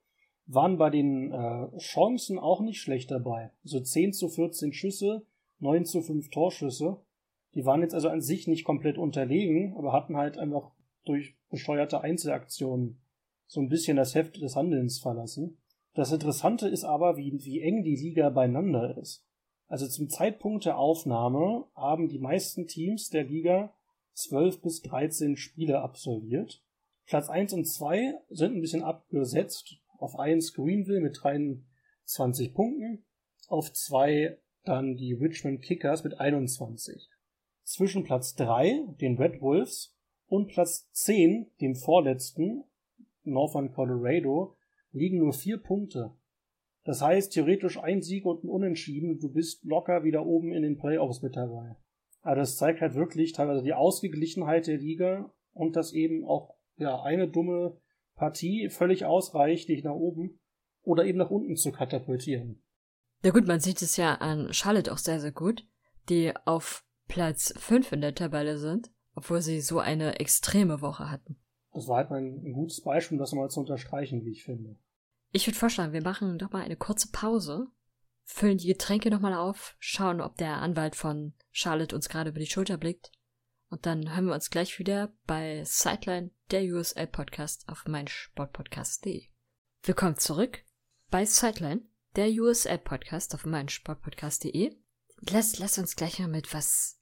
waren 0.45 0.77
bei 0.77 0.89
den 0.89 1.31
äh, 1.31 1.77
Chancen 1.77 2.37
auch 2.37 2.59
nicht 2.59 2.81
schlecht 2.81 3.09
dabei. 3.09 3.51
So 3.63 3.77
also 3.77 3.85
10 3.91 4.11
zu 4.11 4.27
14 4.27 4.73
Schüsse, 4.73 5.25
9 5.59 5.85
zu 5.85 6.01
5 6.01 6.29
Torschüsse. 6.31 6.97
Die 7.55 7.63
waren 7.63 7.81
jetzt 7.81 7.93
also 7.93 8.09
an 8.09 8.19
sich 8.19 8.47
nicht 8.47 8.65
komplett 8.65 8.97
unterlegen, 8.97 9.73
aber 9.77 9.93
hatten 9.93 10.17
halt 10.17 10.37
einfach 10.37 10.71
durch 11.05 11.37
besteuerte 11.49 12.01
Einzelaktionen 12.01 12.99
so 13.53 13.61
ein 13.61 13.69
bisschen 13.69 13.97
das 13.97 14.15
Heft 14.15 14.41
des 14.41 14.55
Handelns 14.55 14.99
verlassen. 14.99 15.59
Das 15.93 16.11
Interessante 16.11 16.67
ist 16.67 16.83
aber, 16.83 17.17
wie, 17.17 17.31
wie 17.45 17.61
eng 17.61 17.83
die 17.83 17.95
Liga 17.95 18.31
beieinander 18.31 18.97
ist. 18.97 19.23
Also 19.67 19.87
zum 19.87 20.09
Zeitpunkt 20.09 20.65
der 20.65 20.79
Aufnahme 20.79 21.65
haben 21.75 22.09
die 22.09 22.17
meisten 22.17 22.65
Teams 22.65 23.09
der 23.09 23.25
Liga 23.25 23.75
12 24.15 24.61
bis 24.61 24.81
13 24.81 25.37
Spiele 25.37 25.81
absolviert. 25.81 26.63
Platz 27.05 27.29
1 27.29 27.53
und 27.53 27.65
2 27.65 28.15
sind 28.31 28.55
ein 28.55 28.61
bisschen 28.61 28.81
abgesetzt. 28.81 29.77
Auf 29.99 30.17
1 30.17 30.55
Greenville 30.55 31.01
mit 31.01 31.19
23 31.21 32.55
Punkten, 32.55 33.05
auf 33.49 33.71
2 33.71 34.35
dann 34.63 34.95
die 34.95 35.13
Richmond 35.13 35.61
Kickers 35.61 36.03
mit 36.03 36.19
21 36.19 37.07
zwischen 37.63 38.03
Platz 38.03 38.33
3, 38.33 38.95
den 38.99 39.17
Red 39.17 39.41
Wolves, 39.41 39.95
und 40.25 40.47
Platz 40.47 40.89
10, 40.93 41.51
dem 41.61 41.75
vorletzten, 41.75 42.63
Northern 43.23 43.71
Colorado, 43.71 44.55
liegen 44.91 45.19
nur 45.19 45.33
vier 45.33 45.57
Punkte. 45.57 46.13
Das 46.83 47.01
heißt, 47.01 47.31
theoretisch 47.31 47.77
ein 47.77 48.01
Sieg 48.01 48.25
und 48.25 48.43
ein 48.43 48.49
Unentschieden, 48.49 49.19
du 49.19 49.31
bist 49.31 49.63
locker 49.63 50.03
wieder 50.03 50.25
oben 50.25 50.51
in 50.51 50.63
den 50.63 50.77
Playoffs 50.77 51.21
mit 51.21 51.35
dabei. 51.35 51.77
Aber 52.21 52.35
das 52.35 52.57
zeigt 52.57 52.81
halt 52.81 52.95
wirklich 52.95 53.33
teilweise 53.33 53.63
die 53.63 53.73
Ausgeglichenheit 53.73 54.67
der 54.67 54.77
Liga 54.77 55.33
und 55.53 55.75
dass 55.75 55.93
eben 55.93 56.25
auch 56.25 56.55
ja, 56.77 57.01
eine 57.01 57.27
dumme 57.29 57.77
Partie 58.15 58.69
völlig 58.69 59.05
ausreicht, 59.05 59.69
dich 59.69 59.83
nach 59.83 59.93
oben 59.93 60.39
oder 60.81 61.05
eben 61.05 61.17
nach 61.17 61.29
unten 61.29 61.55
zu 61.55 61.71
katapultieren. 61.71 62.61
Ja 63.23 63.31
gut, 63.31 63.47
man 63.47 63.59
sieht 63.59 63.81
es 63.81 63.97
ja 63.97 64.15
an 64.15 64.53
Charlotte 64.53 64.91
auch 64.91 64.97
sehr, 64.97 65.19
sehr 65.19 65.31
gut, 65.31 65.65
die 66.09 66.33
auf 66.45 66.85
Platz 67.07 67.53
5 67.57 67.93
in 67.93 68.01
der 68.01 68.15
Tabelle 68.15 68.57
sind, 68.57 68.91
obwohl 69.15 69.41
sie 69.41 69.61
so 69.61 69.79
eine 69.79 70.19
extreme 70.19 70.81
Woche 70.81 71.09
hatten. 71.09 71.37
Das 71.73 71.87
war 71.87 71.97
halt 71.97 72.09
mal 72.09 72.21
ein 72.21 72.53
gutes 72.53 72.81
Beispiel, 72.81 73.15
um 73.15 73.19
das 73.19 73.31
mal 73.33 73.49
zu 73.49 73.59
unterstreichen, 73.59 74.23
wie 74.25 74.31
ich 74.31 74.43
finde. 74.43 74.77
Ich 75.31 75.47
würde 75.47 75.57
vorschlagen, 75.57 75.93
wir 75.93 76.03
machen 76.03 76.37
doch 76.37 76.51
mal 76.51 76.61
eine 76.61 76.75
kurze 76.75 77.09
Pause, 77.11 77.67
füllen 78.23 78.57
die 78.57 78.67
Getränke 78.67 79.09
nochmal 79.09 79.33
auf, 79.33 79.75
schauen, 79.79 80.21
ob 80.21 80.37
der 80.37 80.57
Anwalt 80.57 80.95
von 80.95 81.33
Charlotte 81.51 81.95
uns 81.95 82.09
gerade 82.09 82.29
über 82.29 82.39
die 82.39 82.45
Schulter 82.45 82.77
blickt. 82.77 83.11
Und 83.69 83.87
dann 83.87 84.13
hören 84.13 84.27
wir 84.27 84.35
uns 84.35 84.51
gleich 84.51 84.77
wieder 84.77 85.13
bei 85.25 85.63
Sideline, 85.65 86.29
der 86.51 86.63
USL 86.63 87.07
Podcast 87.07 87.67
auf 87.67 87.85
meinsportpodcast.de. 87.87 89.29
Willkommen 89.81 90.17
zurück 90.17 90.63
bei 91.09 91.25
Sideline, 91.25 91.81
der 92.15 92.29
USL 92.29 92.77
Podcast 92.77 93.33
auf 93.33 93.45
meinsportpodcast.de 93.45 94.77
lass, 95.31 95.59
lass 95.59 95.77
uns 95.77 95.95
gleich 95.95 96.19
mal 96.19 96.27
mit 96.27 96.53
was, 96.53 96.99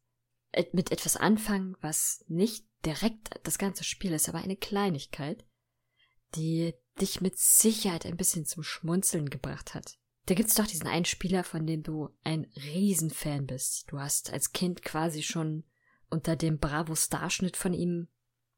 äh, 0.51 0.65
mit 0.73 0.91
etwas 0.91 1.17
anfangen, 1.17 1.75
was 1.81 2.23
nicht 2.27 2.65
direkt 2.85 3.29
das 3.43 3.57
ganze 3.57 3.83
Spiel 3.83 4.13
ist, 4.13 4.29
aber 4.29 4.39
eine 4.39 4.55
Kleinigkeit, 4.57 5.45
die 6.35 6.73
dich 6.99 7.21
mit 7.21 7.37
Sicherheit 7.37 8.05
ein 8.05 8.17
bisschen 8.17 8.45
zum 8.45 8.63
Schmunzeln 8.63 9.29
gebracht 9.29 9.73
hat. 9.73 9.97
Da 10.27 10.35
gibt's 10.35 10.55
doch 10.55 10.67
diesen 10.67 10.87
einen 10.87 11.05
Spieler, 11.05 11.43
von 11.43 11.65
dem 11.65 11.83
du 11.83 12.09
ein 12.23 12.45
Riesenfan 12.55 13.47
bist. 13.47 13.91
Du 13.91 13.99
hast 13.99 14.31
als 14.31 14.51
Kind 14.51 14.83
quasi 14.83 15.23
schon 15.23 15.63
unter 16.09 16.35
dem 16.35 16.59
Bravo-Starschnitt 16.59 17.57
von 17.57 17.73
ihm 17.73 18.07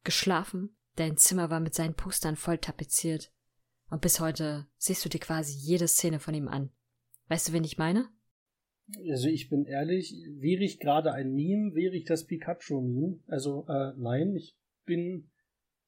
geschlafen. 0.03 0.75
Dein 0.95 1.17
Zimmer 1.17 1.49
war 1.49 1.59
mit 1.59 1.73
seinen 1.73 1.95
Postern 1.95 2.35
voll 2.35 2.57
tapeziert. 2.57 3.31
Und 3.89 4.01
bis 4.01 4.19
heute 4.19 4.67
siehst 4.77 5.05
du 5.05 5.09
dir 5.09 5.19
quasi 5.19 5.53
jede 5.53 5.87
Szene 5.87 6.19
von 6.19 6.33
ihm 6.33 6.47
an. 6.47 6.71
Weißt 7.27 7.47
du, 7.47 7.53
wen 7.53 7.63
ich 7.63 7.77
meine? 7.77 8.09
Also 9.09 9.29
ich 9.29 9.49
bin 9.49 9.65
ehrlich, 9.65 10.13
wäre 10.39 10.63
ich 10.63 10.79
gerade 10.79 11.13
ein 11.13 11.33
Meme, 11.33 11.73
wäre 11.73 11.95
ich 11.95 12.05
das 12.05 12.25
Pikachu-Meme. 12.25 13.19
Also 13.27 13.65
äh, 13.67 13.93
nein, 13.97 14.35
ich 14.35 14.57
bin 14.85 15.29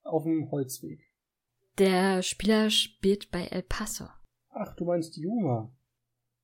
auf 0.03 0.23
dem 0.23 0.49
Holzweg. 0.51 1.01
Der 1.77 2.21
Spieler 2.21 2.69
spielt 2.69 3.31
bei 3.31 3.45
El 3.47 3.63
Paso. 3.63 4.05
Ach, 4.49 4.73
du 4.75 4.85
meinst 4.85 5.17
Yuma. 5.17 5.75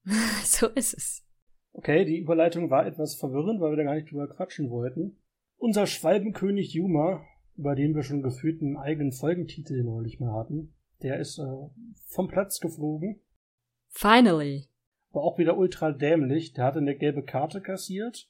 so 0.44 0.68
ist 0.68 0.94
es. 0.94 1.26
Okay, 1.74 2.04
die 2.04 2.18
Überleitung 2.18 2.70
war 2.70 2.86
etwas 2.86 3.16
verwirrend, 3.16 3.62
weil 3.62 3.72
wir 3.72 3.78
da 3.78 3.84
gar 3.84 3.96
nicht 3.96 4.12
drüber 4.12 4.28
quatschen 4.28 4.70
wollten. 4.70 5.18
Unser 5.58 5.88
Schwalbenkönig 5.88 6.74
Yuma, 6.74 7.26
über 7.56 7.76
den 7.76 7.96
wir 7.96 8.04
schon 8.04 8.24
gefühlt 8.24 8.62
einen 8.62 8.76
eigenen 8.76 9.14
Folgentitel 9.14 9.84
neulich 9.84 10.20
mal 10.20 10.34
hatten, 10.34 10.74
der 11.02 11.20
ist 11.20 11.40
äh, 11.40 11.70
vom 12.08 12.28
Platz 12.28 12.60
geflogen. 12.60 13.22
Finally. 13.88 14.71
War 15.12 15.24
auch 15.24 15.38
wieder 15.38 15.58
ultra 15.58 15.92
dämlich. 15.92 16.54
Der 16.54 16.66
hatte 16.66 16.80
eine 16.80 16.96
gelbe 16.96 17.24
Karte 17.24 17.62
kassiert, 17.62 18.30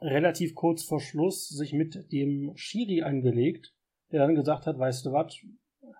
relativ 0.00 0.54
kurz 0.54 0.82
vor 0.82 1.00
Schluss 1.00 1.48
sich 1.48 1.72
mit 1.72 2.12
dem 2.12 2.52
Schiri 2.56 3.02
angelegt, 3.02 3.74
der 4.10 4.20
dann 4.20 4.34
gesagt 4.34 4.66
hat, 4.66 4.78
weißt 4.78 5.06
du 5.06 5.12
was, 5.12 5.36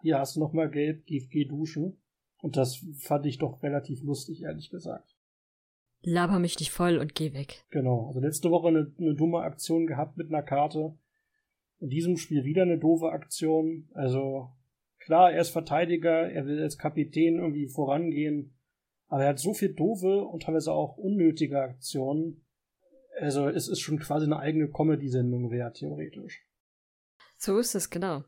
hier 0.02 0.18
hast 0.18 0.36
du 0.36 0.40
noch 0.40 0.52
mal 0.52 0.70
gelb, 0.70 1.06
geh, 1.06 1.26
geh 1.30 1.44
duschen. 1.44 1.98
Und 2.40 2.56
das 2.56 2.84
fand 2.98 3.26
ich 3.26 3.38
doch 3.38 3.62
relativ 3.62 4.02
lustig, 4.02 4.42
ehrlich 4.42 4.70
gesagt. 4.70 5.16
Laber 6.02 6.38
mich 6.38 6.58
nicht 6.60 6.70
voll 6.70 6.98
und 6.98 7.14
geh 7.14 7.32
weg. 7.32 7.64
Genau. 7.70 8.08
Also 8.08 8.20
letzte 8.20 8.50
Woche 8.50 8.68
eine, 8.68 8.92
eine 8.98 9.14
dumme 9.14 9.38
Aktion 9.40 9.86
gehabt 9.86 10.16
mit 10.16 10.28
einer 10.28 10.42
Karte. 10.42 10.94
In 11.80 11.88
diesem 11.88 12.16
Spiel 12.16 12.44
wieder 12.44 12.62
eine 12.62 12.78
doofe 12.78 13.10
Aktion. 13.10 13.88
Also 13.94 14.50
klar, 14.98 15.32
er 15.32 15.40
ist 15.40 15.50
Verteidiger, 15.50 16.30
er 16.30 16.46
will 16.46 16.62
als 16.62 16.78
Kapitän 16.78 17.38
irgendwie 17.38 17.68
vorangehen. 17.68 18.55
Aber 19.08 19.22
er 19.22 19.30
hat 19.30 19.38
so 19.38 19.54
viel 19.54 19.74
doofe 19.74 20.22
und 20.24 20.42
teilweise 20.42 20.72
auch 20.72 20.96
unnötige 20.96 21.60
Aktionen. 21.60 22.44
Also 23.18 23.48
es 23.48 23.68
ist 23.68 23.80
schon 23.80 23.98
quasi 23.98 24.26
eine 24.26 24.38
eigene 24.38 24.68
Comedy-Sendung 24.68 25.50
wert, 25.50 25.76
theoretisch. 25.76 26.44
So 27.38 27.58
ist 27.58 27.74
es, 27.74 27.90
genau. 27.90 28.24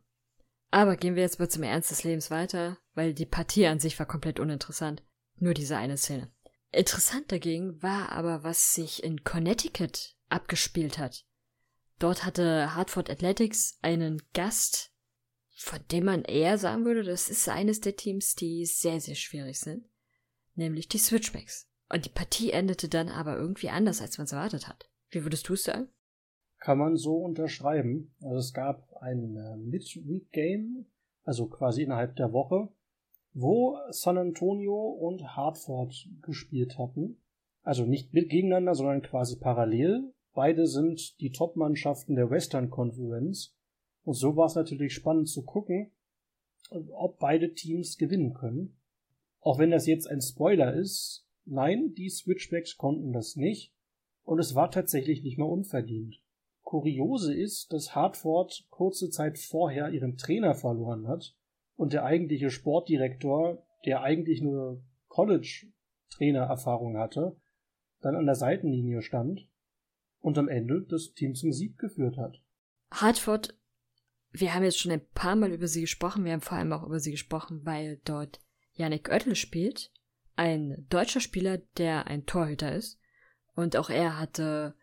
Aber 0.71 0.97
gehen 0.97 1.15
wir 1.15 1.23
jetzt 1.23 1.39
mal 1.39 1.49
zum 1.49 1.63
Ernst 1.63 1.91
des 1.91 2.05
Lebens 2.05 2.31
weiter, 2.31 2.79
weil 2.95 3.15
die 3.15 3.27
Partie 3.27 3.67
an 3.67 3.79
sich 3.79 3.99
war 3.99 4.07
komplett 4.07 4.39
uninteressant. 4.39 5.03
Nur 5.37 5.55
diese 5.55 5.77
eine 5.77 5.97
Szene. 5.97 6.31
Interessant 6.71 7.33
dagegen 7.33 7.83
war 7.83 8.13
aber, 8.13 8.45
was 8.45 8.75
sich 8.75 9.03
in 9.03 9.25
Connecticut 9.25 10.15
abgespielt 10.29 10.99
hat. 10.99 11.25
Dort 11.99 12.25
hatte 12.25 12.75
Hartford 12.75 13.11
Athletics 13.11 13.79
einen 13.83 14.23
Gast, 14.35 14.93
von 15.57 15.81
dem 15.91 16.05
man 16.05 16.23
eher 16.23 16.59
sagen 16.59 16.85
würde, 16.85 17.03
das 17.03 17.29
ist 17.29 17.49
eines 17.49 17.81
der 17.81 17.97
Teams, 17.97 18.35
die 18.35 18.67
sehr, 18.67 19.01
sehr 19.01 19.17
schwierig 19.17 19.59
sind, 19.59 19.89
nämlich 20.59 20.89
die 20.89 20.99
Switchbacks. 20.99 21.71
Und 21.91 22.05
die 22.05 22.11
Partie 22.11 22.51
endete 22.51 22.89
dann 22.89 23.09
aber 23.09 23.37
irgendwie 23.37 23.71
anders, 23.71 24.03
als 24.03 24.19
man 24.19 24.27
es 24.27 24.33
erwartet 24.33 24.69
hat. 24.69 24.91
Wie 25.11 25.25
würdest 25.25 25.49
du 25.49 25.55
es 25.55 25.65
sagen? 25.65 25.89
Kann 26.59 26.77
man 26.77 26.97
so 26.97 27.17
unterschreiben. 27.17 28.15
Also 28.21 28.37
es 28.37 28.53
gab 28.53 28.93
ein 29.01 29.37
äh, 29.37 29.57
Midweek-Game, 29.57 30.87
also 31.25 31.47
quasi 31.47 31.83
innerhalb 31.83 32.17
der 32.17 32.33
Woche, 32.33 32.69
wo 33.33 33.79
San 33.91 34.19
Antonio 34.19 34.75
und 34.75 35.37
Hartford 35.37 35.95
gespielt 36.21 36.77
hatten. 36.79 37.23
Also 37.63 37.85
nicht 37.85 38.13
mit 38.13 38.29
gegeneinander, 38.29 38.75
sondern 38.75 39.03
quasi 39.03 39.39
parallel. 39.39 40.13
Beide 40.35 40.67
sind 40.67 41.21
die 41.21 41.31
Top-Mannschaften 41.31 42.17
der 42.17 42.31
Western 42.31 42.71
Conference. 42.71 43.57
Und 44.03 44.15
so 44.15 44.37
war 44.37 44.47
es 44.47 44.55
natürlich 44.55 44.95
spannend 44.95 45.29
zu 45.29 45.45
gucken, 45.45 45.93
ob 46.71 47.19
beide 47.19 47.55
Teams 47.55 47.99
gewinnen 47.99 48.35
können. 48.35 48.78
Auch 49.41 49.59
wenn 49.59 49.71
das 49.71 49.87
jetzt 49.87 50.07
ein 50.07 50.21
Spoiler 50.21 50.75
ist, 50.75 51.27
nein, 51.45 51.95
die 51.95 52.11
Switchbacks 52.11 52.77
konnten 52.77 53.13
das 53.13 53.37
nicht. 53.37 53.73
Und 54.23 54.39
es 54.39 54.55
war 54.55 54.71
tatsächlich 54.71 55.23
nicht 55.23 55.39
mal 55.39 55.47
unverdient. 55.47 56.21
Kuriose 56.63 57.35
ist, 57.35 57.73
dass 57.73 57.95
Hartford 57.95 58.67
kurze 58.69 59.09
Zeit 59.09 59.39
vorher 59.39 59.89
ihren 59.89 60.19
Trainer 60.19 60.55
verloren 60.55 61.09
hat 61.09 61.35
und 61.77 61.95
der 61.95 62.05
eigentliche 62.05 62.51
Sportdirektor, 62.51 63.65
der 63.87 64.03
eigentlich 64.03 64.43
nur 64.43 64.83
College-Trainer-Erfahrung 65.07 66.99
hatte, 66.99 67.37
dann 68.03 68.17
an 68.17 68.27
der 68.27 68.35
Seitenlinie 68.35 69.01
stand 69.01 69.49
und 70.21 70.37
am 70.37 70.49
Ende 70.49 70.83
das 70.83 71.15
Team 71.15 71.35
zum 71.35 71.53
Sieg 71.53 71.79
geführt 71.79 72.19
hat. 72.19 72.43
Hartford, 72.91 73.57
wir 74.31 74.55
haben 74.55 74.65
jetzt 74.65 74.79
schon 74.79 74.93
ein 74.93 75.07
paar 75.15 75.37
Mal 75.37 75.53
über 75.53 75.69
sie 75.69 75.81
gesprochen, 75.81 76.25
wir 76.25 76.33
haben 76.33 76.43
vor 76.43 76.59
allem 76.59 76.73
auch 76.75 76.85
über 76.85 77.01
sie 77.01 77.13
gesprochen, 77.13 77.63
weil 77.65 77.99
dort 78.05 78.41
Yannick 78.79 79.09
Oettel 79.09 79.35
spielt, 79.35 79.91
ein 80.37 80.87
deutscher 80.89 81.21
Spieler, 81.21 81.59
der 81.77 82.07
ein 82.07 82.25
Torhüter 82.27 82.73
ist. 82.75 82.99
Und 83.55 83.77
auch 83.77 83.91
er 83.91 84.19
hatte 84.19 84.77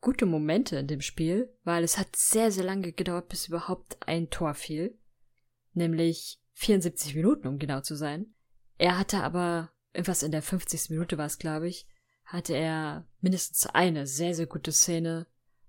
gute 0.00 0.26
Momente 0.26 0.76
in 0.76 0.88
dem 0.88 1.00
Spiel, 1.00 1.56
weil 1.62 1.84
es 1.84 1.98
hat 1.98 2.14
sehr, 2.16 2.50
sehr 2.50 2.64
lange 2.64 2.92
gedauert, 2.92 3.28
bis 3.28 3.46
überhaupt 3.46 3.96
ein 4.06 4.28
Tor 4.28 4.54
fiel. 4.54 4.98
Nämlich 5.72 6.40
74 6.54 7.14
Minuten, 7.14 7.46
um 7.46 7.58
genau 7.58 7.80
zu 7.80 7.94
sein. 7.94 8.34
Er 8.76 8.98
hatte 8.98 9.22
aber, 9.22 9.70
irgendwas 9.92 10.24
in 10.24 10.32
der 10.32 10.42
50. 10.42 10.90
Minute 10.90 11.16
war 11.16 11.26
es, 11.26 11.38
glaube 11.38 11.68
ich, 11.68 11.86
hatte 12.24 12.54
er 12.54 13.06
mindestens 13.20 13.66
eine 13.66 14.06
sehr, 14.06 14.34
sehr 14.34 14.46
gute 14.46 14.72
Szene, 14.72 15.28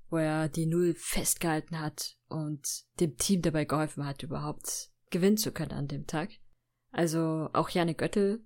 wo 0.10 0.18
er 0.18 0.50
die 0.50 0.66
Null 0.66 0.96
festgehalten 0.96 1.80
hat 1.80 2.18
und 2.28 2.68
dem 3.00 3.16
Team 3.18 3.44
dabei 3.44 3.66
geholfen 3.66 4.06
hat, 4.06 4.24
überhaupt 4.24 4.90
gewinnen 5.12 5.38
zu 5.38 5.52
können 5.52 5.72
an 5.72 5.88
dem 5.88 6.08
Tag. 6.08 6.32
Also 6.92 7.50
auch 7.54 7.70
Janik 7.70 8.02
Oettel 8.02 8.42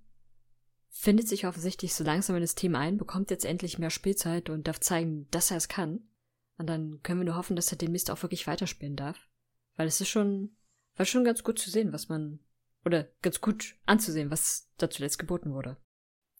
findet 0.89 1.27
sich 1.27 1.47
offensichtlich 1.47 1.93
so 1.93 2.03
langsam 2.03 2.35
in 2.35 2.41
das 2.41 2.55
Team 2.55 2.75
ein, 2.75 2.97
bekommt 2.97 3.31
jetzt 3.31 3.45
endlich 3.45 3.79
mehr 3.79 3.89
Spielzeit 3.89 4.49
und 4.49 4.67
darf 4.67 4.79
zeigen, 4.79 5.27
dass 5.31 5.51
er 5.51 5.57
es 5.57 5.67
kann. 5.67 6.01
Und 6.57 6.67
dann 6.67 7.01
können 7.01 7.19
wir 7.19 7.25
nur 7.25 7.35
hoffen, 7.35 7.55
dass 7.55 7.71
er 7.71 7.77
den 7.77 7.91
Mist 7.91 8.11
auch 8.11 8.21
wirklich 8.21 8.45
weiterspielen 8.45 8.95
darf. 8.95 9.27
Weil 9.75 9.87
es 9.87 9.99
ist 9.99 10.09
schon, 10.09 10.55
war 10.95 11.05
schon 11.05 11.23
ganz 11.23 11.43
gut 11.43 11.57
zu 11.57 11.71
sehen, 11.71 11.93
was 11.93 12.09
man, 12.09 12.39
oder 12.85 13.07
ganz 13.21 13.41
gut 13.41 13.75
anzusehen, 13.85 14.29
was 14.29 14.69
da 14.77 14.89
zuletzt 14.89 15.17
geboten 15.17 15.51
wurde. 15.53 15.77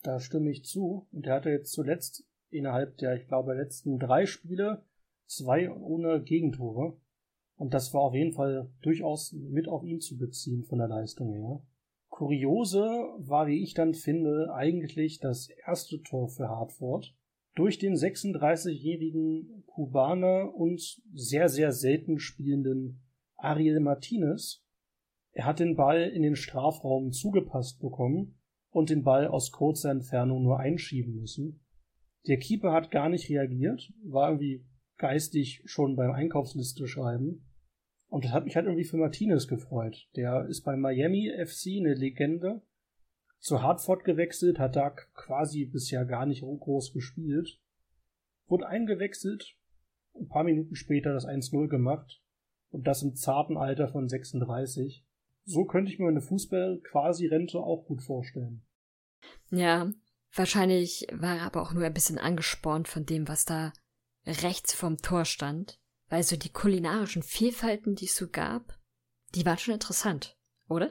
Da 0.04 0.20
stimme 0.20 0.52
ich 0.52 0.66
zu. 0.66 1.08
Und 1.12 1.26
er 1.26 1.36
hatte 1.36 1.50
jetzt 1.50 1.72
zuletzt 1.72 2.26
innerhalb 2.50 2.98
der, 2.98 3.16
ich 3.16 3.28
glaube, 3.28 3.56
letzten 3.56 3.98
drei 3.98 4.28
Spiele 4.28 4.86
zwei 5.26 5.72
ohne 5.72 6.22
Gegentore. 6.22 6.98
Und 7.56 7.74
das 7.74 7.94
war 7.94 8.02
auf 8.02 8.14
jeden 8.14 8.34
Fall 8.34 8.70
durchaus 8.82 9.32
mit 9.34 9.68
auf 9.68 9.84
ihn 9.84 10.00
zu 10.00 10.18
beziehen 10.18 10.64
von 10.64 10.78
der 10.78 10.88
Leistung 10.88 11.34
her. 11.34 11.62
Kuriose 12.14 12.84
war, 13.18 13.48
wie 13.48 13.64
ich 13.64 13.74
dann 13.74 13.96
finde, 13.96 14.54
eigentlich 14.54 15.18
das 15.20 15.50
erste 15.66 16.00
Tor 16.04 16.30
für 16.30 16.48
Hartford 16.48 17.12
durch 17.56 17.80
den 17.80 17.96
36-jährigen 17.96 19.64
Kubaner 19.66 20.54
und 20.54 20.80
sehr, 21.12 21.50
sehr 21.50 21.72
selten 21.72 22.20
spielenden 22.20 23.02
Ariel 23.36 23.80
Martinez. 23.80 24.64
Er 25.32 25.46
hat 25.46 25.60
den 25.60 25.76
Ball 25.76 26.04
in 26.04 26.22
den 26.22 26.36
Strafraum 26.36 27.12
zugepasst 27.12 27.80
bekommen 27.80 28.40
und 28.70 28.92
den 28.92 29.02
Ball 29.02 29.26
aus 29.26 29.52
kurzer 29.52 29.90
Entfernung 29.90 30.44
nur 30.44 30.60
einschieben 30.60 31.16
müssen. 31.16 31.66
Der 32.28 32.38
Keeper 32.38 32.74
hat 32.74 32.92
gar 32.92 33.10
nicht 33.10 33.28
reagiert, 33.28 33.92
war 34.04 34.30
irgendwie 34.30 34.64
geistig 34.98 35.64
schon 35.66 35.96
beim 35.96 36.12
Einkaufsliste 36.12 36.88
schreiben 36.88 37.44
und 38.14 38.26
das 38.26 38.32
hat 38.32 38.46
mich 38.46 38.56
halt 38.56 38.68
irgendwie 38.68 38.86
für 38.86 38.98
Martinez 38.98 39.48
gefreut. 39.48 40.08
Der 40.16 40.46
ist 40.46 40.62
bei 40.62 40.78
Miami 40.78 41.32
FC 41.36 41.80
eine 41.80 41.96
Legende. 41.96 42.62
Zu 43.40 43.64
Hartford 43.64 44.04
gewechselt, 44.04 44.60
hat 44.60 44.76
da 44.76 44.92
quasi 44.92 45.66
bisher 45.66 46.06
gar 46.06 46.28
nicht 46.28 46.44
groß 46.44 46.94
gespielt. 46.94 47.60
Wurde 48.46 48.68
eingewechselt, 48.68 49.58
ein 50.14 50.28
paar 50.28 50.44
Minuten 50.44 50.76
später 50.76 51.12
das 51.12 51.26
1-0 51.26 51.68
gemacht. 51.68 52.22
Und 52.70 52.86
das 52.86 53.02
im 53.02 53.16
zarten 53.16 53.58
Alter 53.58 53.88
von 53.88 54.08
36. 54.08 55.04
So 55.46 55.66
könnte 55.66 55.92
ich 55.92 55.98
mir 55.98 56.08
eine 56.08 56.22
Fußball-Quasi-Rente 56.22 57.58
auch 57.58 57.88
gut 57.88 58.04
vorstellen. 58.04 58.62
Ja, 59.50 59.92
wahrscheinlich 60.36 61.08
war 61.12 61.38
er 61.38 61.46
aber 61.48 61.64
auch 61.64 61.74
nur 61.74 61.84
ein 61.84 61.96
bisschen 61.96 62.20
angespornt 62.20 62.88
von 62.88 63.08
dem, 63.08 63.28
was 63.28 63.46
da 63.46 63.74
rechts 64.28 64.72
vom 64.76 64.98
Tor 64.98 65.26
stand. 65.26 65.80
Weil 66.14 66.22
so 66.22 66.38
die 66.38 66.50
kulinarischen 66.50 67.24
Vielfalten, 67.24 67.96
die 67.96 68.06
es 68.06 68.16
so 68.16 68.30
gab, 68.30 68.78
die 69.34 69.48
waren 69.48 69.58
schon 69.58 69.74
interessant, 69.74 70.38
oder? 70.70 70.90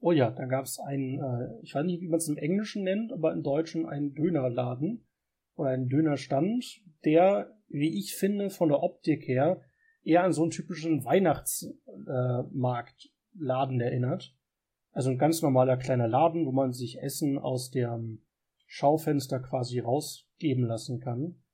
Oh 0.00 0.10
ja, 0.10 0.32
da 0.32 0.46
gab 0.46 0.64
es 0.64 0.80
einen, 0.80 1.20
äh, 1.20 1.60
ich 1.62 1.76
weiß 1.76 1.84
nicht, 1.84 2.00
wie 2.00 2.08
man 2.08 2.18
es 2.18 2.26
im 2.26 2.38
Englischen 2.38 2.82
nennt, 2.82 3.12
aber 3.12 3.32
im 3.32 3.44
Deutschen 3.44 3.86
einen 3.86 4.14
Dönerladen 4.14 5.06
oder 5.54 5.70
einen 5.70 5.88
Dönerstand, 5.88 6.82
der, 7.04 7.56
wie 7.68 8.00
ich 8.00 8.16
finde, 8.16 8.50
von 8.50 8.70
der 8.70 8.82
Optik 8.82 9.28
her 9.28 9.62
eher 10.02 10.24
an 10.24 10.32
so 10.32 10.42
einen 10.42 10.50
typischen 10.50 11.04
Weihnachtsmarktladen 11.04 13.80
äh, 13.80 13.84
erinnert. 13.84 14.36
Also 14.90 15.10
ein 15.10 15.18
ganz 15.18 15.40
normaler 15.40 15.76
kleiner 15.76 16.08
Laden, 16.08 16.46
wo 16.46 16.50
man 16.50 16.72
sich 16.72 17.00
Essen 17.00 17.38
aus 17.38 17.70
dem 17.70 18.24
Schaufenster 18.66 19.38
quasi 19.38 19.78
rausgeben 19.78 20.64
lassen 20.64 20.98
kann. 20.98 21.44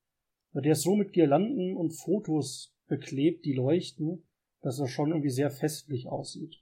Der 0.55 0.73
ist 0.73 0.81
so 0.81 0.97
mit 0.97 1.13
Girlanden 1.13 1.77
und 1.77 1.91
Fotos 1.91 2.74
beklebt, 2.97 3.45
die 3.45 3.53
leuchten. 3.53 4.27
dass 4.61 4.79
es 4.79 4.91
schon 4.91 5.11
irgendwie 5.11 5.31
sehr 5.31 5.51
festlich 5.51 6.09
aussieht. 6.09 6.57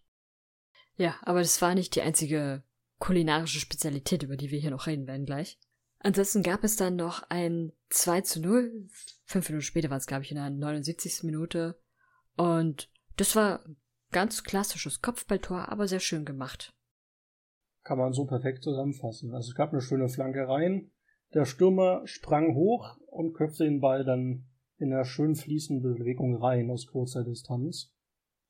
Ja, 0.96 1.14
aber 1.22 1.38
das 1.38 1.62
war 1.62 1.74
nicht 1.76 1.94
die 1.94 2.02
einzige 2.02 2.64
kulinarische 2.98 3.60
Spezialität, 3.60 4.24
über 4.24 4.36
die 4.36 4.50
wir 4.50 4.58
hier 4.58 4.72
noch 4.72 4.88
reden 4.88 5.06
werden 5.06 5.24
gleich. 5.24 5.58
Ansonsten 6.00 6.42
gab 6.42 6.64
es 6.64 6.74
dann 6.74 6.96
noch 6.96 7.22
ein 7.30 7.72
2 7.90 8.22
zu 8.22 8.40
0. 8.40 8.88
Fünf 9.24 9.48
Minuten 9.48 9.64
später 9.64 9.88
war 9.88 9.98
es, 9.98 10.06
glaube 10.06 10.24
ich, 10.24 10.32
in 10.32 10.36
der 10.36 10.50
79. 10.50 11.22
Minute. 11.22 11.80
Und 12.36 12.90
das 13.16 13.36
war 13.36 13.64
ganz 14.10 14.42
klassisches 14.42 15.00
Kopfballtor, 15.00 15.68
aber 15.68 15.86
sehr 15.86 16.00
schön 16.00 16.24
gemacht. 16.24 16.74
Kann 17.84 17.98
man 17.98 18.12
so 18.12 18.26
perfekt 18.26 18.64
zusammenfassen. 18.64 19.32
Also 19.32 19.50
es 19.50 19.54
gab 19.54 19.72
eine 19.72 19.80
schöne 19.80 20.08
Flanke 20.08 20.48
rein. 20.48 20.90
Der 21.34 21.44
Stürmer 21.44 22.02
sprang 22.04 22.54
hoch 22.54 22.96
und 23.06 23.34
köpfte 23.34 23.64
den 23.64 23.80
Ball 23.80 24.04
dann 24.04 24.44
in 24.82 24.92
einer 24.92 25.04
schön 25.04 25.34
fließenden 25.34 25.94
Bewegung 25.94 26.36
rein 26.36 26.70
aus 26.70 26.86
kurzer 26.86 27.24
Distanz. 27.24 27.94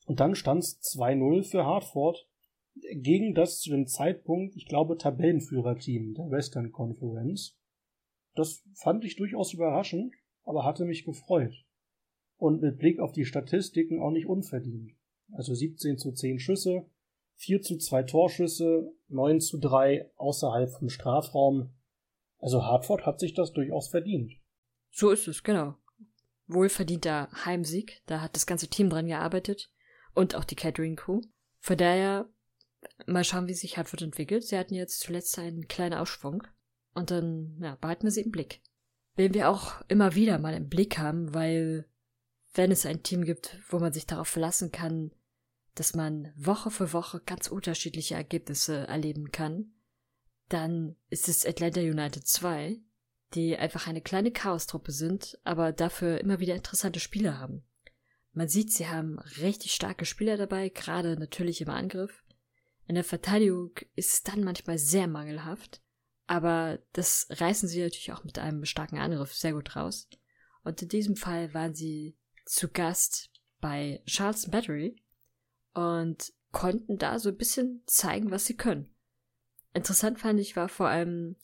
Und 0.06 0.18
dann 0.18 0.34
stand 0.34 0.64
es 0.64 0.80
2-0 0.80 1.44
für 1.44 1.64
Hartford 1.64 2.26
gegen 2.74 3.34
das 3.34 3.60
zu 3.60 3.70
dem 3.70 3.86
Zeitpunkt, 3.86 4.56
ich 4.56 4.66
glaube, 4.66 4.96
Tabellenführerteam 4.96 6.14
der 6.14 6.30
Western 6.30 6.72
Conference. 6.72 7.58
Das 8.34 8.64
fand 8.74 9.04
ich 9.04 9.16
durchaus 9.16 9.52
überraschend, 9.52 10.14
aber 10.44 10.64
hatte 10.64 10.84
mich 10.84 11.04
gefreut. 11.04 11.54
Und 12.36 12.62
mit 12.62 12.78
Blick 12.78 12.98
auf 12.98 13.12
die 13.12 13.26
Statistiken 13.26 14.00
auch 14.00 14.10
nicht 14.10 14.26
unverdient. 14.26 14.94
Also 15.32 15.54
17 15.54 15.98
zu 15.98 16.12
10 16.12 16.38
Schüsse, 16.38 16.86
4 17.36 17.60
zu 17.62 17.76
2 17.76 18.02
Torschüsse, 18.04 18.92
9 19.08 19.40
zu 19.40 19.58
3 19.58 20.10
außerhalb 20.16 20.70
vom 20.70 20.88
Strafraum. 20.88 21.74
Also 22.38 22.64
Hartford 22.64 23.06
hat 23.06 23.20
sich 23.20 23.34
das 23.34 23.52
durchaus 23.52 23.88
verdient. 23.88 24.32
So 24.90 25.10
ist 25.10 25.28
es, 25.28 25.42
genau. 25.42 25.76
Wohlverdienter 26.55 27.28
Heimsieg, 27.44 28.03
da 28.07 28.20
hat 28.20 28.34
das 28.36 28.46
ganze 28.46 28.68
Team 28.68 28.90
dran 28.90 29.07
gearbeitet 29.07 29.70
und 30.14 30.34
auch 30.34 30.44
die 30.44 30.57
Catering 30.57 30.96
Crew. 30.96 31.20
Von 31.61 31.76
daher 31.76 32.28
mal 33.07 33.24
schauen, 33.24 33.48
wie 33.48 33.55
sich 33.55 33.76
Hartford 33.76 34.03
entwickelt. 34.03 34.44
Sie 34.44 34.59
hatten 34.59 34.74
jetzt 34.74 35.00
zuletzt 35.00 35.38
einen 35.38 35.68
kleinen 35.68 35.94
Ausschwung 35.94 36.42
und 36.94 37.11
dann 37.11 37.59
ja, 37.61 37.76
behalten 37.76 38.05
wir 38.05 38.11
sie 38.11 38.22
im 38.22 38.30
Blick. 38.30 38.62
Wen 39.14 39.34
wir 39.34 39.48
auch 39.48 39.82
immer 39.88 40.14
wieder 40.14 40.38
mal 40.38 40.55
im 40.55 40.68
Blick 40.68 40.98
haben, 40.98 41.34
weil 41.34 41.86
wenn 42.55 42.70
es 42.70 42.86
ein 42.86 43.03
Team 43.03 43.24
gibt, 43.24 43.59
wo 43.68 43.78
man 43.78 43.92
sich 43.92 44.07
darauf 44.07 44.28
verlassen 44.28 44.72
kann, 44.72 45.11
dass 45.74 45.94
man 45.94 46.32
Woche 46.36 46.70
für 46.70 46.92
Woche 46.92 47.20
ganz 47.24 47.48
unterschiedliche 47.48 48.14
Ergebnisse 48.14 48.86
erleben 48.88 49.32
kann, 49.32 49.72
dann 50.48 50.96
ist 51.09 51.28
es 51.28 51.46
Atlanta 51.46 51.80
United 51.80 52.26
2, 52.26 52.80
die 53.34 53.56
einfach 53.56 53.86
eine 53.86 54.00
kleine 54.00 54.30
Chaostruppe 54.30 54.92
sind, 54.92 55.38
aber 55.44 55.72
dafür 55.72 56.20
immer 56.20 56.40
wieder 56.40 56.54
interessante 56.54 57.00
Spieler 57.00 57.38
haben. 57.38 57.64
Man 58.32 58.48
sieht, 58.48 58.72
sie 58.72 58.88
haben 58.88 59.18
richtig 59.40 59.72
starke 59.72 60.06
Spieler 60.06 60.36
dabei, 60.36 60.68
gerade 60.68 61.18
natürlich 61.18 61.60
im 61.60 61.68
Angriff. 61.68 62.24
In 62.86 62.94
der 62.94 63.04
Verteidigung 63.04 63.72
ist 63.94 64.12
es 64.12 64.22
dann 64.22 64.42
manchmal 64.42 64.78
sehr 64.78 65.06
mangelhaft, 65.06 65.82
aber 66.26 66.78
das 66.92 67.26
reißen 67.30 67.68
sie 67.68 67.82
natürlich 67.82 68.12
auch 68.12 68.24
mit 68.24 68.38
einem 68.38 68.64
starken 68.64 68.98
Angriff 68.98 69.34
sehr 69.34 69.52
gut 69.52 69.76
raus. 69.76 70.08
Und 70.64 70.80
in 70.80 70.88
diesem 70.88 71.16
Fall 71.16 71.52
waren 71.54 71.74
sie 71.74 72.16
zu 72.46 72.68
Gast 72.68 73.30
bei 73.60 74.02
Charleston 74.06 74.50
Battery 74.50 74.96
und 75.74 76.32
konnten 76.52 76.98
da 76.98 77.18
so 77.18 77.30
ein 77.30 77.36
bisschen 77.36 77.82
zeigen, 77.86 78.30
was 78.30 78.46
sie 78.46 78.56
können. 78.56 78.94
Interessant 79.74 80.18
fand 80.20 80.38
ich 80.40 80.56
war 80.56 80.68
vor 80.68 80.88
allem 80.88 81.36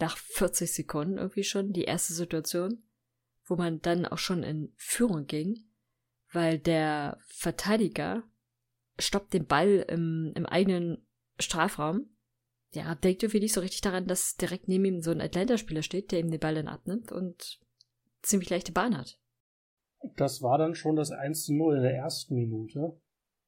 nach 0.00 0.16
40 0.16 0.72
Sekunden 0.72 1.18
irgendwie 1.18 1.44
schon 1.44 1.72
die 1.72 1.84
erste 1.84 2.12
Situation, 2.12 2.82
wo 3.44 3.56
man 3.56 3.80
dann 3.80 4.06
auch 4.06 4.18
schon 4.18 4.42
in 4.42 4.72
Führung 4.76 5.26
ging, 5.26 5.64
weil 6.32 6.58
der 6.58 7.18
Verteidiger 7.26 8.22
stoppt 8.98 9.34
den 9.34 9.46
Ball 9.46 9.84
im, 9.88 10.32
im 10.34 10.46
eigenen 10.46 11.06
Strafraum. 11.38 12.10
Ja, 12.72 12.94
denkt 12.94 13.22
irgendwie 13.22 13.40
nicht 13.40 13.54
so 13.54 13.60
richtig 13.60 13.80
daran, 13.80 14.06
dass 14.06 14.36
direkt 14.36 14.68
neben 14.68 14.84
ihm 14.84 15.00
so 15.00 15.10
ein 15.10 15.20
Atlanta-Spieler 15.20 15.82
steht, 15.82 16.12
der 16.12 16.20
ihm 16.20 16.30
den 16.30 16.40
Ball 16.40 16.54
dann 16.54 16.68
abnimmt 16.68 17.12
und 17.12 17.60
ziemlich 18.22 18.50
leichte 18.50 18.72
Bahn 18.72 18.96
hat. 18.96 19.18
Das 20.16 20.42
war 20.42 20.58
dann 20.58 20.74
schon 20.74 20.96
das 20.96 21.10
1-0 21.10 21.76
in 21.76 21.82
der 21.82 21.94
ersten 21.94 22.34
Minute. 22.34 23.00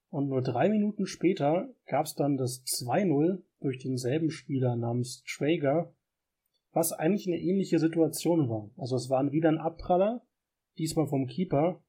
Und 0.09 0.29
nur 0.29 0.43
drei 0.43 0.69
Minuten 0.69 1.07
später 1.07 1.73
gab 1.87 2.07
es 2.07 2.15
dann 2.15 2.37
das 2.37 2.65
2-0 2.65 3.43
durch 3.61 3.79
denselben 3.79 4.31
Spieler 4.31 4.75
namens 4.75 5.23
Traeger, 5.25 5.95
was 6.73 6.93
eigentlich 6.93 7.27
eine 7.27 7.39
ähnliche 7.39 7.79
Situation 7.79 8.49
war. 8.49 8.71
Also 8.77 8.97
es 8.97 9.11
war 9.11 9.31
wieder 9.33 9.49
ein 9.49 9.59
Abpraller, 9.59 10.25
diesmal 10.79 11.07
vom 11.07 11.27
Keeper, 11.27 11.83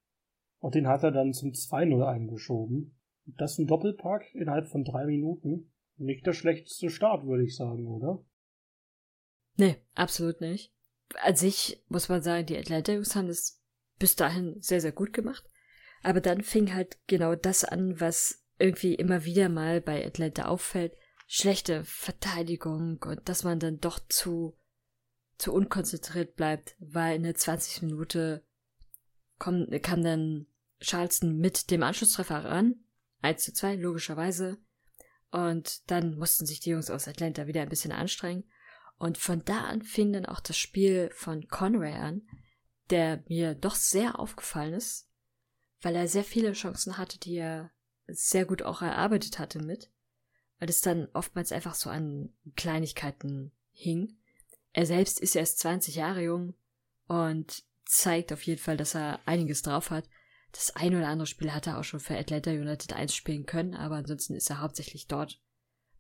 und 0.60 0.76
den 0.76 0.88
hat 0.88 1.04
er 1.04 1.12
dann 1.12 1.34
zum 1.34 1.52
2-0 1.52 2.06
eingeschoben. 2.06 2.96
Das 3.26 3.54
ist 3.54 3.60
ein 3.60 3.68
Doppelpack 3.68 4.34
innerhalb 4.36 4.68
von 4.68 4.84
drei 4.84 5.06
Minuten. 5.06 5.72
Nicht 5.98 6.26
der 6.26 6.34
schlechteste 6.34 6.90
Start, 6.90 7.26
würde 7.26 7.44
ich 7.44 7.56
sagen, 7.56 7.88
oder? 7.88 8.24
Nee, 9.58 9.78
absolut 9.96 10.40
nicht. 10.40 10.74
An 11.24 11.36
sich 11.36 11.84
muss 11.90 12.10
man 12.10 12.22
sagen, 12.22 12.46
die 12.46 12.58
Atlanta 12.58 12.94
Jungs 12.94 13.16
haben 13.16 13.28
das 13.28 13.62
bis 14.00 14.16
dahin 14.16 14.56
sehr, 14.60 14.82
sehr 14.82 14.92
gut 14.92 15.14
gemacht. 15.14 15.44
Aber 16.04 16.22
dann 16.22 16.42
fing 16.42 16.74
halt 16.74 17.00
genau 17.08 17.36
das 17.36 17.64
an, 17.64 18.00
was 18.00 18.44
irgendwie 18.58 18.96
immer 18.96 19.26
wieder 19.26 19.50
mal 19.50 19.82
bei 19.82 20.06
Atlanta 20.06 20.46
auffällt. 20.46 20.96
Schlechte 21.28 21.84
Verteidigung 21.86 23.00
und 23.06 23.28
dass 23.30 23.44
man 23.44 23.60
dann 23.60 23.80
doch 23.80 24.00
zu, 24.10 24.58
zu 25.42 25.54
unkonzentriert 25.54 26.36
bleibt, 26.36 26.76
weil 26.80 27.16
in 27.16 27.24
der 27.24 27.36
20. 27.36 27.84
Minute 27.84 28.46
kam, 29.40 29.68
kam 29.82 30.04
dann 30.04 30.48
Charleston 30.80 31.38
mit 31.38 31.72
dem 31.72 31.84
Anschlusstreffer 31.84 32.46
ran 32.46 32.76
1 33.22 33.44
zu 33.44 33.54
2, 33.54 33.76
logischerweise. 33.76 34.58
Und 35.32 35.90
dann 35.90 36.18
mussten 36.18 36.46
sich 36.46 36.60
die 36.60 36.72
Jungs 36.72 36.90
aus 36.90 37.08
Atlanta 37.08 37.48
wieder 37.48 37.62
ein 37.62 37.70
bisschen 37.70 37.92
anstrengen. 37.92 38.44
Und 38.98 39.18
von 39.18 39.44
da 39.46 39.62
an 39.62 39.82
fing 39.82 40.14
dann 40.14 40.26
auch 40.26 40.40
das 40.40 40.58
Spiel 40.58 41.10
von 41.14 41.48
Conway 41.48 41.94
an, 41.94 42.28
der 42.90 43.24
mir 43.28 43.56
doch 43.56 43.76
sehr 43.76 44.20
aufgefallen 44.20 44.74
ist, 44.74 45.10
weil 45.82 45.96
er 45.96 46.08
sehr 46.08 46.24
viele 46.24 46.54
Chancen 46.54 46.98
hatte, 46.98 47.18
die 47.20 47.38
er 47.38 47.72
sehr 48.08 48.46
gut 48.46 48.62
auch 48.62 48.82
erarbeitet 48.82 49.40
hatte 49.40 49.60
mit, 49.60 49.90
weil 50.60 50.70
es 50.70 50.82
dann 50.82 51.08
oftmals 51.14 51.52
einfach 51.52 51.74
so 51.74 51.90
an 51.90 52.34
Kleinigkeiten 52.56 53.52
hing. 53.72 54.18
Er 54.74 54.86
selbst 54.86 55.20
ist 55.20 55.36
erst 55.36 55.60
20 55.60 55.96
Jahre 55.96 56.22
jung 56.22 56.54
und 57.08 57.64
zeigt 57.86 58.32
auf 58.32 58.42
jeden 58.44 58.62
Fall, 58.62 58.78
dass 58.78 58.96
er 58.96 59.20
einiges 59.26 59.62
drauf 59.62 59.90
hat 59.90 60.08
das 60.52 60.76
ein 60.76 60.96
oder 60.96 61.08
andere 61.08 61.28
Spiel 61.28 61.54
hat 61.54 61.68
er 61.68 61.80
auch 61.80 61.84
schon 61.84 62.00
für 62.00 62.18
Atlanta 62.18 62.52
United 62.52 62.94
1 62.94 63.16
spielen 63.16 63.46
können, 63.46 63.74
aber 63.74 63.96
ansonsten 63.96 64.36
ist 64.36 64.50
er 64.50 64.60
hauptsächlich 64.60 65.08
dort 65.08 65.42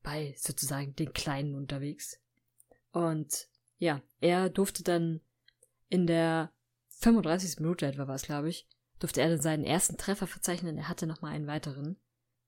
bei 0.03 0.35
sozusagen 0.37 0.95
den 0.95 1.13
Kleinen 1.13 1.55
unterwegs. 1.55 2.19
Und 2.91 3.47
ja, 3.77 4.01
er 4.19 4.49
durfte 4.49 4.83
dann 4.83 5.21
in 5.87 6.07
der 6.07 6.51
35. 6.99 7.59
Minute 7.59 7.85
etwa 7.85 8.07
war 8.07 8.15
es, 8.15 8.23
glaube 8.23 8.49
ich, 8.49 8.67
durfte 8.99 9.21
er 9.21 9.29
dann 9.29 9.41
seinen 9.41 9.63
ersten 9.63 9.97
Treffer 9.97 10.27
verzeichnen. 10.27 10.77
Er 10.77 10.89
hatte 10.89 11.07
nochmal 11.07 11.33
einen 11.33 11.47
weiteren. 11.47 11.97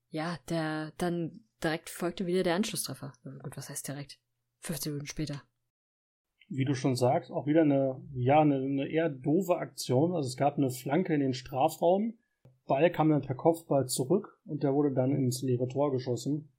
Ja, 0.09 0.38
der 0.49 0.91
dann 0.97 1.45
direkt 1.63 1.89
folgte 1.89 2.28
wieder 2.28 2.43
der 2.43 2.55
Anschlusstreffer. 2.55 3.13
Gut, 3.41 3.57
was 3.57 3.69
heißt 3.69 3.88
direkt? 3.88 4.19
15 4.59 4.91
Minuten 4.91 5.07
später 5.07 5.41
wie 6.49 6.65
du 6.65 6.75
schon 6.75 6.95
sagst, 6.95 7.31
auch 7.31 7.47
wieder 7.47 7.61
eine, 7.61 8.01
ja, 8.13 8.41
eine, 8.41 8.57
eine 8.57 8.87
eher 8.87 9.09
doofe 9.09 9.57
Aktion. 9.57 10.13
Also 10.13 10.27
es 10.27 10.37
gab 10.37 10.57
eine 10.57 10.69
Flanke 10.69 11.13
in 11.13 11.19
den 11.19 11.33
Strafraum. 11.33 12.17
Ball 12.65 12.91
kam 12.91 13.09
dann 13.09 13.21
per 13.21 13.35
Kopfball 13.35 13.87
zurück 13.87 14.39
und 14.45 14.63
der 14.63 14.73
wurde 14.73 14.93
dann 14.93 15.11
ins 15.11 15.41
leere 15.41 15.67
Tor 15.67 15.91
geschossen. 15.91 16.49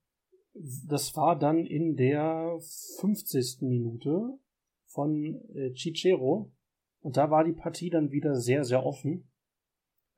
Das 0.55 1.16
war 1.16 1.39
dann 1.39 1.64
in 1.64 1.97
der 1.97 2.59
50. 3.01 3.62
Minute 3.62 4.39
von 4.87 5.41
äh, 5.55 5.72
Cicero. 5.74 6.53
Und 7.01 7.16
da 7.16 7.30
war 7.30 7.45
die 7.45 7.53
Partie 7.53 7.91
dann 7.91 8.12
wieder 8.12 8.35
sehr, 8.37 8.64
sehr 8.64 8.85
offen. 8.85 9.30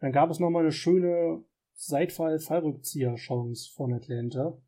Dann 0.00 0.12
gab 0.12 0.30
es 0.30 0.38
nochmal 0.38 0.62
eine 0.62 0.72
schöne 0.72 1.42
Seitfall-Fallrückzieher-Chance 1.74 3.72
von 3.74 3.94
Atlanta. 3.94 4.58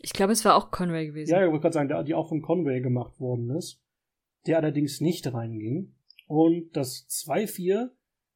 Ich 0.00 0.12
glaube, 0.12 0.32
es 0.32 0.44
war 0.44 0.56
auch 0.56 0.70
Conway 0.70 1.06
gewesen. 1.06 1.30
Ja, 1.30 1.44
ich 1.44 1.50
wollte 1.50 1.62
gerade 1.62 1.74
sagen, 1.74 2.04
die 2.06 2.14
auch 2.14 2.28
von 2.28 2.42
Conway 2.42 2.80
gemacht 2.80 3.20
worden 3.20 3.50
ist 3.50 3.81
der 4.46 4.58
allerdings 4.58 5.00
nicht 5.00 5.32
reinging. 5.32 5.94
Und 6.26 6.76
das 6.76 7.06
2-4 7.08 7.90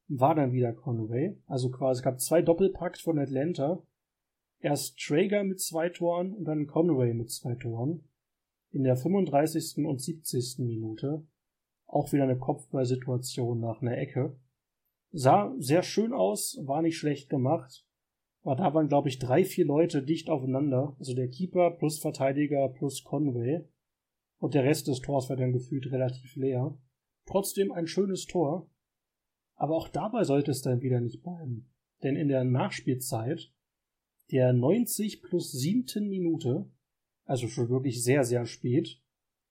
war 0.07 0.35
dann 0.35 0.53
wieder 0.53 0.73
Conway. 0.73 1.37
Also 1.47 1.69
quasi, 1.69 2.03
gab 2.03 2.19
zwei 2.19 2.41
Doppelpacks 2.41 3.01
von 3.01 3.19
Atlanta. 3.19 3.81
Erst 4.59 4.99
Traeger 4.99 5.43
mit 5.43 5.59
zwei 5.59 5.89
Toren 5.89 6.33
und 6.33 6.45
dann 6.45 6.67
Conway 6.67 7.13
mit 7.13 7.29
zwei 7.31 7.55
Toren. 7.55 8.03
In 8.71 8.83
der 8.83 8.95
35. 8.95 9.85
und 9.85 10.01
70. 10.01 10.59
Minute. 10.59 11.25
Auch 11.85 12.11
wieder 12.11 12.23
eine 12.23 12.37
Kopfballsituation 12.37 13.59
nach 13.59 13.81
einer 13.81 13.97
Ecke. 13.97 14.35
Sah 15.11 15.55
sehr 15.57 15.83
schön 15.83 16.13
aus, 16.13 16.59
war 16.63 16.81
nicht 16.81 16.97
schlecht 16.97 17.29
gemacht. 17.29 17.85
Aber 18.43 18.55
da 18.55 18.73
waren, 18.73 18.87
glaube 18.87 19.09
ich, 19.09 19.19
drei, 19.19 19.43
vier 19.43 19.65
Leute 19.65 20.03
dicht 20.03 20.29
aufeinander. 20.29 20.95
Also 20.99 21.13
der 21.13 21.29
Keeper 21.29 21.71
plus 21.71 21.99
Verteidiger 21.99 22.69
plus 22.69 23.03
Conway 23.03 23.65
und 24.39 24.53
der 24.53 24.63
Rest 24.63 24.87
des 24.87 25.01
Tors 25.01 25.29
war 25.29 25.35
dann 25.35 25.53
gefühlt 25.53 25.91
relativ 25.91 26.35
leer. 26.35 26.77
Trotzdem 27.25 27.71
ein 27.71 27.87
schönes 27.87 28.25
Tor. 28.25 28.69
Aber 29.55 29.75
auch 29.75 29.89
dabei 29.89 30.23
sollte 30.23 30.51
es 30.51 30.61
dann 30.61 30.81
wieder 30.81 31.01
nicht 31.01 31.23
bleiben. 31.23 31.69
denn 32.03 32.15
in 32.15 32.27
der 32.27 32.43
Nachspielzeit 32.43 33.51
der 34.31 34.53
90 34.53 35.23
plus 35.23 35.51
siebten 35.51 36.09
Minute, 36.09 36.69
also 37.25 37.47
schon 37.47 37.69
wirklich 37.69 38.03
sehr, 38.03 38.23
sehr 38.23 38.45
spät, 38.45 39.01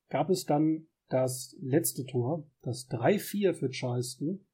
gab 0.08 0.30
es 0.30 0.44
dann 0.44 0.86
das 1.08 1.56
letzte 1.60 2.04
Tor, 2.04 2.48
das 2.62 2.88
3-4 2.88 3.54
für 3.54 3.70
Charleston, 3.70 4.46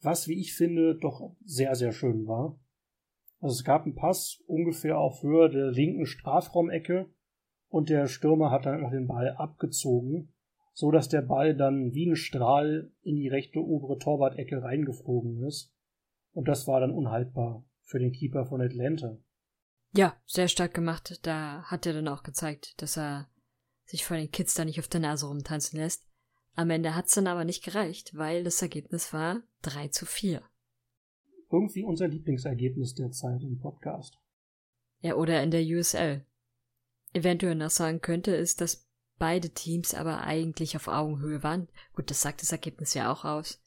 was, 0.00 0.28
wie 0.28 0.40
ich 0.40 0.54
finde, 0.54 0.96
doch 0.96 1.36
sehr, 1.44 1.74
sehr 1.74 1.92
schön 1.92 2.26
war. 2.26 2.58
Also 3.38 3.54
es 3.54 3.64
gab 3.64 3.84
einen 3.84 3.94
Pass 3.94 4.42
ungefähr 4.46 4.98
auf 4.98 5.22
Höhe 5.22 5.50
der 5.50 5.70
linken 5.70 6.06
Strafraumecke 6.06 7.10
und 7.70 7.88
der 7.88 8.08
Stürmer 8.08 8.50
hat 8.50 8.66
dann 8.66 8.74
einfach 8.74 8.90
den 8.90 9.06
Ball 9.06 9.34
abgezogen, 9.36 10.34
so 10.74 10.90
dass 10.90 11.08
der 11.08 11.22
Ball 11.22 11.56
dann 11.56 11.94
wie 11.94 12.10
ein 12.10 12.16
Strahl 12.16 12.92
in 13.02 13.16
die 13.16 13.28
rechte 13.28 13.60
obere 13.60 13.98
Torwart-Ecke 13.98 14.62
reingeflogen 14.62 15.44
ist. 15.44 15.72
Und 16.32 16.48
das 16.48 16.66
war 16.66 16.80
dann 16.80 16.90
unhaltbar 16.90 17.64
für 17.82 17.98
den 17.98 18.12
Keeper 18.12 18.44
von 18.44 18.60
Atlanta. 18.60 19.16
Ja, 19.92 20.16
sehr 20.26 20.48
stark 20.48 20.74
gemacht. 20.74 21.20
Da 21.22 21.62
hat 21.64 21.86
er 21.86 21.92
dann 21.92 22.08
auch 22.08 22.22
gezeigt, 22.22 22.80
dass 22.82 22.96
er 22.96 23.28
sich 23.84 24.04
von 24.04 24.16
den 24.16 24.30
Kids 24.30 24.54
da 24.54 24.64
nicht 24.64 24.78
auf 24.78 24.88
der 24.88 25.00
Nase 25.00 25.26
rumtanzen 25.26 25.78
lässt. 25.78 26.06
Am 26.54 26.70
Ende 26.70 26.94
hat's 26.94 27.14
dann 27.14 27.26
aber 27.26 27.44
nicht 27.44 27.64
gereicht, 27.64 28.16
weil 28.16 28.44
das 28.44 28.62
Ergebnis 28.62 29.12
war 29.12 29.42
3 29.62 29.88
zu 29.88 30.06
4. 30.06 30.42
Irgendwie 31.50 31.84
unser 31.84 32.08
Lieblingsergebnis 32.08 32.94
der 32.94 33.10
Zeit 33.10 33.42
im 33.42 33.58
Podcast. 33.58 34.16
Ja, 35.00 35.14
oder 35.14 35.42
in 35.42 35.50
der 35.50 35.62
USL. 35.62 36.24
Eventuell 37.12 37.54
noch 37.54 37.70
sagen 37.70 38.00
könnte, 38.00 38.34
ist, 38.34 38.60
dass 38.60 38.86
beide 39.18 39.50
Teams 39.50 39.94
aber 39.94 40.22
eigentlich 40.22 40.76
auf 40.76 40.88
Augenhöhe 40.88 41.42
waren. 41.42 41.68
Gut, 41.94 42.10
das 42.10 42.20
sagt 42.20 42.42
das 42.42 42.52
Ergebnis 42.52 42.94
ja 42.94 43.12
auch 43.12 43.24
aus. 43.24 43.60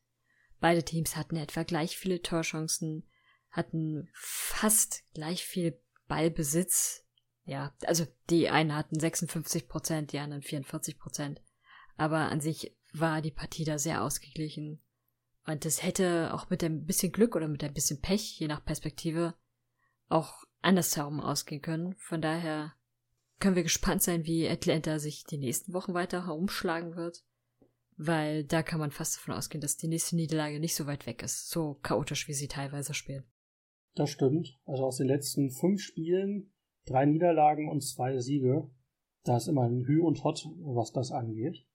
Beide 0.59 0.83
Teams 0.83 1.15
hatten 1.15 1.35
etwa 1.35 1.63
gleich 1.63 1.97
viele 1.97 2.21
Torchancen, 2.21 3.03
hatten 3.51 4.09
fast 4.13 5.03
gleich 5.13 5.45
viel 5.45 5.79
Ballbesitz. 6.07 7.05
Ja, 7.45 7.75
also 7.85 8.07
die 8.29 8.49
einen 8.49 8.75
hatten 8.75 8.99
56 8.99 9.67
Prozent, 9.67 10.13
die 10.13 10.19
anderen 10.19 10.41
44 10.41 10.97
Prozent. 10.97 11.41
Aber 11.97 12.29
an 12.29 12.39
sich 12.39 12.75
war 12.93 13.21
die 13.21 13.31
Partie 13.31 13.65
da 13.65 13.77
sehr 13.77 14.03
ausgeglichen. 14.03 14.81
Und 15.45 15.65
das 15.65 15.83
hätte 15.83 16.33
auch 16.33 16.49
mit 16.49 16.63
ein 16.63 16.85
bisschen 16.85 17.11
Glück 17.11 17.35
oder 17.35 17.49
mit 17.49 17.63
ein 17.63 17.73
bisschen 17.73 17.99
Pech, 17.99 18.39
je 18.39 18.47
nach 18.47 18.63
Perspektive, 18.63 19.35
auch 20.07 20.45
andersherum 20.61 21.19
ausgehen 21.19 21.61
können. 21.61 21.95
Von 21.97 22.21
daher 22.21 22.73
können 23.43 23.57
wir 23.57 23.63
gespannt 23.63 24.01
sein, 24.01 24.25
wie 24.25 24.47
Atlanta 24.47 24.99
sich 24.99 25.25
die 25.25 25.37
nächsten 25.37 25.73
Wochen 25.73 25.93
weiter 25.93 26.25
herumschlagen 26.25 26.95
wird. 26.95 27.25
Weil 27.97 28.45
da 28.45 28.63
kann 28.63 28.79
man 28.79 28.89
fast 28.89 29.17
davon 29.17 29.33
ausgehen, 29.33 29.59
dass 29.61 29.75
die 29.75 29.89
nächste 29.89 30.15
Niederlage 30.15 30.61
nicht 30.61 30.75
so 30.75 30.87
weit 30.87 31.05
weg 31.05 31.21
ist. 31.21 31.49
So 31.49 31.73
chaotisch, 31.83 32.29
wie 32.29 32.33
sie 32.33 32.47
teilweise 32.47 32.93
spielen. 32.93 33.25
Das 33.95 34.09
stimmt. 34.09 34.57
Also 34.63 34.85
aus 34.85 34.95
den 34.95 35.07
letzten 35.07 35.51
fünf 35.51 35.81
Spielen 35.81 36.53
drei 36.85 37.05
Niederlagen 37.05 37.69
und 37.69 37.81
zwei 37.81 38.17
Siege. 38.19 38.71
Da 39.25 39.35
ist 39.35 39.49
immer 39.49 39.63
ein 39.63 39.85
Hü 39.85 40.01
und 40.01 40.23
Hot, 40.23 40.47
was 40.59 40.93
das 40.93 41.11
angeht. 41.11 41.65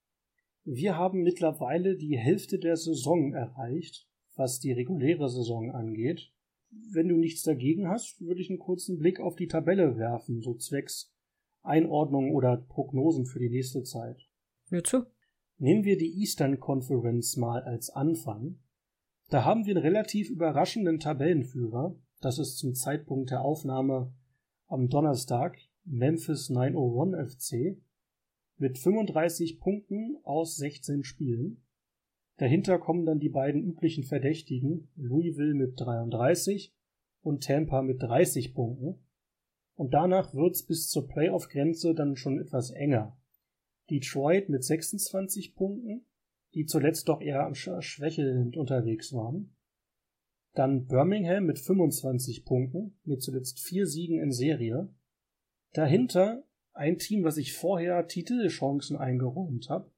Wir 0.65 0.97
haben 0.97 1.23
mittlerweile 1.23 1.99
die 1.99 2.17
Hälfte 2.17 2.59
der 2.59 2.77
Saison 2.77 3.35
erreicht, 3.35 4.09
was 4.37 4.59
die 4.59 4.73
reguläre 4.73 5.29
Saison 5.29 5.71
angeht. 5.71 6.33
Wenn 6.71 7.09
du 7.09 7.17
nichts 7.17 7.43
dagegen 7.43 7.89
hast, 7.89 8.23
würde 8.23 8.41
ich 8.41 8.49
einen 8.49 8.59
kurzen 8.59 8.99
Blick 8.99 9.21
auf 9.21 9.37
die 9.37 9.49
Tabelle 9.49 9.99
werfen, 9.99 10.41
so 10.41 10.55
zwecks 10.55 11.15
Einordnung 11.63 12.33
oder 12.33 12.57
Prognosen 12.57 13.27
für 13.27 13.39
die 13.39 13.51
nächste 13.51 13.83
Zeit. 13.83 14.29
Nur 14.71 14.85
zu. 14.85 15.07
Nehmen 15.59 15.85
wir 15.85 15.99
die 15.99 16.21
Eastern 16.21 16.61
Conference 16.61 17.37
mal 17.37 17.63
als 17.63 17.91
Anfang. 17.91 18.61
Da 19.29 19.45
haben 19.45 19.67
wir 19.67 19.77
einen 19.77 19.85
relativ 19.85 20.31
überraschenden 20.31 21.01
Tabellenführer. 21.01 21.97
Das 22.21 22.39
ist 22.39 22.59
zum 22.59 22.75
Zeitpunkt 22.75 23.31
der 23.31 23.43
Aufnahme 23.43 24.13
am 24.67 24.89
Donnerstag 24.89 25.59
Memphis 25.85 26.51
901 26.51 27.35
FC 27.35 27.79
mit 28.59 28.79
35 28.79 29.61
Punkten 29.61 30.17
aus 30.23 30.57
16 30.57 31.05
Spielen. 31.05 31.63
Dahinter 32.37 32.79
kommen 32.79 33.05
dann 33.05 33.19
die 33.19 33.31
beiden 33.31 33.63
üblichen 33.63 34.05
Verdächtigen, 34.05 34.89
Louisville 34.97 35.55
mit 35.55 35.81
33 35.81 36.75
und 37.23 37.45
Tampa 37.45 37.83
mit 37.83 38.03
30 38.03 38.55
Punkten. 38.55 38.99
Und 39.79 39.95
danach 39.95 40.35
wird's 40.35 40.65
bis 40.67 40.89
zur 40.89 41.07
Playoff-Grenze 41.07 41.95
dann 41.95 42.17
schon 42.17 42.41
etwas 42.41 42.73
enger. 42.73 43.17
Detroit 43.89 44.49
mit 44.49 44.65
26 44.65 45.55
Punkten, 45.55 46.05
die 46.55 46.67
zuletzt 46.67 47.09
doch 47.09 47.21
eher 47.21 47.47
am 47.47 47.55
schwächelnd 47.55 48.57
unterwegs 48.57 49.13
waren. 49.13 49.55
Dann 50.55 50.89
Birmingham 50.89 51.45
mit 51.45 51.61
25 51.61 52.45
Punkten, 52.45 52.99
mit 53.05 53.23
zuletzt 53.23 53.61
vier 53.61 53.87
Siegen 53.87 54.19
in 54.19 54.33
Serie. 54.33 54.93
Dahinter 55.75 56.43
ein 56.73 56.99
Team, 56.99 57.23
was 57.23 57.37
ich 57.37 57.53
vorher 57.53 58.09
Titelchancen 58.09 58.97
eingeräumt 58.97 59.71
habe. 59.71 59.93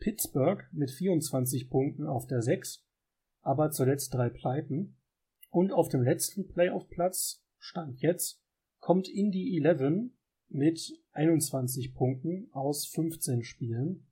Pittsburgh 0.00 0.64
mit 0.72 0.90
24 0.90 1.70
Punkten 1.70 2.08
auf 2.08 2.26
der 2.26 2.42
6, 2.42 2.84
aber 3.42 3.70
zuletzt 3.70 4.14
drei 4.14 4.30
Pleiten. 4.30 4.96
Und 5.48 5.70
auf 5.70 5.88
dem 5.88 6.02
letzten 6.02 6.48
Playoff-Platz, 6.48 7.46
Stand 7.60 8.00
jetzt, 8.00 8.41
kommt 8.82 9.08
Indy 9.08 9.56
11 9.64 10.10
mit 10.48 11.00
21 11.12 11.94
Punkten 11.94 12.48
aus 12.52 12.84
15 12.86 13.44
Spielen. 13.44 14.08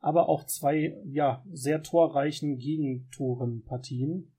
Aber 0.00 0.28
auch 0.28 0.44
zwei, 0.44 1.00
ja, 1.04 1.44
sehr 1.52 1.84
torreichen 1.84 2.58
Gegentoren-Partien. 2.58 4.34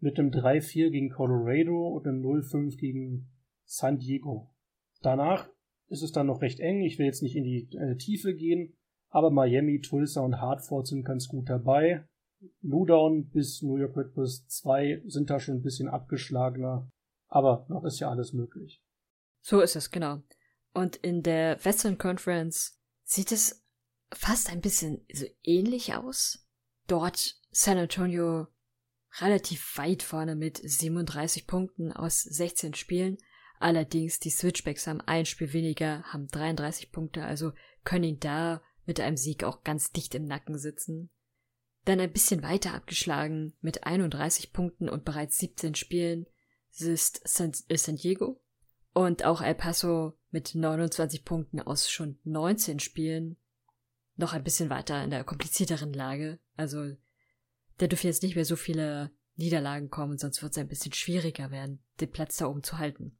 Mit 0.00 0.18
einem 0.18 0.30
3-4 0.30 0.90
gegen 0.90 1.08
Colorado 1.08 1.88
und 1.88 2.06
einem 2.06 2.20
0-5 2.20 2.76
gegen 2.76 3.30
San 3.64 3.98
Diego. 3.98 4.50
Danach 5.00 5.48
ist 5.86 6.02
es 6.02 6.10
dann 6.10 6.26
noch 6.26 6.42
recht 6.42 6.58
eng. 6.58 6.82
Ich 6.82 6.98
will 6.98 7.06
jetzt 7.06 7.22
nicht 7.22 7.36
in 7.36 7.44
die 7.44 7.68
äh, 7.76 7.96
Tiefe 7.96 8.34
gehen, 8.34 8.74
aber 9.08 9.30
Miami, 9.30 9.80
Tulsa 9.80 10.20
und 10.20 10.40
Hartford 10.40 10.88
sind 10.88 11.04
ganz 11.04 11.28
gut 11.28 11.48
dabei. 11.48 12.04
Loudown 12.60 13.30
bis 13.30 13.62
New 13.62 13.76
York 13.76 13.96
Red 13.96 14.14
Bulls 14.14 14.46
2 14.48 15.02
sind 15.06 15.30
da 15.30 15.38
schon 15.38 15.58
ein 15.58 15.62
bisschen 15.62 15.88
abgeschlagener, 15.88 16.90
aber 17.28 17.64
noch 17.68 17.84
ist 17.84 18.00
ja 18.00 18.10
alles 18.10 18.32
möglich. 18.32 18.82
So 19.48 19.60
ist 19.60 19.76
es, 19.76 19.92
genau. 19.92 20.24
Und 20.74 20.96
in 20.96 21.22
der 21.22 21.64
Western 21.64 21.98
Conference 21.98 22.80
sieht 23.04 23.30
es 23.30 23.64
fast 24.12 24.50
ein 24.50 24.60
bisschen 24.60 25.06
so 25.12 25.24
ähnlich 25.44 25.94
aus. 25.94 26.48
Dort 26.88 27.40
San 27.52 27.78
Antonio 27.78 28.48
relativ 29.20 29.78
weit 29.78 30.02
vorne 30.02 30.34
mit 30.34 30.56
37 30.56 31.46
Punkten 31.46 31.92
aus 31.92 32.22
16 32.22 32.74
Spielen. 32.74 33.18
Allerdings 33.60 34.18
die 34.18 34.30
Switchbacks 34.30 34.88
haben 34.88 35.00
ein 35.02 35.26
Spiel 35.26 35.52
weniger, 35.52 36.02
haben 36.02 36.26
33 36.26 36.90
Punkte, 36.90 37.24
also 37.24 37.52
können 37.84 38.02
ihn 38.02 38.18
da 38.18 38.62
mit 38.84 38.98
einem 38.98 39.16
Sieg 39.16 39.44
auch 39.44 39.62
ganz 39.62 39.92
dicht 39.92 40.16
im 40.16 40.24
Nacken 40.24 40.58
sitzen. 40.58 41.08
Dann 41.84 42.00
ein 42.00 42.12
bisschen 42.12 42.42
weiter 42.42 42.74
abgeschlagen 42.74 43.56
mit 43.60 43.84
31 43.84 44.52
Punkten 44.52 44.88
und 44.88 45.04
bereits 45.04 45.38
17 45.38 45.76
Spielen 45.76 46.26
ist 46.76 47.20
San, 47.24 47.52
Diego 47.96 48.42
und 48.96 49.24
auch 49.24 49.42
El 49.42 49.54
Paso 49.54 50.14
mit 50.30 50.54
29 50.54 51.24
Punkten 51.24 51.60
aus 51.60 51.90
schon 51.90 52.18
19 52.24 52.80
Spielen 52.80 53.36
noch 54.16 54.32
ein 54.32 54.44
bisschen 54.44 54.70
weiter 54.70 55.04
in 55.04 55.10
der 55.10 55.24
komplizierteren 55.24 55.92
Lage. 55.92 56.38
Also 56.56 56.96
da 57.78 57.86
dürfen 57.86 58.06
jetzt 58.06 58.22
nicht 58.22 58.34
mehr 58.34 58.46
so 58.46 58.56
viele 58.56 59.10
Niederlagen 59.34 59.90
kommen, 59.90 60.16
sonst 60.16 60.42
wird 60.42 60.52
es 60.52 60.58
ein 60.58 60.68
bisschen 60.68 60.94
schwieriger 60.94 61.50
werden, 61.50 61.82
den 62.00 62.10
Platz 62.10 62.38
da 62.38 62.46
oben 62.46 62.62
zu 62.62 62.78
halten 62.78 63.18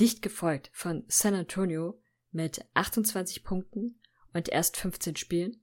dicht 0.00 0.22
gefolgt 0.22 0.70
von 0.72 1.04
San 1.08 1.34
Antonio 1.34 2.00
mit 2.30 2.64
28 2.74 3.42
Punkten 3.42 4.00
und 4.32 4.48
erst 4.48 4.76
15 4.76 5.16
Spielen. 5.16 5.60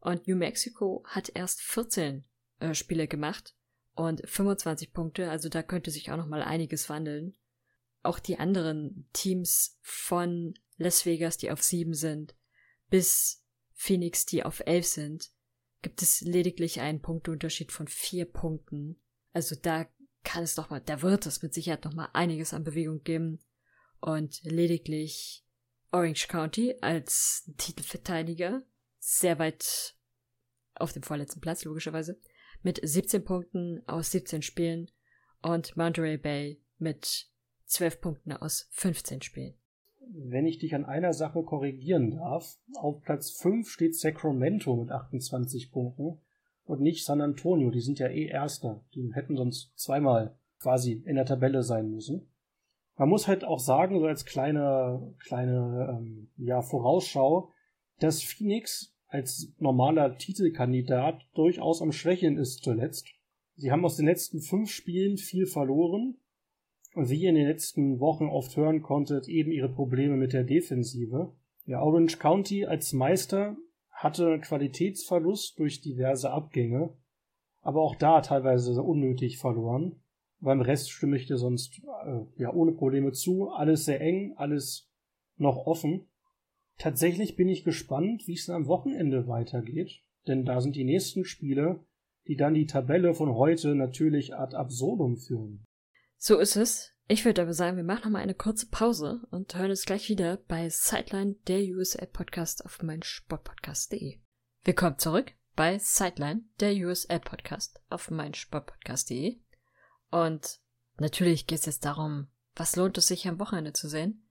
Und 0.00 0.26
New 0.26 0.36
Mexico 0.36 1.04
hat 1.06 1.30
erst 1.34 1.60
14 1.62 2.24
äh, 2.60 2.74
Spiele 2.74 3.08
gemacht 3.08 3.54
und 3.94 4.22
25 4.28 4.92
Punkte, 4.92 5.30
also 5.30 5.48
da 5.48 5.62
könnte 5.62 5.90
sich 5.90 6.10
auch 6.10 6.16
noch 6.16 6.26
mal 6.26 6.42
einiges 6.42 6.88
wandeln. 6.88 7.36
Auch 8.02 8.18
die 8.18 8.38
anderen 8.38 9.08
Teams 9.12 9.78
von 9.82 10.54
Las 10.76 11.06
Vegas, 11.06 11.38
die 11.38 11.50
auf 11.50 11.62
7 11.62 11.94
sind, 11.94 12.34
bis 12.88 13.44
Phoenix, 13.74 14.26
die 14.26 14.44
auf 14.44 14.60
11 14.64 14.86
sind, 14.86 15.30
gibt 15.82 16.02
es 16.02 16.20
lediglich 16.20 16.80
einen 16.80 17.02
Punktunterschied 17.02 17.72
von 17.72 17.88
4 17.88 18.26
Punkten. 18.26 19.00
Also 19.32 19.56
da 19.60 19.86
kann 20.24 20.44
es 20.44 20.54
doch 20.54 20.70
mal, 20.70 20.80
da 20.80 21.02
wird 21.02 21.26
es 21.26 21.42
mit 21.42 21.54
Sicherheit 21.54 21.84
noch 21.84 21.94
mal 21.94 22.08
einiges 22.12 22.52
an 22.52 22.64
Bewegung 22.64 23.02
geben 23.02 23.38
und 24.00 24.42
lediglich 24.42 25.44
Orange 25.92 26.26
County 26.28 26.74
als 26.80 27.50
Titelverteidiger 27.56 28.62
sehr 28.98 29.38
weit 29.38 29.94
auf 30.74 30.92
dem 30.92 31.02
vorletzten 31.02 31.40
Platz, 31.40 31.64
logischerweise, 31.64 32.20
mit 32.62 32.80
17 32.82 33.24
Punkten 33.24 33.82
aus 33.86 34.10
17 34.10 34.42
Spielen 34.42 34.90
und 35.42 35.76
Monterey 35.76 36.18
Bay 36.18 36.60
mit 36.78 37.28
12 37.66 38.00
Punkten 38.00 38.32
aus 38.32 38.68
15 38.72 39.22
Spielen. 39.22 39.54
Wenn 40.08 40.46
ich 40.46 40.58
dich 40.58 40.74
an 40.74 40.84
einer 40.84 41.12
Sache 41.12 41.42
korrigieren 41.42 42.12
darf, 42.12 42.58
auf 42.76 43.02
Platz 43.02 43.30
5 43.32 43.68
steht 43.68 43.96
Sacramento 43.96 44.76
mit 44.76 44.90
28 44.90 45.72
Punkten 45.72 46.20
und 46.64 46.80
nicht 46.80 47.04
San 47.04 47.20
Antonio, 47.20 47.70
die 47.70 47.80
sind 47.80 47.98
ja 47.98 48.08
eh 48.08 48.26
Erster. 48.26 48.84
Die 48.94 49.12
hätten 49.14 49.36
sonst 49.36 49.72
zweimal 49.76 50.38
quasi 50.60 51.02
in 51.04 51.16
der 51.16 51.26
Tabelle 51.26 51.62
sein 51.62 51.90
müssen. 51.90 52.28
Man 52.96 53.08
muss 53.08 53.28
halt 53.28 53.44
auch 53.44 53.58
sagen, 53.58 53.98
so 53.98 54.06
als 54.06 54.24
kleine, 54.24 55.14
kleine 55.20 55.98
ähm, 55.98 56.30
ja, 56.36 56.62
Vorausschau, 56.62 57.50
dass 57.98 58.22
Phoenix 58.22 58.96
als 59.08 59.52
normaler 59.58 60.16
Titelkandidat 60.16 61.22
durchaus 61.34 61.82
am 61.82 61.92
Schwächen 61.92 62.38
ist 62.38 62.64
zuletzt. 62.64 63.08
Sie 63.54 63.70
haben 63.70 63.84
aus 63.84 63.96
den 63.96 64.06
letzten 64.06 64.40
fünf 64.40 64.70
Spielen 64.70 65.18
viel 65.18 65.46
verloren. 65.46 66.16
Wie 66.98 67.20
ihr 67.20 67.28
in 67.28 67.34
den 67.34 67.46
letzten 67.46 68.00
Wochen 68.00 68.24
oft 68.24 68.56
hören 68.56 68.80
konntet, 68.80 69.28
eben 69.28 69.52
ihre 69.52 69.68
Probleme 69.68 70.16
mit 70.16 70.32
der 70.32 70.44
Defensive. 70.44 71.30
Ja, 71.66 71.82
Orange 71.82 72.18
County 72.18 72.64
als 72.64 72.94
Meister 72.94 73.54
hatte 73.90 74.40
Qualitätsverlust 74.40 75.58
durch 75.58 75.82
diverse 75.82 76.30
Abgänge, 76.30 76.96
aber 77.60 77.82
auch 77.82 77.96
da 77.96 78.22
teilweise 78.22 78.82
unnötig 78.82 79.36
verloren. 79.36 80.00
Beim 80.40 80.62
Rest 80.62 80.90
stimme 80.90 81.18
ich 81.18 81.26
dir 81.26 81.36
sonst 81.36 81.82
äh, 82.06 82.40
ja 82.40 82.54
ohne 82.54 82.72
Probleme 82.72 83.12
zu. 83.12 83.50
Alles 83.50 83.84
sehr 83.84 84.00
eng, 84.00 84.32
alles 84.36 84.90
noch 85.36 85.66
offen. 85.66 86.08
Tatsächlich 86.78 87.36
bin 87.36 87.48
ich 87.48 87.62
gespannt, 87.62 88.26
wie 88.26 88.34
es 88.34 88.48
am 88.48 88.68
Wochenende 88.68 89.28
weitergeht, 89.28 90.02
denn 90.26 90.46
da 90.46 90.62
sind 90.62 90.76
die 90.76 90.84
nächsten 90.84 91.26
Spiele, 91.26 91.84
die 92.26 92.36
dann 92.36 92.54
die 92.54 92.66
Tabelle 92.66 93.12
von 93.12 93.34
heute 93.34 93.74
natürlich 93.74 94.34
ad 94.34 94.56
absurdum 94.56 95.18
führen. 95.18 95.66
So 96.18 96.38
ist 96.38 96.56
es. 96.56 96.92
Ich 97.08 97.24
würde 97.24 97.42
aber 97.42 97.52
sagen, 97.52 97.76
wir 97.76 97.84
machen 97.84 98.04
nochmal 98.04 98.22
eine 98.22 98.34
kurze 98.34 98.66
Pause 98.66 99.20
und 99.30 99.54
hören 99.54 99.70
uns 99.70 99.84
gleich 99.84 100.08
wieder 100.08 100.38
bei 100.38 100.68
Sideline, 100.70 101.34
der 101.46 101.60
USA 101.60 102.04
Podcast 102.06 102.64
auf 102.64 102.82
meinsportpodcast.de. 102.82 104.18
Willkommen 104.64 104.98
zurück 104.98 105.32
bei 105.54 105.78
Sideline, 105.78 106.42
der 106.58 106.72
USA 106.72 107.18
Podcast 107.18 107.80
auf 107.90 108.10
meinsportpodcast.de. 108.10 109.38
Und 110.10 110.58
natürlich 110.96 111.46
geht 111.46 111.60
es 111.60 111.66
jetzt 111.66 111.84
darum, 111.84 112.28
was 112.56 112.76
lohnt 112.76 112.98
es 112.98 113.06
sich 113.06 113.28
am 113.28 113.38
Wochenende 113.38 113.74
zu 113.74 113.86
sehen? 113.86 114.26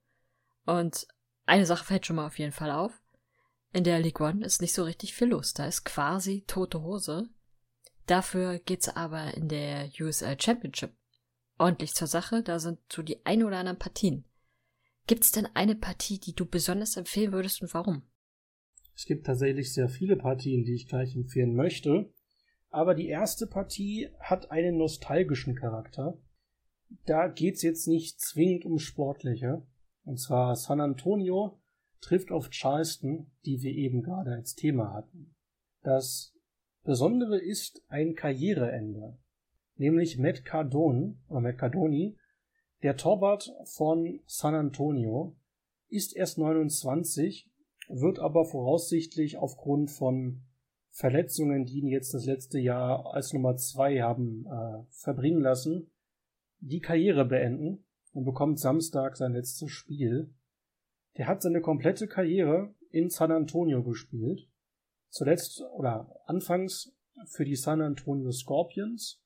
Und 0.65 1.07
eine 1.45 1.67
Sache 1.67 1.85
fällt 1.85 2.07
schon 2.07 2.15
mal 2.15 2.25
auf 2.25 2.39
jeden 2.39 2.51
Fall 2.51 2.71
auf. 2.71 2.91
In 3.71 3.83
der 3.83 3.99
League 3.99 4.19
One 4.19 4.43
ist 4.43 4.59
nicht 4.59 4.73
so 4.73 4.83
richtig 4.83 5.13
viel 5.13 5.27
los. 5.27 5.53
Da 5.53 5.67
ist 5.67 5.85
quasi 5.85 6.43
tote 6.47 6.81
Hose. 6.81 7.29
Dafür 8.07 8.57
geht's 8.59 8.89
aber 8.89 9.35
in 9.35 9.47
der 9.47 9.89
USL 9.99 10.41
Championship 10.41 10.91
ordentlich 11.57 11.93
zur 11.93 12.07
Sache. 12.07 12.43
Da 12.43 12.59
sind 12.59 12.79
so 12.91 13.01
die 13.01 13.25
ein 13.25 13.43
oder 13.43 13.57
anderen 13.57 13.79
Partien. 13.79 14.25
Gibt's 15.07 15.31
denn 15.31 15.47
eine 15.53 15.75
Partie, 15.75 16.19
die 16.19 16.33
du 16.33 16.45
besonders 16.45 16.97
empfehlen 16.97 17.31
würdest 17.31 17.61
und 17.61 17.73
warum? 17.73 18.03
Es 18.95 19.05
gibt 19.05 19.25
tatsächlich 19.25 19.73
sehr 19.73 19.89
viele 19.89 20.15
Partien, 20.15 20.63
die 20.63 20.73
ich 20.73 20.87
gleich 20.87 21.15
empfehlen 21.15 21.53
möchte. 21.55 22.11
Aber 22.69 22.95
die 22.95 23.07
erste 23.07 23.47
Partie 23.47 24.09
hat 24.19 24.51
einen 24.51 24.77
nostalgischen 24.77 25.55
Charakter. 25.55 26.17
Da 27.05 27.27
geht's 27.27 27.61
jetzt 27.61 27.87
nicht 27.87 28.19
zwingend 28.19 28.65
um 28.65 28.79
Sportliche. 28.79 29.65
Und 30.03 30.19
zwar 30.19 30.55
San 30.55 30.81
Antonio 30.81 31.61
trifft 32.01 32.31
auf 32.31 32.49
Charleston, 32.49 33.31
die 33.45 33.61
wir 33.61 33.71
eben 33.71 34.01
gerade 34.01 34.31
als 34.31 34.55
Thema 34.55 34.93
hatten. 34.93 35.35
Das 35.83 36.33
Besondere 36.83 37.39
ist 37.39 37.83
ein 37.87 38.15
Karriereende, 38.15 39.17
nämlich 39.77 40.17
Matt 40.17 40.45
Cardone, 40.45 41.17
oder 41.27 41.41
Matt 41.41 41.57
Cardoni, 41.57 42.17
der 42.83 42.97
Torwart 42.97 43.51
von 43.65 44.19
San 44.25 44.55
Antonio, 44.55 45.35
ist 45.87 46.15
erst 46.15 46.37
29, 46.37 47.49
wird 47.87 48.19
aber 48.19 48.45
voraussichtlich 48.45 49.37
aufgrund 49.37 49.91
von 49.91 50.41
Verletzungen, 50.91 51.65
die 51.65 51.79
ihn 51.79 51.87
jetzt 51.87 52.13
das 52.13 52.25
letzte 52.25 52.59
Jahr 52.59 53.13
als 53.13 53.33
Nummer 53.33 53.57
zwei 53.57 54.01
haben 54.01 54.45
äh, 54.45 54.83
verbringen 54.91 55.41
lassen, 55.41 55.91
die 56.59 56.79
Karriere 56.79 57.25
beenden 57.25 57.83
und 58.13 58.23
bekommt 58.23 58.59
Samstag 58.59 59.17
sein 59.17 59.33
letztes 59.33 59.71
Spiel. 59.71 60.33
Der 61.17 61.27
hat 61.27 61.41
seine 61.41 61.61
komplette 61.61 62.07
Karriere 62.07 62.73
in 62.91 63.09
San 63.09 63.31
Antonio 63.31 63.83
gespielt. 63.83 64.47
Zuletzt 65.09 65.61
oder 65.73 66.09
anfangs 66.25 66.95
für 67.27 67.45
die 67.45 67.55
San 67.55 67.81
Antonio 67.81 68.31
Scorpions 68.31 69.21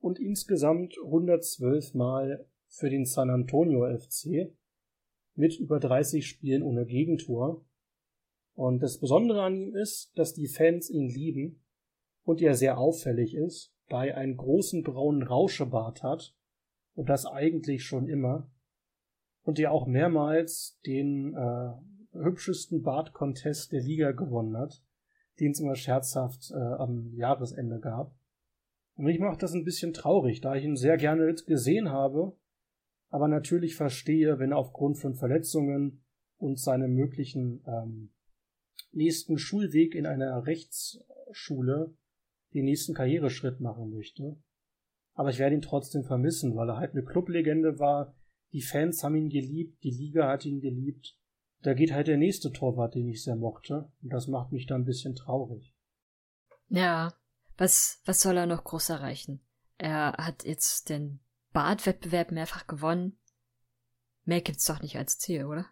und 0.00 0.18
insgesamt 0.18 0.96
112 1.04 1.94
Mal 1.94 2.46
für 2.68 2.90
den 2.90 3.04
San 3.04 3.30
Antonio 3.30 3.86
FC 3.98 4.52
mit 5.34 5.58
über 5.58 5.78
30 5.78 6.26
Spielen 6.26 6.62
ohne 6.62 6.86
Gegentor. 6.86 7.64
Und 8.54 8.82
das 8.82 8.98
Besondere 8.98 9.42
an 9.42 9.56
ihm 9.56 9.74
ist, 9.74 10.12
dass 10.16 10.32
die 10.32 10.48
Fans 10.48 10.90
ihn 10.90 11.08
lieben 11.08 11.62
und 12.24 12.40
er 12.40 12.54
sehr 12.54 12.78
auffällig 12.78 13.34
ist, 13.34 13.72
da 13.88 14.04
er 14.04 14.16
einen 14.16 14.36
großen 14.36 14.82
braunen 14.82 15.22
Rauschebart 15.22 16.02
hat 16.02 16.34
und 16.94 17.08
das 17.08 17.26
eigentlich 17.26 17.84
schon 17.84 18.08
immer. 18.08 18.50
Und 19.42 19.58
der 19.58 19.70
auch 19.70 19.86
mehrmals 19.86 20.80
den 20.86 21.34
äh, 21.34 21.72
hübschesten 22.12 22.82
Bart-Contest 22.82 23.72
der 23.72 23.82
Liga 23.82 24.12
gewonnen 24.12 24.56
hat, 24.56 24.82
den 25.38 25.52
es 25.52 25.60
immer 25.60 25.76
scherzhaft 25.76 26.50
äh, 26.50 26.54
am 26.54 27.12
Jahresende 27.14 27.78
gab. 27.78 28.14
Und 28.96 29.04
mich 29.04 29.18
macht 29.18 29.42
das 29.42 29.52
ein 29.52 29.64
bisschen 29.64 29.92
traurig, 29.92 30.40
da 30.40 30.56
ich 30.56 30.64
ihn 30.64 30.76
sehr 30.76 30.96
gerne 30.96 31.34
gesehen 31.34 31.90
habe, 31.90 32.36
aber 33.08 33.28
natürlich 33.28 33.76
verstehe, 33.76 34.38
wenn 34.38 34.52
er 34.52 34.58
aufgrund 34.58 34.98
von 34.98 35.14
Verletzungen 35.14 36.02
und 36.38 36.58
seinem 36.58 36.94
möglichen 36.94 37.62
ähm, 37.66 38.10
nächsten 38.92 39.38
Schulweg 39.38 39.94
in 39.94 40.06
einer 40.06 40.46
Rechtsschule 40.46 41.94
den 42.54 42.64
nächsten 42.64 42.94
Karriereschritt 42.94 43.60
machen 43.60 43.90
möchte. 43.90 44.36
Aber 45.12 45.30
ich 45.30 45.38
werde 45.38 45.54
ihn 45.54 45.62
trotzdem 45.62 46.04
vermissen, 46.04 46.56
weil 46.56 46.68
er 46.68 46.78
halt 46.78 46.92
eine 46.92 47.04
Clublegende 47.04 47.78
war. 47.78 48.14
Die 48.52 48.62
Fans 48.62 49.02
haben 49.02 49.16
ihn 49.16 49.28
geliebt, 49.28 49.82
die 49.82 49.90
Liga 49.90 50.28
hat 50.28 50.44
ihn 50.44 50.60
geliebt. 50.60 51.18
Da 51.62 51.74
geht 51.74 51.92
halt 51.92 52.06
der 52.06 52.18
nächste 52.18 52.52
Torwart, 52.52 52.94
den 52.94 53.08
ich 53.08 53.22
sehr 53.22 53.36
mochte. 53.36 53.90
Und 54.02 54.12
das 54.12 54.26
macht 54.28 54.52
mich 54.52 54.66
da 54.66 54.74
ein 54.74 54.84
bisschen 54.84 55.14
traurig. 55.14 55.74
Ja, 56.68 57.12
was, 57.56 58.00
was 58.04 58.20
soll 58.20 58.36
er 58.36 58.46
noch 58.46 58.64
groß 58.64 58.90
erreichen? 58.90 59.40
Er 59.78 60.12
hat 60.18 60.44
jetzt 60.44 60.88
den 60.88 61.20
Badwettbewerb 61.52 62.32
mehrfach 62.32 62.66
gewonnen. 62.66 63.18
Mehr 64.24 64.40
gibt's 64.40 64.66
doch 64.66 64.80
nicht 64.80 64.96
als 64.96 65.18
Ziel, 65.18 65.44
oder? 65.44 65.66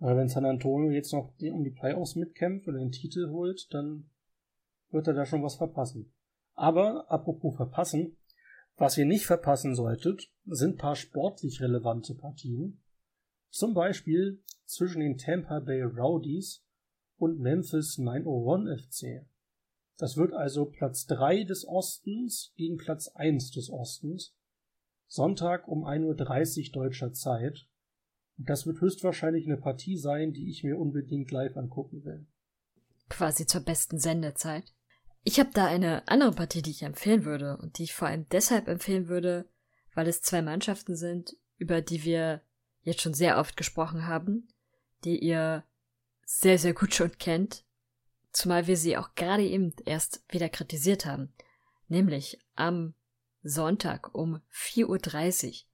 Aber 0.00 0.16
wenn 0.16 0.28
San 0.28 0.44
Antonio 0.44 0.90
jetzt 0.90 1.12
noch 1.12 1.34
um 1.40 1.64
die 1.64 1.70
Playoffs 1.70 2.14
mitkämpft 2.14 2.68
oder 2.68 2.78
den 2.78 2.92
Titel 2.92 3.30
holt, 3.30 3.72
dann 3.72 4.10
wird 4.90 5.06
er 5.06 5.14
da 5.14 5.26
schon 5.26 5.42
was 5.42 5.56
verpassen. 5.56 6.12
Aber 6.54 7.10
apropos 7.10 7.56
verpassen, 7.56 8.16
was 8.76 8.96
ihr 8.96 9.06
nicht 9.06 9.26
verpassen 9.26 9.74
solltet, 9.74 10.30
sind 10.46 10.78
paar 10.78 10.94
sportlich 10.94 11.60
relevante 11.60 12.14
Partien. 12.14 12.80
Zum 13.50 13.74
Beispiel 13.74 14.42
zwischen 14.64 15.00
den 15.00 15.18
Tampa 15.18 15.60
Bay 15.60 15.82
Rowdies 15.82 16.64
und 17.16 17.40
Memphis 17.40 17.98
901 17.98 18.82
FC. 18.82 19.26
Das 19.98 20.16
wird 20.16 20.32
also 20.32 20.64
Platz 20.64 21.06
3 21.06 21.42
des 21.44 21.66
Ostens 21.66 22.52
gegen 22.56 22.76
Platz 22.76 23.08
1 23.08 23.50
des 23.50 23.68
Ostens. 23.68 24.34
Sonntag 25.08 25.66
um 25.66 25.84
1.30 25.84 26.68
Uhr 26.68 26.72
deutscher 26.72 27.12
Zeit. 27.12 27.66
Und 28.38 28.48
das 28.48 28.64
wird 28.64 28.80
höchstwahrscheinlich 28.80 29.46
eine 29.46 29.56
Partie 29.56 29.96
sein, 29.96 30.32
die 30.32 30.48
ich 30.48 30.62
mir 30.62 30.78
unbedingt 30.78 31.32
live 31.32 31.56
angucken 31.56 32.04
will. 32.04 32.26
Quasi 33.08 33.46
zur 33.46 33.62
besten 33.62 33.98
Sendezeit. 33.98 34.72
Ich 35.24 35.40
habe 35.40 35.50
da 35.52 35.66
eine 35.66 36.06
andere 36.06 36.32
Partie, 36.32 36.62
die 36.62 36.70
ich 36.70 36.82
empfehlen 36.82 37.24
würde 37.24 37.56
und 37.56 37.78
die 37.78 37.84
ich 37.84 37.94
vor 37.94 38.06
allem 38.06 38.26
deshalb 38.30 38.68
empfehlen 38.68 39.08
würde, 39.08 39.48
weil 39.94 40.06
es 40.06 40.22
zwei 40.22 40.42
Mannschaften 40.42 40.94
sind, 40.94 41.36
über 41.56 41.82
die 41.82 42.04
wir 42.04 42.42
jetzt 42.82 43.02
schon 43.02 43.14
sehr 43.14 43.38
oft 43.38 43.56
gesprochen 43.56 44.06
haben, 44.06 44.46
die 45.04 45.18
ihr 45.18 45.64
sehr, 46.24 46.58
sehr 46.58 46.74
gut 46.74 46.94
schon 46.94 47.18
kennt, 47.18 47.64
zumal 48.32 48.66
wir 48.66 48.76
sie 48.76 48.96
auch 48.96 49.14
gerade 49.14 49.44
eben 49.44 49.74
erst 49.84 50.22
wieder 50.28 50.48
kritisiert 50.48 51.06
haben, 51.06 51.32
nämlich 51.88 52.38
am 52.54 52.94
Sonntag 53.42 54.14
um 54.14 54.40
4.30 54.52 55.46
Uhr 55.46 55.68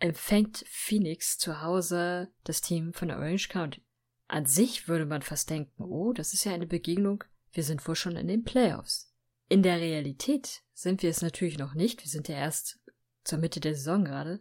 empfängt 0.00 0.64
Phoenix 0.68 1.38
zu 1.38 1.60
Hause 1.60 2.28
das 2.44 2.60
Team 2.60 2.92
von 2.92 3.10
Orange 3.10 3.48
County. 3.48 3.84
An 4.28 4.46
sich 4.46 4.88
würde 4.88 5.06
man 5.06 5.22
fast 5.22 5.50
denken, 5.50 5.82
oh, 5.82 6.12
das 6.12 6.34
ist 6.34 6.44
ja 6.44 6.52
eine 6.52 6.66
Begegnung, 6.66 7.24
wir 7.52 7.64
sind 7.64 7.86
wohl 7.88 7.96
schon 7.96 8.16
in 8.16 8.28
den 8.28 8.44
Playoffs. 8.44 9.12
In 9.48 9.62
der 9.62 9.80
Realität 9.80 10.62
sind 10.74 11.02
wir 11.02 11.10
es 11.10 11.22
natürlich 11.22 11.58
noch 11.58 11.74
nicht, 11.74 12.04
wir 12.04 12.10
sind 12.10 12.28
ja 12.28 12.36
erst 12.36 12.78
zur 13.24 13.38
Mitte 13.38 13.60
der 13.60 13.74
Saison 13.74 14.04
gerade. 14.04 14.40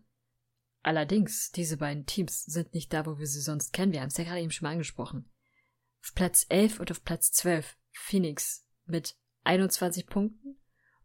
Allerdings, 0.84 1.51
diese 1.51 1.78
beiden 1.78 2.05
Teams 2.05 2.43
sind 2.43 2.73
nicht 2.73 2.93
da, 2.93 3.05
wo 3.05 3.17
wir 3.17 3.28
sie 3.28 3.41
sonst 3.41 3.73
kennen, 3.73 3.93
wir 3.93 4.01
haben 4.01 4.09
es 4.09 4.17
ja 4.17 4.25
gerade 4.25 4.41
eben 4.41 4.51
schon 4.51 4.65
mal 4.65 4.73
angesprochen. 4.73 5.30
Auf 6.07 6.15
Platz 6.15 6.45
11 6.47 6.79
und 6.79 6.89
auf 6.89 7.03
Platz 7.03 7.33
12 7.33 7.75
Phoenix 7.91 8.65
mit 8.85 9.17
21 9.43 10.07
Punkten 10.07 10.57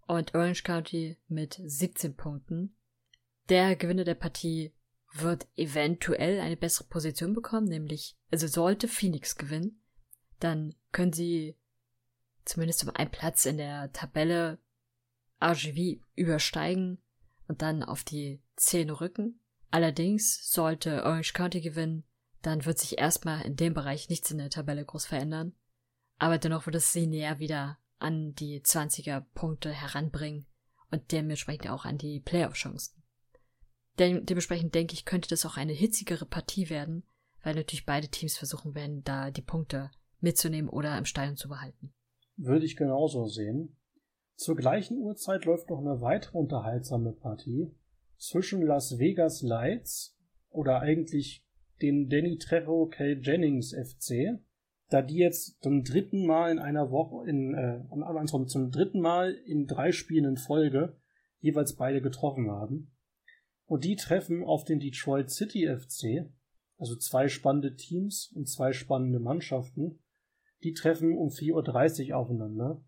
und 0.07 0.32
Orange 0.32 0.62
County 0.62 1.18
mit 1.26 1.61
17 1.61 2.14
Punkten. 2.14 2.76
Der 3.48 3.74
Gewinner 3.74 4.05
der 4.05 4.14
Partie 4.14 4.72
wird 5.12 5.48
eventuell 5.57 6.38
eine 6.38 6.57
bessere 6.57 6.86
Position 6.86 7.34
bekommen, 7.34 7.66
nämlich, 7.66 8.16
also 8.30 8.46
sollte 8.46 8.86
Phoenix 8.86 9.34
gewinnen, 9.34 9.82
dann 10.38 10.76
können 10.92 11.12
sie 11.12 11.57
zumindest 12.44 12.84
um 12.84 12.90
einen 12.90 13.11
Platz 13.11 13.44
in 13.44 13.57
der 13.57 13.92
Tabelle 13.92 14.61
RGV 15.42 16.00
übersteigen 16.14 17.03
und 17.48 17.61
dann 17.61 17.82
auf 17.82 18.05
die 18.05 18.40
10 18.55 18.90
rücken. 18.90 19.40
Allerdings 19.72 20.48
sollte 20.53 21.03
Orange 21.03 21.32
County 21.32 21.61
gewinnen, 21.61 22.05
dann 22.43 22.64
wird 22.64 22.78
sich 22.78 22.99
erstmal 22.99 23.43
in 23.43 23.57
dem 23.57 23.74
Bereich 23.74 24.09
nichts 24.09 24.30
in 24.30 24.38
der 24.38 24.51
Tabelle 24.51 24.84
groß 24.84 25.07
verändern. 25.07 25.55
Aber 26.18 26.38
dennoch 26.38 26.66
wird 26.66 26.76
es 26.76 26.93
sie 26.93 27.07
näher 27.07 27.38
wieder 27.38 27.78
an 27.99 28.34
die 28.34 28.61
20er 28.61 29.24
Punkte 29.34 29.70
heranbringen 29.70 30.47
und 30.90 31.12
dementsprechend 31.12 31.70
auch 31.70 31.84
an 31.84 31.99
die 31.99 32.20
Playoff-Chancen. 32.20 33.03
dementsprechend 33.99 34.74
denke 34.74 34.95
ich, 34.95 35.05
könnte 35.05 35.28
das 35.28 35.47
auch 35.47 35.57
eine 35.57 35.72
hitzigere 35.72 36.26
Partie 36.26 36.68
werden, 36.68 37.05
weil 37.43 37.55
natürlich 37.55 37.86
beide 37.86 38.09
Teams 38.09 38.36
versuchen 38.36 38.74
werden, 38.74 39.03
da 39.05 39.30
die 39.30 39.43
Punkte 39.43 39.90
mitzunehmen 40.20 40.70
oder 40.70 40.97
im 40.99 41.05
Stadion 41.05 41.36
zu 41.36 41.49
behalten. 41.49 41.93
Würde 42.36 42.66
ich 42.66 42.76
genauso 42.76 43.26
sehen. 43.26 43.76
Zur 44.36 44.57
gleichen 44.57 44.99
Uhrzeit 44.99 45.45
läuft 45.45 45.70
noch 45.70 45.78
eine 45.78 46.01
weitere 46.01 46.38
unterhaltsame 46.38 47.12
Partie 47.12 47.70
zwischen 48.16 48.62
Las 48.62 48.99
Vegas 48.99 49.43
Lights 49.43 50.16
oder 50.51 50.80
eigentlich 50.80 51.45
den 51.83 52.09
Danny 52.09 52.39
Trejo 52.39 52.87
K. 52.87 53.14
Jennings 53.20 53.74
FC, 53.74 54.41
da 54.89 55.03
die 55.03 55.16
jetzt 55.16 55.62
zum 55.62 55.85
dritten 55.85 56.26
Mal 56.26 56.53
in 56.53 56.59
einer 56.59 56.91
Woche, 56.91 57.28
in, 57.28 57.55
äh, 57.55 57.83
also 58.03 58.45
zum 58.45 58.70
dritten 58.70 59.01
Mal 59.01 59.33
in 59.33 59.66
drei 59.66 59.93
Spielen 59.93 60.24
in 60.24 60.37
Folge 60.37 60.97
jeweils 61.41 61.76
beide 61.76 62.01
getroffen 62.01 62.51
haben. 62.51 62.95
Und 63.66 63.85
die 63.85 63.97
treffen 63.97 64.45
auf 64.45 64.64
den 64.64 64.80
Detroit 64.80 65.30
City 65.30 65.66
FC, 65.66 66.30
also 66.78 66.97
zwei 66.97 67.28
spannende 67.28 67.74
Teams 67.74 68.30
und 68.35 68.49
zwei 68.49 68.72
spannende 68.72 69.18
Mannschaften. 69.18 70.01
Die 70.62 70.74
treffen 70.74 71.16
um 71.16 71.28
4.30 71.28 72.11
Uhr 72.11 72.16
aufeinander. 72.16 72.85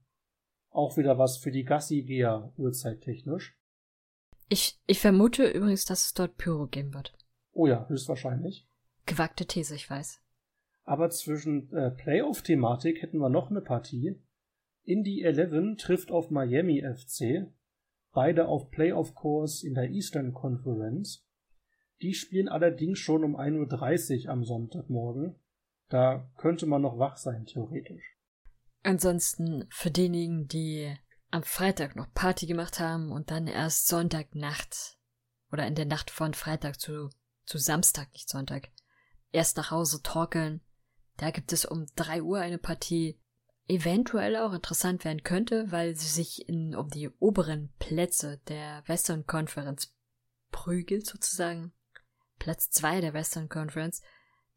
Auch 0.70 0.96
wieder 0.96 1.18
was 1.18 1.38
für 1.38 1.50
die 1.50 1.64
Gassi-Geher 1.64 2.52
uhrzeittechnisch. 2.56 3.56
Ich, 4.48 4.78
ich 4.86 5.00
vermute 5.00 5.48
übrigens, 5.48 5.84
dass 5.84 6.06
es 6.06 6.14
dort 6.14 6.36
Pyro 6.36 6.66
geben 6.66 6.92
wird. 6.92 7.16
Oh 7.52 7.66
ja, 7.66 7.88
höchstwahrscheinlich. 7.88 8.68
Gewagte 9.06 9.46
These, 9.46 9.74
ich 9.74 9.88
weiß. 9.88 10.20
Aber 10.84 11.10
zwischen 11.10 11.72
äh, 11.72 11.90
Playoff-Thematik 11.90 13.02
hätten 13.02 13.18
wir 13.18 13.30
noch 13.30 13.50
eine 13.50 13.60
Partie. 13.60 14.20
Indie 14.82 15.22
11 15.22 15.78
trifft 15.78 16.10
auf 16.10 16.30
Miami 16.30 16.82
FC. 16.82 17.50
Beide 18.12 18.48
auf 18.48 18.70
Playoff-Kurs 18.70 19.62
in 19.62 19.74
der 19.74 19.90
Eastern 19.90 20.34
Conference. 20.34 21.26
Die 22.02 22.14
spielen 22.14 22.48
allerdings 22.48 22.98
schon 22.98 23.24
um 23.24 23.36
1.30 23.36 24.24
Uhr 24.26 24.30
am 24.30 24.44
Sonntagmorgen. 24.44 25.36
Da 25.88 26.30
könnte 26.36 26.66
man 26.66 26.82
noch 26.82 26.98
wach 26.98 27.16
sein, 27.16 27.46
theoretisch. 27.46 28.16
Ansonsten 28.82 29.66
für 29.70 29.90
diejenigen, 29.90 30.46
die 30.46 30.94
am 31.30 31.42
Freitag 31.42 31.96
noch 31.96 32.12
Party 32.12 32.46
gemacht 32.46 32.78
haben 32.78 33.10
und 33.10 33.30
dann 33.30 33.46
erst 33.46 33.88
Sonntagnacht 33.88 34.98
oder 35.50 35.66
in 35.66 35.74
der 35.74 35.86
Nacht 35.86 36.10
von 36.10 36.34
Freitag 36.34 36.78
zu, 36.78 37.10
zu 37.46 37.58
Samstag, 37.58 38.12
nicht 38.12 38.28
Sonntag, 38.28 38.68
erst 39.34 39.56
nach 39.56 39.70
Hause 39.70 40.02
torkeln. 40.02 40.60
Da 41.16 41.30
gibt 41.30 41.52
es 41.52 41.64
um 41.64 41.86
drei 41.96 42.22
Uhr 42.22 42.38
eine 42.38 42.58
Partie, 42.58 43.20
eventuell 43.66 44.36
auch 44.36 44.52
interessant 44.52 45.04
werden 45.04 45.22
könnte, 45.22 45.70
weil 45.72 45.94
sie 45.96 46.08
sich 46.08 46.48
in, 46.48 46.74
um 46.74 46.88
die 46.88 47.08
oberen 47.18 47.72
Plätze 47.78 48.40
der 48.48 48.82
Western 48.86 49.26
Conference 49.26 49.94
prügelt 50.50 51.06
sozusagen. 51.06 51.72
Platz 52.38 52.70
zwei 52.70 53.00
der 53.00 53.14
Western 53.14 53.48
Conference, 53.48 54.02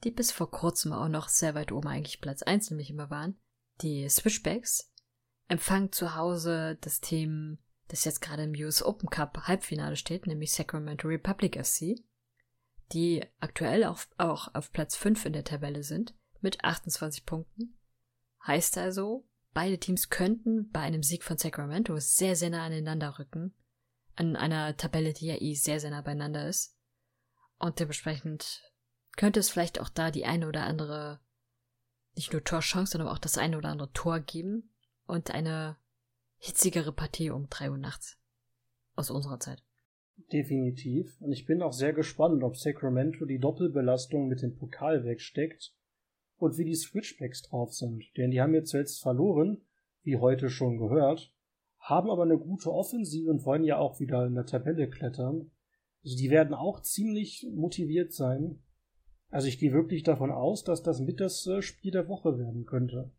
die 0.03 0.11
bis 0.11 0.31
vor 0.31 0.51
kurzem 0.51 0.93
auch 0.93 1.07
noch 1.07 1.29
sehr 1.29 1.55
weit 1.55 1.71
oben 1.71 1.87
eigentlich 1.87 2.21
Platz 2.21 2.43
eins 2.43 2.69
nämlich 2.69 2.89
immer 2.89 3.09
waren. 3.09 3.39
Die 3.81 4.07
Switchbacks 4.09 4.91
empfangen 5.47 5.91
zu 5.91 6.15
Hause 6.15 6.77
das 6.81 6.99
Team, 6.99 7.59
das 7.87 8.03
jetzt 8.03 8.21
gerade 8.21 8.43
im 8.43 8.51
US 8.51 8.83
Open 8.83 9.09
Cup 9.09 9.37
Halbfinale 9.43 9.95
steht, 9.95 10.27
nämlich 10.27 10.51
Sacramento 10.51 11.07
Republic 11.07 11.55
FC, 11.63 11.95
die 12.93 13.25
aktuell 13.39 13.83
auf, 13.83 14.09
auch 14.17 14.53
auf 14.53 14.71
Platz 14.71 14.95
5 14.95 15.25
in 15.25 15.33
der 15.33 15.43
Tabelle 15.43 15.83
sind, 15.83 16.13
mit 16.41 16.63
28 16.63 17.25
Punkten. 17.25 17.77
Heißt 18.45 18.77
also, 18.77 19.27
beide 19.53 19.79
Teams 19.79 20.09
könnten 20.09 20.69
bei 20.69 20.81
einem 20.81 21.03
Sieg 21.03 21.23
von 21.23 21.37
Sacramento 21.37 21.97
sehr, 21.99 22.35
sehr 22.35 22.49
nah 22.49 22.65
aneinander 22.65 23.19
rücken, 23.19 23.53
an 24.15 24.35
einer 24.35 24.77
Tabelle, 24.77 25.13
die 25.13 25.27
ja 25.27 25.41
eh 25.41 25.53
sehr, 25.53 25.79
sehr 25.79 25.91
nah 25.91 26.01
beieinander 26.01 26.47
ist. 26.47 26.75
Und 27.59 27.79
dementsprechend 27.79 28.63
könnte 29.15 29.39
es 29.39 29.49
vielleicht 29.49 29.79
auch 29.79 29.89
da 29.89 30.11
die 30.11 30.25
eine 30.25 30.47
oder 30.47 30.63
andere, 30.63 31.19
nicht 32.15 32.31
nur 32.31 32.43
Torchance, 32.43 32.91
sondern 32.91 33.09
auch 33.09 33.19
das 33.19 33.37
eine 33.37 33.57
oder 33.57 33.69
andere 33.69 33.91
Tor 33.91 34.19
geben 34.19 34.73
und 35.05 35.31
eine 35.31 35.77
hitzigere 36.37 36.91
Partie 36.91 37.31
um 37.31 37.49
drei 37.49 37.69
Uhr 37.69 37.77
nachts. 37.77 38.17
Aus 38.95 39.09
unserer 39.11 39.39
Zeit. 39.39 39.63
Definitiv. 40.31 41.21
Und 41.21 41.31
ich 41.31 41.45
bin 41.45 41.61
auch 41.61 41.73
sehr 41.73 41.93
gespannt, 41.93 42.43
ob 42.43 42.57
Sacramento 42.57 43.25
die 43.25 43.39
Doppelbelastung 43.39 44.27
mit 44.27 44.41
dem 44.41 44.55
Pokal 44.55 45.05
wegsteckt 45.05 45.73
und 46.37 46.57
wie 46.57 46.65
die 46.65 46.75
Switchbacks 46.75 47.43
drauf 47.43 47.73
sind. 47.73 48.03
Denn 48.17 48.31
die 48.31 48.41
haben 48.41 48.53
jetzt 48.53 48.71
zuletzt 48.71 49.01
verloren, 49.01 49.61
wie 50.03 50.17
heute 50.17 50.49
schon 50.49 50.77
gehört, 50.77 51.33
haben 51.79 52.09
aber 52.09 52.23
eine 52.23 52.37
gute 52.37 52.71
Offensive 52.71 53.29
und 53.29 53.45
wollen 53.45 53.63
ja 53.63 53.77
auch 53.77 53.99
wieder 53.99 54.25
in 54.25 54.35
der 54.35 54.45
Tabelle 54.45 54.89
klettern. 54.89 55.51
Also 56.03 56.17
die 56.17 56.29
werden 56.29 56.53
auch 56.53 56.81
ziemlich 56.81 57.47
motiviert 57.53 58.13
sein. 58.13 58.61
Also 59.29 59.47
ich 59.47 59.59
gehe 59.59 59.73
wirklich 59.73 60.03
davon 60.03 60.31
aus, 60.31 60.63
dass 60.63 60.81
das 60.81 60.99
mit 60.99 61.19
das 61.19 61.45
äh, 61.47 61.61
Spiel 61.61 61.91
der 61.91 62.07
Woche 62.07 62.37
werden 62.37 62.65
könnte. 62.65 63.11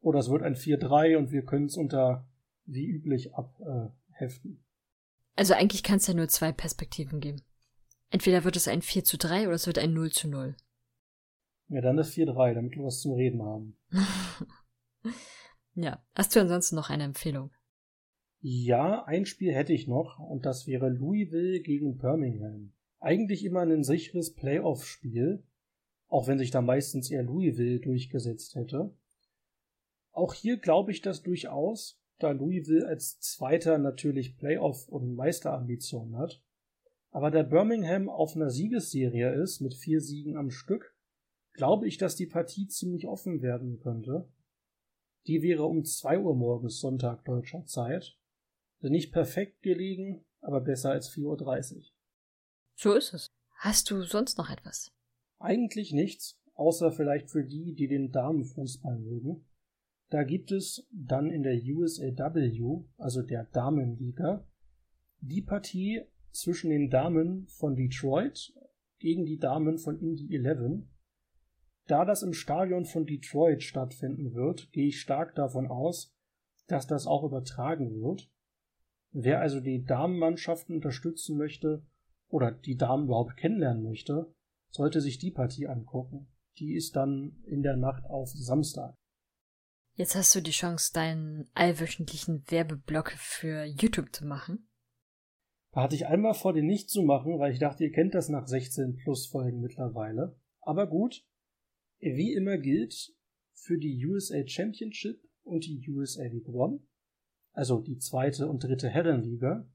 Oder 0.00 0.20
es 0.20 0.30
wird 0.30 0.42
ein 0.42 0.54
4-3 0.54 1.16
und 1.16 1.30
wir 1.30 1.44
können 1.44 1.66
es 1.66 1.76
unter 1.76 2.26
wie 2.64 2.86
üblich 2.86 3.34
abheften. 3.34 4.64
Also 5.40 5.54
eigentlich 5.54 5.82
kann 5.82 5.96
es 5.96 6.06
ja 6.06 6.12
nur 6.12 6.28
zwei 6.28 6.52
Perspektiven 6.52 7.18
geben. 7.18 7.40
Entweder 8.10 8.44
wird 8.44 8.56
es 8.56 8.68
ein 8.68 8.82
4 8.82 9.04
zu 9.04 9.16
3 9.16 9.46
oder 9.46 9.54
es 9.54 9.66
wird 9.66 9.78
ein 9.78 9.94
0 9.94 10.12
zu 10.12 10.28
0. 10.28 10.54
Ja, 11.68 11.80
dann 11.80 11.96
das 11.96 12.12
4-3, 12.12 12.52
damit 12.52 12.76
wir 12.76 12.84
was 12.84 13.00
zum 13.00 13.14
Reden 13.14 13.42
haben. 13.42 13.74
ja. 15.76 16.04
Hast 16.14 16.36
du 16.36 16.40
ansonsten 16.40 16.76
noch 16.76 16.90
eine 16.90 17.04
Empfehlung? 17.04 17.50
Ja, 18.42 19.04
ein 19.04 19.24
Spiel 19.24 19.54
hätte 19.54 19.72
ich 19.72 19.88
noch 19.88 20.18
und 20.18 20.44
das 20.44 20.66
wäre 20.66 20.90
Louisville 20.90 21.60
gegen 21.62 21.96
Birmingham. 21.96 22.74
Eigentlich 22.98 23.42
immer 23.42 23.62
ein 23.62 23.82
sicheres 23.82 24.34
Playoff-Spiel, 24.34 25.42
auch 26.08 26.28
wenn 26.28 26.38
sich 26.38 26.50
da 26.50 26.60
meistens 26.60 27.10
eher 27.10 27.22
Louisville 27.22 27.80
durchgesetzt 27.80 28.56
hätte. 28.56 28.94
Auch 30.12 30.34
hier 30.34 30.58
glaube 30.58 30.92
ich 30.92 31.00
das 31.00 31.22
durchaus, 31.22 31.99
da 32.22 32.30
Louisville 32.32 32.86
als 32.86 33.18
Zweiter 33.20 33.78
natürlich 33.78 34.36
Playoff- 34.36 34.88
und 34.88 35.14
Meisterambitionen 35.14 36.16
hat. 36.16 36.42
Aber 37.10 37.30
da 37.30 37.42
Birmingham 37.42 38.08
auf 38.08 38.36
einer 38.36 38.50
Siegesserie 38.50 39.32
ist, 39.34 39.60
mit 39.60 39.74
vier 39.74 40.00
Siegen 40.00 40.36
am 40.36 40.50
Stück, 40.50 40.94
glaube 41.54 41.88
ich, 41.88 41.98
dass 41.98 42.16
die 42.16 42.26
Partie 42.26 42.68
ziemlich 42.68 43.06
offen 43.06 43.42
werden 43.42 43.80
könnte. 43.80 44.28
Die 45.26 45.42
wäre 45.42 45.64
um 45.64 45.84
zwei 45.84 46.18
Uhr 46.18 46.34
morgens 46.34 46.78
Sonntag 46.78 47.24
deutscher 47.24 47.64
Zeit. 47.66 48.16
Also 48.78 48.90
nicht 48.90 49.12
perfekt 49.12 49.62
gelegen, 49.62 50.24
aber 50.40 50.60
besser 50.60 50.90
als 50.90 51.10
4.30 51.12 51.76
Uhr. 51.76 51.82
So 52.76 52.94
ist 52.94 53.12
es. 53.12 53.26
Hast 53.56 53.90
du 53.90 54.02
sonst 54.02 54.38
noch 54.38 54.48
etwas? 54.48 54.90
Eigentlich 55.38 55.92
nichts, 55.92 56.40
außer 56.54 56.92
vielleicht 56.92 57.30
für 57.30 57.44
die, 57.44 57.74
die 57.74 57.88
den 57.88 58.10
Damenfußball 58.10 58.98
mögen. 58.98 59.44
Da 60.10 60.24
gibt 60.24 60.50
es 60.50 60.88
dann 60.92 61.30
in 61.30 61.44
der 61.44 61.54
USAW, 61.54 62.84
also 62.98 63.22
der 63.22 63.44
Damenliga, 63.44 64.44
die 65.20 65.40
Partie 65.40 66.02
zwischen 66.32 66.70
den 66.70 66.90
Damen 66.90 67.46
von 67.46 67.76
Detroit 67.76 68.52
gegen 68.98 69.24
die 69.24 69.38
Damen 69.38 69.78
von 69.78 70.00
Indy 70.00 70.34
11. 70.34 70.82
Da 71.86 72.04
das 72.04 72.22
im 72.22 72.32
Stadion 72.32 72.86
von 72.86 73.06
Detroit 73.06 73.62
stattfinden 73.62 74.34
wird, 74.34 74.72
gehe 74.72 74.88
ich 74.88 75.00
stark 75.00 75.34
davon 75.36 75.68
aus, 75.68 76.12
dass 76.66 76.88
das 76.88 77.06
auch 77.06 77.24
übertragen 77.24 78.00
wird. 78.00 78.28
Wer 79.12 79.40
also 79.40 79.60
die 79.60 79.84
Damenmannschaften 79.84 80.74
unterstützen 80.74 81.36
möchte 81.36 81.84
oder 82.28 82.50
die 82.50 82.76
Damen 82.76 83.04
überhaupt 83.04 83.36
kennenlernen 83.36 83.84
möchte, 83.84 84.32
sollte 84.70 85.00
sich 85.00 85.18
die 85.18 85.32
Partie 85.32 85.68
angucken. 85.68 86.28
Die 86.58 86.74
ist 86.74 86.96
dann 86.96 87.42
in 87.44 87.62
der 87.62 87.76
Nacht 87.76 88.04
auf 88.04 88.30
Samstag. 88.30 88.99
Jetzt 89.94 90.14
hast 90.14 90.34
du 90.34 90.40
die 90.40 90.50
Chance, 90.50 90.92
deinen 90.92 91.50
allwöchentlichen 91.54 92.44
Werbeblock 92.48 93.12
für 93.12 93.64
YouTube 93.64 94.14
zu 94.14 94.24
machen. 94.24 94.68
Da 95.72 95.82
hatte 95.82 95.94
ich 95.94 96.06
einmal 96.06 96.34
vor, 96.34 96.52
den 96.52 96.66
nicht 96.66 96.90
zu 96.90 97.02
machen, 97.02 97.38
weil 97.38 97.52
ich 97.52 97.58
dachte, 97.58 97.84
ihr 97.84 97.92
kennt 97.92 98.14
das 98.14 98.28
nach 98.28 98.46
16 98.46 98.96
plus 98.96 99.26
Folgen 99.26 99.60
mittlerweile. 99.60 100.36
Aber 100.60 100.86
gut, 100.88 101.24
wie 101.98 102.32
immer 102.32 102.58
gilt 102.58 103.14
für 103.52 103.78
die 103.78 104.04
USA 104.06 104.46
Championship 104.46 105.20
und 105.42 105.64
die 105.66 105.84
USA 105.88 106.24
League 106.24 106.48
One, 106.48 106.80
also 107.52 107.80
die 107.80 107.98
zweite 107.98 108.48
und 108.48 108.64
dritte 108.64 108.88
Herrenliga, 108.88 109.68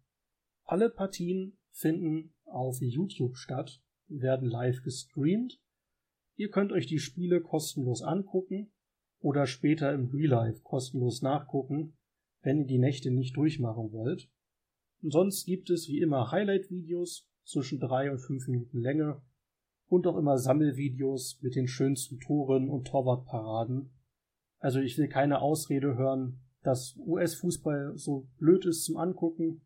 alle 0.63 0.89
Partien 0.89 1.57
finden 1.69 2.33
auf 2.45 2.81
YouTube 2.81 3.37
statt, 3.37 3.81
werden 4.07 4.49
live 4.49 4.81
gestreamt. 4.81 5.61
Ihr 6.35 6.49
könnt 6.49 6.71
euch 6.71 6.87
die 6.87 6.99
Spiele 6.99 7.41
kostenlos 7.41 8.01
angucken 8.01 8.71
oder 9.25 9.47
später 9.47 9.91
im 9.91 10.11
Real 10.13 10.53
kostenlos 10.61 11.23
nachgucken, 11.23 11.97
wenn 12.43 12.59
ihr 12.59 12.67
die 12.67 12.77
Nächte 12.77 13.09
nicht 13.09 13.35
durchmachen 13.35 13.91
wollt. 13.91 14.29
Und 15.01 15.11
sonst 15.11 15.45
gibt 15.45 15.71
es 15.71 15.87
wie 15.87 15.99
immer 15.99 16.29
Highlight-Videos 16.31 17.27
zwischen 17.43 17.79
drei 17.79 18.11
und 18.11 18.19
fünf 18.19 18.47
Minuten 18.47 18.77
Länge 18.77 19.23
und 19.87 20.05
auch 20.05 20.15
immer 20.17 20.37
Sammelvideos 20.37 21.39
mit 21.41 21.55
den 21.55 21.67
schönsten 21.67 22.19
Toren 22.19 22.69
und 22.69 22.85
Torwartparaden. 22.85 23.89
Also 24.59 24.79
ich 24.79 24.95
will 24.99 25.07
keine 25.07 25.41
Ausrede 25.41 25.95
hören, 25.95 26.41
dass 26.61 26.95
US-Fußball 26.95 27.97
so 27.97 28.29
blöd 28.37 28.67
ist 28.67 28.85
zum 28.85 28.97
Angucken. 28.97 29.65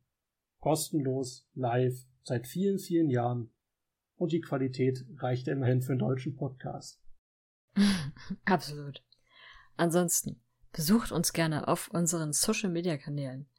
Kostenlos, 0.62 1.50
live, 1.54 2.06
seit 2.24 2.48
vielen, 2.48 2.80
vielen 2.80 3.10
Jahren. 3.10 3.52
Und 4.16 4.32
die 4.32 4.42
Qualität 4.42 5.06
reicht 5.18 5.50
immerhin 5.50 5.82
für 5.82 5.92
einen 5.92 6.00
deutschen 6.00 6.38
Podcast. 6.38 7.02
Absolut. 8.46 9.04
Ansonsten 9.80 10.44
besucht 10.74 11.14
uns 11.14 11.32
gerne 11.32 11.70
auf 11.70 11.88
unseren 11.94 12.34
Social 12.34 12.70
Media 12.70 12.98
Kanälen. 12.98 13.50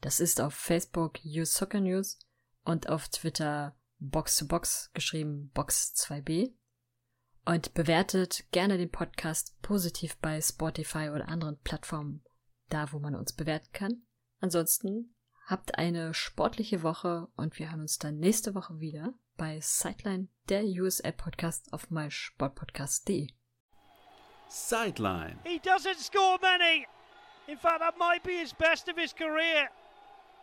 Das 0.00 0.18
ist 0.18 0.40
auf 0.40 0.52
Facebook 0.52 1.20
Use 1.24 1.52
Soccer 1.52 1.78
News 1.78 2.18
und 2.64 2.88
auf 2.88 3.08
Twitter 3.08 3.76
Box 4.00 4.38
to 4.38 4.46
Box 4.46 4.90
geschrieben 4.92 5.52
Box 5.54 5.94
2b. 5.94 6.52
Und 7.44 7.74
bewertet 7.74 8.50
gerne 8.50 8.76
den 8.76 8.90
Podcast 8.90 9.54
positiv 9.62 10.16
bei 10.16 10.40
Spotify 10.40 11.10
oder 11.14 11.28
anderen 11.28 11.60
Plattformen, 11.60 12.24
da 12.70 12.92
wo 12.92 12.98
man 12.98 13.14
uns 13.14 13.32
bewerten 13.32 13.70
kann. 13.72 14.02
Ansonsten 14.40 15.14
habt 15.46 15.78
eine 15.78 16.12
sportliche 16.12 16.82
Woche 16.82 17.28
und 17.36 17.56
wir 17.60 17.70
hören 17.70 17.82
uns 17.82 17.98
dann 17.98 18.18
nächste 18.18 18.56
Woche 18.56 18.80
wieder 18.80 19.14
bei 19.36 19.60
Sideline, 19.60 20.26
der 20.48 20.64
USL 20.64 21.12
Podcast 21.12 21.72
auf 21.72 21.88
mysportpodcast.de. 21.88 23.37
Sideline. 24.48 25.38
He 25.44 25.58
doesn't 25.58 25.98
score 25.98 26.38
many. 26.42 26.86
In 27.46 27.56
fact, 27.56 27.80
that 27.80 27.98
might 27.98 28.22
be 28.22 28.36
his 28.36 28.52
best 28.52 28.88
of 28.88 28.96
his 28.96 29.12
career. 29.12 29.68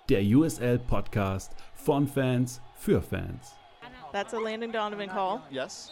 Der 0.07 0.21
USL 0.21 0.79
Podcast 0.79 1.49
von 1.73 2.07
Fans 2.07 2.61
für 2.75 3.01
Fans. 3.01 3.53
That's 4.11 4.33
a 4.33 4.39
Landon 4.39 4.71
Donovan 4.71 5.09
call. 5.09 5.41
Yes. 5.51 5.91